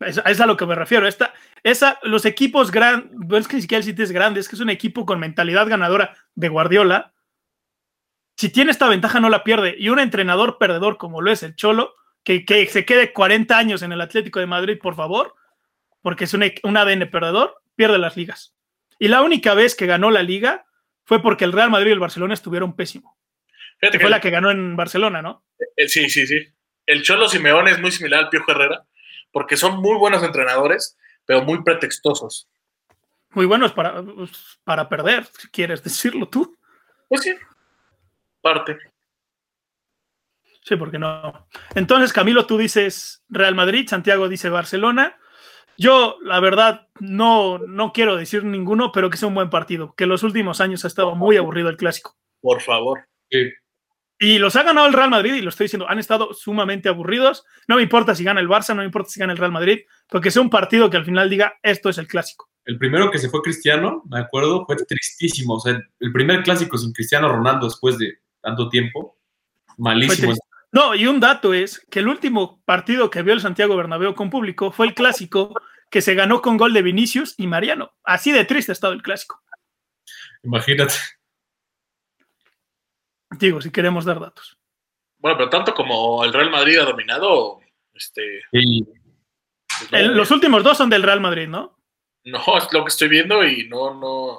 [0.00, 1.08] Es, a lo que me refiero.
[1.08, 4.48] Esta, esa, los equipos grandes, no es que ni siquiera el City es grande, es
[4.48, 7.12] que es un equipo con mentalidad ganadora de Guardiola.
[8.36, 9.74] Si tiene esta ventaja, no la pierde.
[9.78, 13.92] Y un entrenador perdedor como lo es el Cholo, que, se quede 40 años en
[13.92, 15.34] el Atlético de Madrid, por favor,
[16.02, 18.54] porque es un, un ADN perdedor, pierde las ligas.
[19.00, 20.66] Y la única vez que ganó la liga
[21.04, 23.16] fue porque el Real Madrid y el Barcelona estuvieron pésimo.
[23.80, 25.44] que fue la que ganó en Barcelona, ¿no?
[25.76, 26.46] Eh, sí, sí, sí.
[26.86, 28.84] El Cholo Simeone es muy similar al Piojo Herrera
[29.32, 32.48] porque son muy buenos entrenadores, pero muy pretextosos.
[33.30, 36.56] Muy buenos para, pues, para perder, si quieres decirlo tú.
[37.08, 37.34] Pues sí,
[38.40, 38.78] parte.
[40.62, 41.46] Sí, porque no.
[41.74, 45.18] Entonces, Camilo, tú dices Real Madrid, Santiago dice Barcelona.
[45.78, 50.06] Yo, la verdad, no, no quiero decir ninguno, pero que sea un buen partido, que
[50.06, 52.16] los últimos años ha estado muy aburrido el clásico.
[52.40, 53.06] Por favor.
[53.30, 53.50] Sí.
[54.18, 57.44] Y los ha ganado el Real Madrid, y lo estoy diciendo, han estado sumamente aburridos.
[57.68, 59.80] No me importa si gana el Barça, no me importa si gana el Real Madrid,
[60.08, 62.50] porque sea un partido que al final diga, esto es el clásico.
[62.64, 65.54] El primero que se fue Cristiano, me acuerdo, fue tristísimo.
[65.54, 69.16] O sea, el primer clásico sin Cristiano Ronaldo después de tanto tiempo,
[69.78, 70.34] malísimo.
[70.70, 74.28] No, y un dato es que el último partido que vio el Santiago Bernabéu con
[74.28, 75.54] público fue el clásico
[75.90, 77.94] que se ganó con gol de Vinicius y Mariano.
[78.04, 79.40] Así de triste ha estado el clásico.
[80.42, 80.94] Imagínate.
[83.30, 84.58] Digo, si queremos dar datos.
[85.18, 87.60] Bueno, pero tanto como el Real Madrid ha dominado,
[87.92, 88.42] este.
[89.90, 91.78] Pues los últimos dos son del Real Madrid, ¿no?
[92.24, 94.38] No, es lo que estoy viendo y no, no.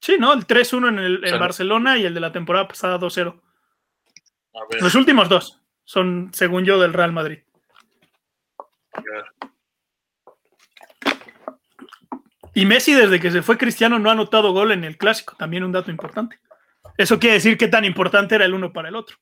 [0.00, 0.32] Sí, ¿no?
[0.32, 3.40] El 3-1 en el Barcelona y el de la temporada pasada 2-0.
[4.80, 7.40] Los últimos dos son, según yo, del Real Madrid.
[12.54, 15.36] Y Messi, desde que se fue Cristiano, no ha anotado gol en el clásico.
[15.36, 16.40] También un dato importante.
[17.00, 19.16] Eso quiere decir qué tan importante era el uno para el otro,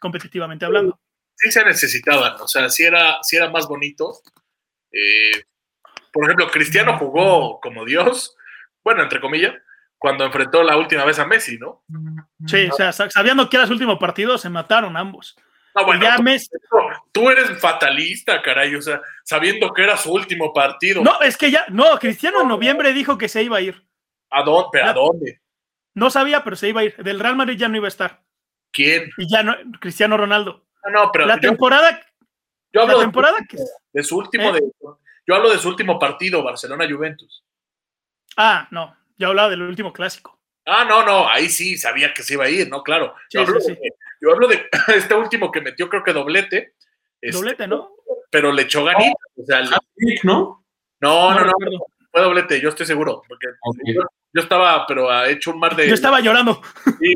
[0.00, 0.98] competitivamente hablando.
[1.36, 4.18] Sí se necesitaban, o sea, si era, si era más bonito.
[4.90, 5.44] Eh,
[6.12, 8.36] por ejemplo, Cristiano jugó como Dios,
[8.82, 9.54] bueno, entre comillas,
[9.96, 11.84] cuando enfrentó la última vez a Messi, ¿no?
[12.48, 15.36] Sí, o sea, sabiendo que era su último partido, se mataron ambos.
[15.76, 16.04] Ah, bueno,
[17.12, 21.00] tú, eres fatalista, caray, o sea, sabiendo que era su último partido.
[21.00, 23.86] No, es que ya, no, Cristiano en noviembre dijo que se iba a ir.
[24.30, 24.82] ¿A dónde?
[24.82, 25.39] ¿A dónde?
[26.00, 26.96] No sabía, pero se iba a ir.
[26.96, 28.22] Del Real Madrid ya no iba a estar.
[28.72, 29.10] ¿Quién?
[29.18, 30.64] Y ya no, Cristiano Ronaldo.
[30.86, 31.26] No, no, pero.
[31.26, 32.00] La temporada.
[32.72, 33.58] Yo hablo la temporada de, que,
[33.92, 34.56] de su último.
[34.56, 34.62] ¿Eh?
[35.26, 37.44] yo hablo de su último partido, Barcelona-Juventus.
[38.34, 38.96] Ah, no.
[39.18, 40.40] Yo hablaba del último clásico.
[40.64, 41.28] Ah, no, no.
[41.28, 42.82] Ahí sí sabía que se iba a ir, ¿no?
[42.82, 43.14] Claro.
[43.30, 43.78] yo, hablo De,
[44.22, 46.76] yo hablo de este último que metió, creo que doblete.
[47.20, 47.90] Este, doblete, ¿no?
[48.30, 49.18] Pero le echó ganito.
[49.36, 49.60] O sea,
[50.22, 50.64] ¿no?
[51.02, 51.52] No, no, no,
[52.10, 53.22] Fue doblete, yo estoy seguro.
[53.28, 53.48] Porque
[53.84, 54.00] yo
[54.34, 55.88] estaba, pero ha hecho un mar de.
[55.88, 56.62] Yo estaba llorando.
[57.00, 57.14] Sí.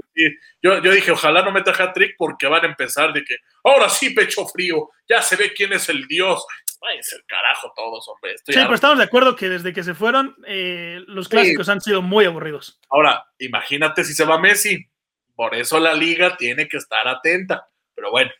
[0.62, 4.10] Yo, yo, dije, ojalá no meta hat-trick porque van a empezar de que ahora sí,
[4.10, 6.44] pecho frío, ya se ve quién es el dios.
[6.80, 8.36] Váyanse el carajo todos, hombre.
[8.38, 12.02] sí, pero estamos de acuerdo que desde que se fueron, eh, los clásicos han sido
[12.02, 12.80] muy aburridos.
[12.90, 14.86] Ahora, imagínate si se va Messi.
[15.34, 17.68] Por eso la liga tiene que estar atenta.
[17.94, 18.30] Pero bueno,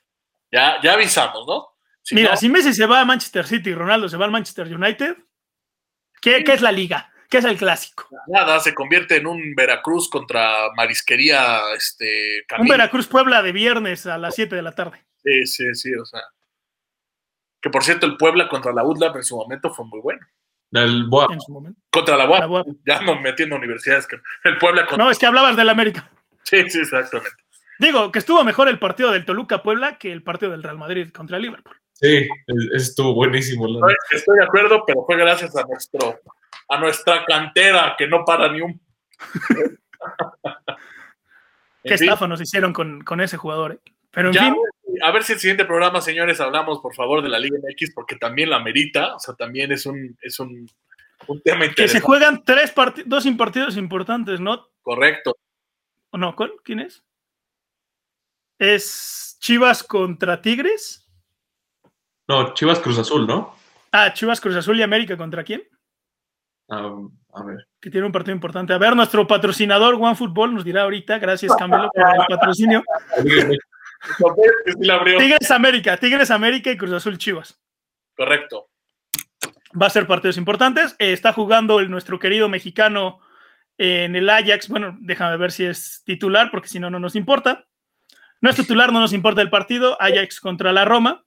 [0.50, 1.68] ya, ya avisamos, ¿no?
[2.10, 5.16] Mira, si Messi se va a Manchester City y Ronaldo se va al Manchester United,
[6.20, 7.10] ¿qué, ¿qué es la liga?
[7.34, 8.06] ¿Qué es el clásico?
[8.28, 11.62] Nada, se convierte en un Veracruz contra Marisquería.
[11.76, 15.04] Este, un Veracruz Puebla de viernes a las 7 de la tarde.
[15.16, 16.20] Sí, sí, sí, o sea.
[17.60, 20.24] Que por cierto, el Puebla contra la UDLA en su momento fue muy bueno.
[20.70, 21.26] El Boa.
[21.90, 22.68] Contra la UAP.
[22.86, 24.06] Ya no metiendo universidades.
[24.44, 25.04] El Puebla contra...
[25.04, 26.08] No, es que hablabas del América.
[26.44, 27.34] Sí, sí, exactamente.
[27.80, 31.10] Digo, que estuvo mejor el partido del Toluca Puebla que el partido del Real Madrid
[31.10, 31.74] contra el Liverpool.
[31.94, 32.28] Sí,
[32.76, 33.66] estuvo buenísimo.
[34.12, 36.20] Estoy de acuerdo, pero fue gracias a nuestro
[36.68, 38.80] a nuestra cantera que no para ni un.
[41.84, 43.72] Qué estafa nos hicieron con, ese jugador.
[43.72, 43.78] ¿eh?
[44.10, 44.54] Pero en fin.
[45.02, 48.16] A ver si el siguiente programa, señores, hablamos por favor de la Liga MX, porque
[48.16, 49.14] también la merita.
[49.16, 50.66] O sea, también es un, es un,
[51.42, 51.74] tema interesante.
[51.82, 52.72] Que se juegan tres
[53.04, 54.68] dos partidos importantes, ¿no?
[54.82, 55.36] Correcto.
[56.10, 56.34] ¿O no?
[56.62, 57.04] ¿Quién es?
[58.58, 61.06] Es Chivas contra Tigres.
[62.28, 63.54] No, Chivas Cruz Azul, ¿no?
[63.92, 65.64] Ah, Chivas Cruz Azul y América contra quién?
[66.68, 67.66] A ver.
[67.80, 68.72] Que tiene un partido importante.
[68.72, 72.82] A ver, nuestro patrocinador OneFootball nos dirá ahorita, gracias Camilo por el patrocinio.
[75.18, 77.60] Tigres América, Tigres América y Cruz Azul Chivas.
[78.16, 78.68] Correcto.
[79.80, 80.94] Va a ser partidos importantes.
[80.98, 83.20] Eh, está jugando el, nuestro querido mexicano
[83.76, 84.68] en el Ajax.
[84.68, 87.66] Bueno, déjame ver si es titular, porque si no, no nos importa.
[88.40, 90.00] No es titular, no nos importa el partido.
[90.00, 91.24] Ajax contra la Roma.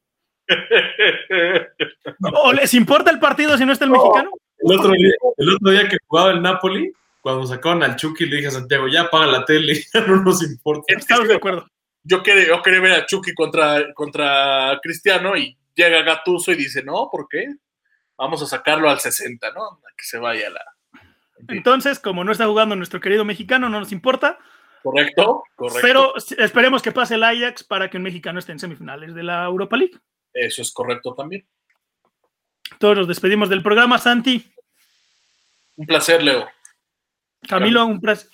[2.22, 4.32] ¿O les importa el partido si no está el mexicano?
[4.60, 8.38] El otro, día, el otro día que jugaba el Napoli, cuando sacaron al Chucky, le
[8.38, 10.94] dije a Santiago, ya apaga la tele, ya no nos importa.
[10.96, 11.68] Estamos de acuerdo.
[12.04, 16.84] Yo quería, yo quería ver a Chucky contra, contra Cristiano y llega Gatuso y dice,
[16.84, 17.46] no, ¿por qué?
[18.18, 19.64] Vamos a sacarlo al 60, ¿no?
[19.64, 20.62] A que se vaya la...
[21.50, 24.40] Entonces, como no está jugando nuestro querido mexicano, no nos importa.
[24.82, 25.82] Correcto, correcto.
[25.82, 29.46] Pero esperemos que pase el Ajax para que un mexicano esté en semifinales de la
[29.46, 30.00] Europa League.
[30.34, 31.46] Eso es correcto también.
[32.80, 34.46] Todos nos despedimos del programa, Santi.
[35.76, 36.48] Un placer, Leo.
[37.48, 38.30] Camilo, un placer.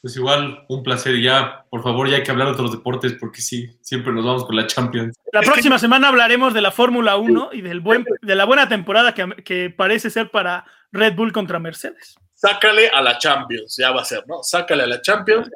[0.00, 1.20] Pues igual, un placer.
[1.20, 4.44] Ya, por favor, ya hay que hablar de otros deportes porque sí, siempre nos vamos
[4.44, 5.16] con la Champions.
[5.32, 9.14] La próxima semana hablaremos de la Fórmula 1 y del buen, de la buena temporada
[9.14, 12.14] que, parece ser para Red Bull contra Mercedes.
[12.34, 14.42] Sácale a la Champions, ya va a ser, ¿no?
[14.42, 15.50] Sácale a la Champions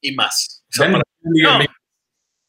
[0.00, 0.64] y más.
[0.78, 1.58] No,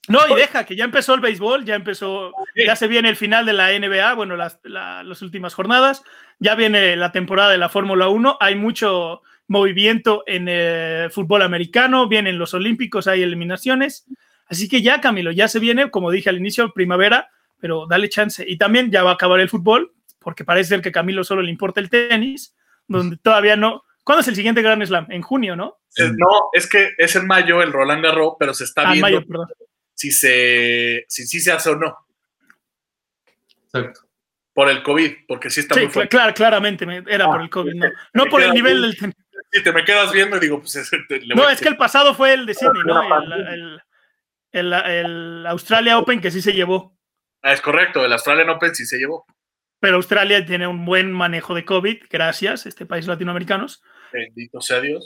[0.08, 3.54] y deja que ya empezó el béisbol, ya empezó, ya se viene el final de
[3.54, 6.04] la NBA, bueno, las, últimas jornadas,
[6.40, 12.08] ya viene la temporada de la Fórmula 1, hay mucho movimiento en el fútbol americano,
[12.08, 14.06] vienen los Olímpicos, hay eliminaciones,
[14.48, 17.30] así que ya Camilo, ya se viene, como dije al inicio, primavera,
[17.60, 18.44] pero dale chance.
[18.48, 21.42] Y también ya va a acabar el fútbol, porque parece ser que a Camilo solo
[21.42, 22.56] le importa el tenis,
[22.88, 23.84] donde todavía no.
[24.04, 25.08] ¿Cuándo es el siguiente Grand Slam?
[25.10, 25.80] En junio, ¿no?
[25.98, 29.08] No, es que es en mayo el Roland Garros, pero se está ah, viendo.
[29.08, 29.48] Mayo, perdón
[29.96, 31.98] si se, si, si se hace o no.
[33.64, 34.02] Exacto.
[34.54, 36.10] Por el COVID, porque sí está muy fuerte.
[36.10, 39.14] Claro, claramente era por el COVID, no, no por el nivel del
[39.52, 40.92] Si te me quedas viendo y digo, pues
[41.36, 43.02] No, es que el pasado fue el de Sydney, ¿no?
[44.52, 46.98] El, el, Australia Open que sí se llevó.
[47.42, 49.26] Ah, es correcto, el Australian Open sí se llevó.
[49.80, 53.84] Pero Australia tiene un buen manejo de COVID, gracias, este país latinoamericanos.
[54.12, 55.04] Bendito sea Dios.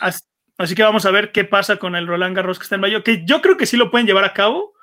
[0.57, 3.03] Así, que vamos a ver qué pasa con el Roland Garros que está en mayo,
[3.03, 4.73] que yo creo que sí lo pueden llevar a cabo,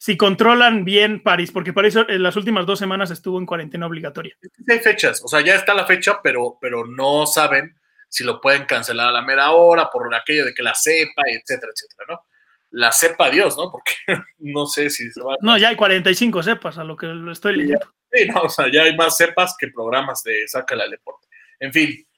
[0.00, 4.34] si controlan bien París, porque París en las últimas dos semanas estuvo en cuarentena obligatoria.
[4.66, 7.78] hay fechas, o sea, ya está la fecha, pero, pero no saben
[8.08, 11.70] si lo pueden cancelar a la mera hora por aquello de que la sepa, etcétera,
[11.74, 12.26] etcétera, ¿no?
[12.70, 13.70] La sepa Dios, ¿no?
[13.70, 13.92] Porque
[14.38, 17.56] no sé si se va No, ya hay 45 cepas, a lo que lo estoy
[17.56, 17.86] leyendo.
[18.10, 21.28] Sí, no, o sea, ya hay más cepas que programas de Sácala al Deporte.
[21.58, 22.08] En fin,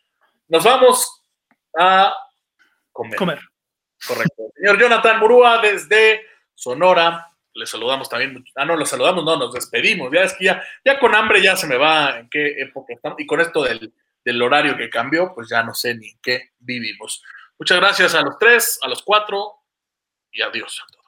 [0.46, 1.20] nos vamos
[1.76, 2.14] a
[2.92, 3.18] comer.
[3.18, 3.40] Comer.
[4.06, 4.44] Correcto.
[4.54, 6.20] Señor Jonathan Murúa desde
[6.54, 8.44] Sonora, le saludamos también.
[8.56, 10.10] Ah, no, lo saludamos, no, nos despedimos.
[10.12, 13.20] Ya es que ya, ya con hambre ya se me va en qué época estamos.
[13.20, 13.92] Y con esto del,
[14.24, 17.22] del horario que cambió, pues ya no sé ni en qué vivimos.
[17.58, 19.62] Muchas gracias a los tres, a los cuatro
[20.30, 21.01] y adiós a todos.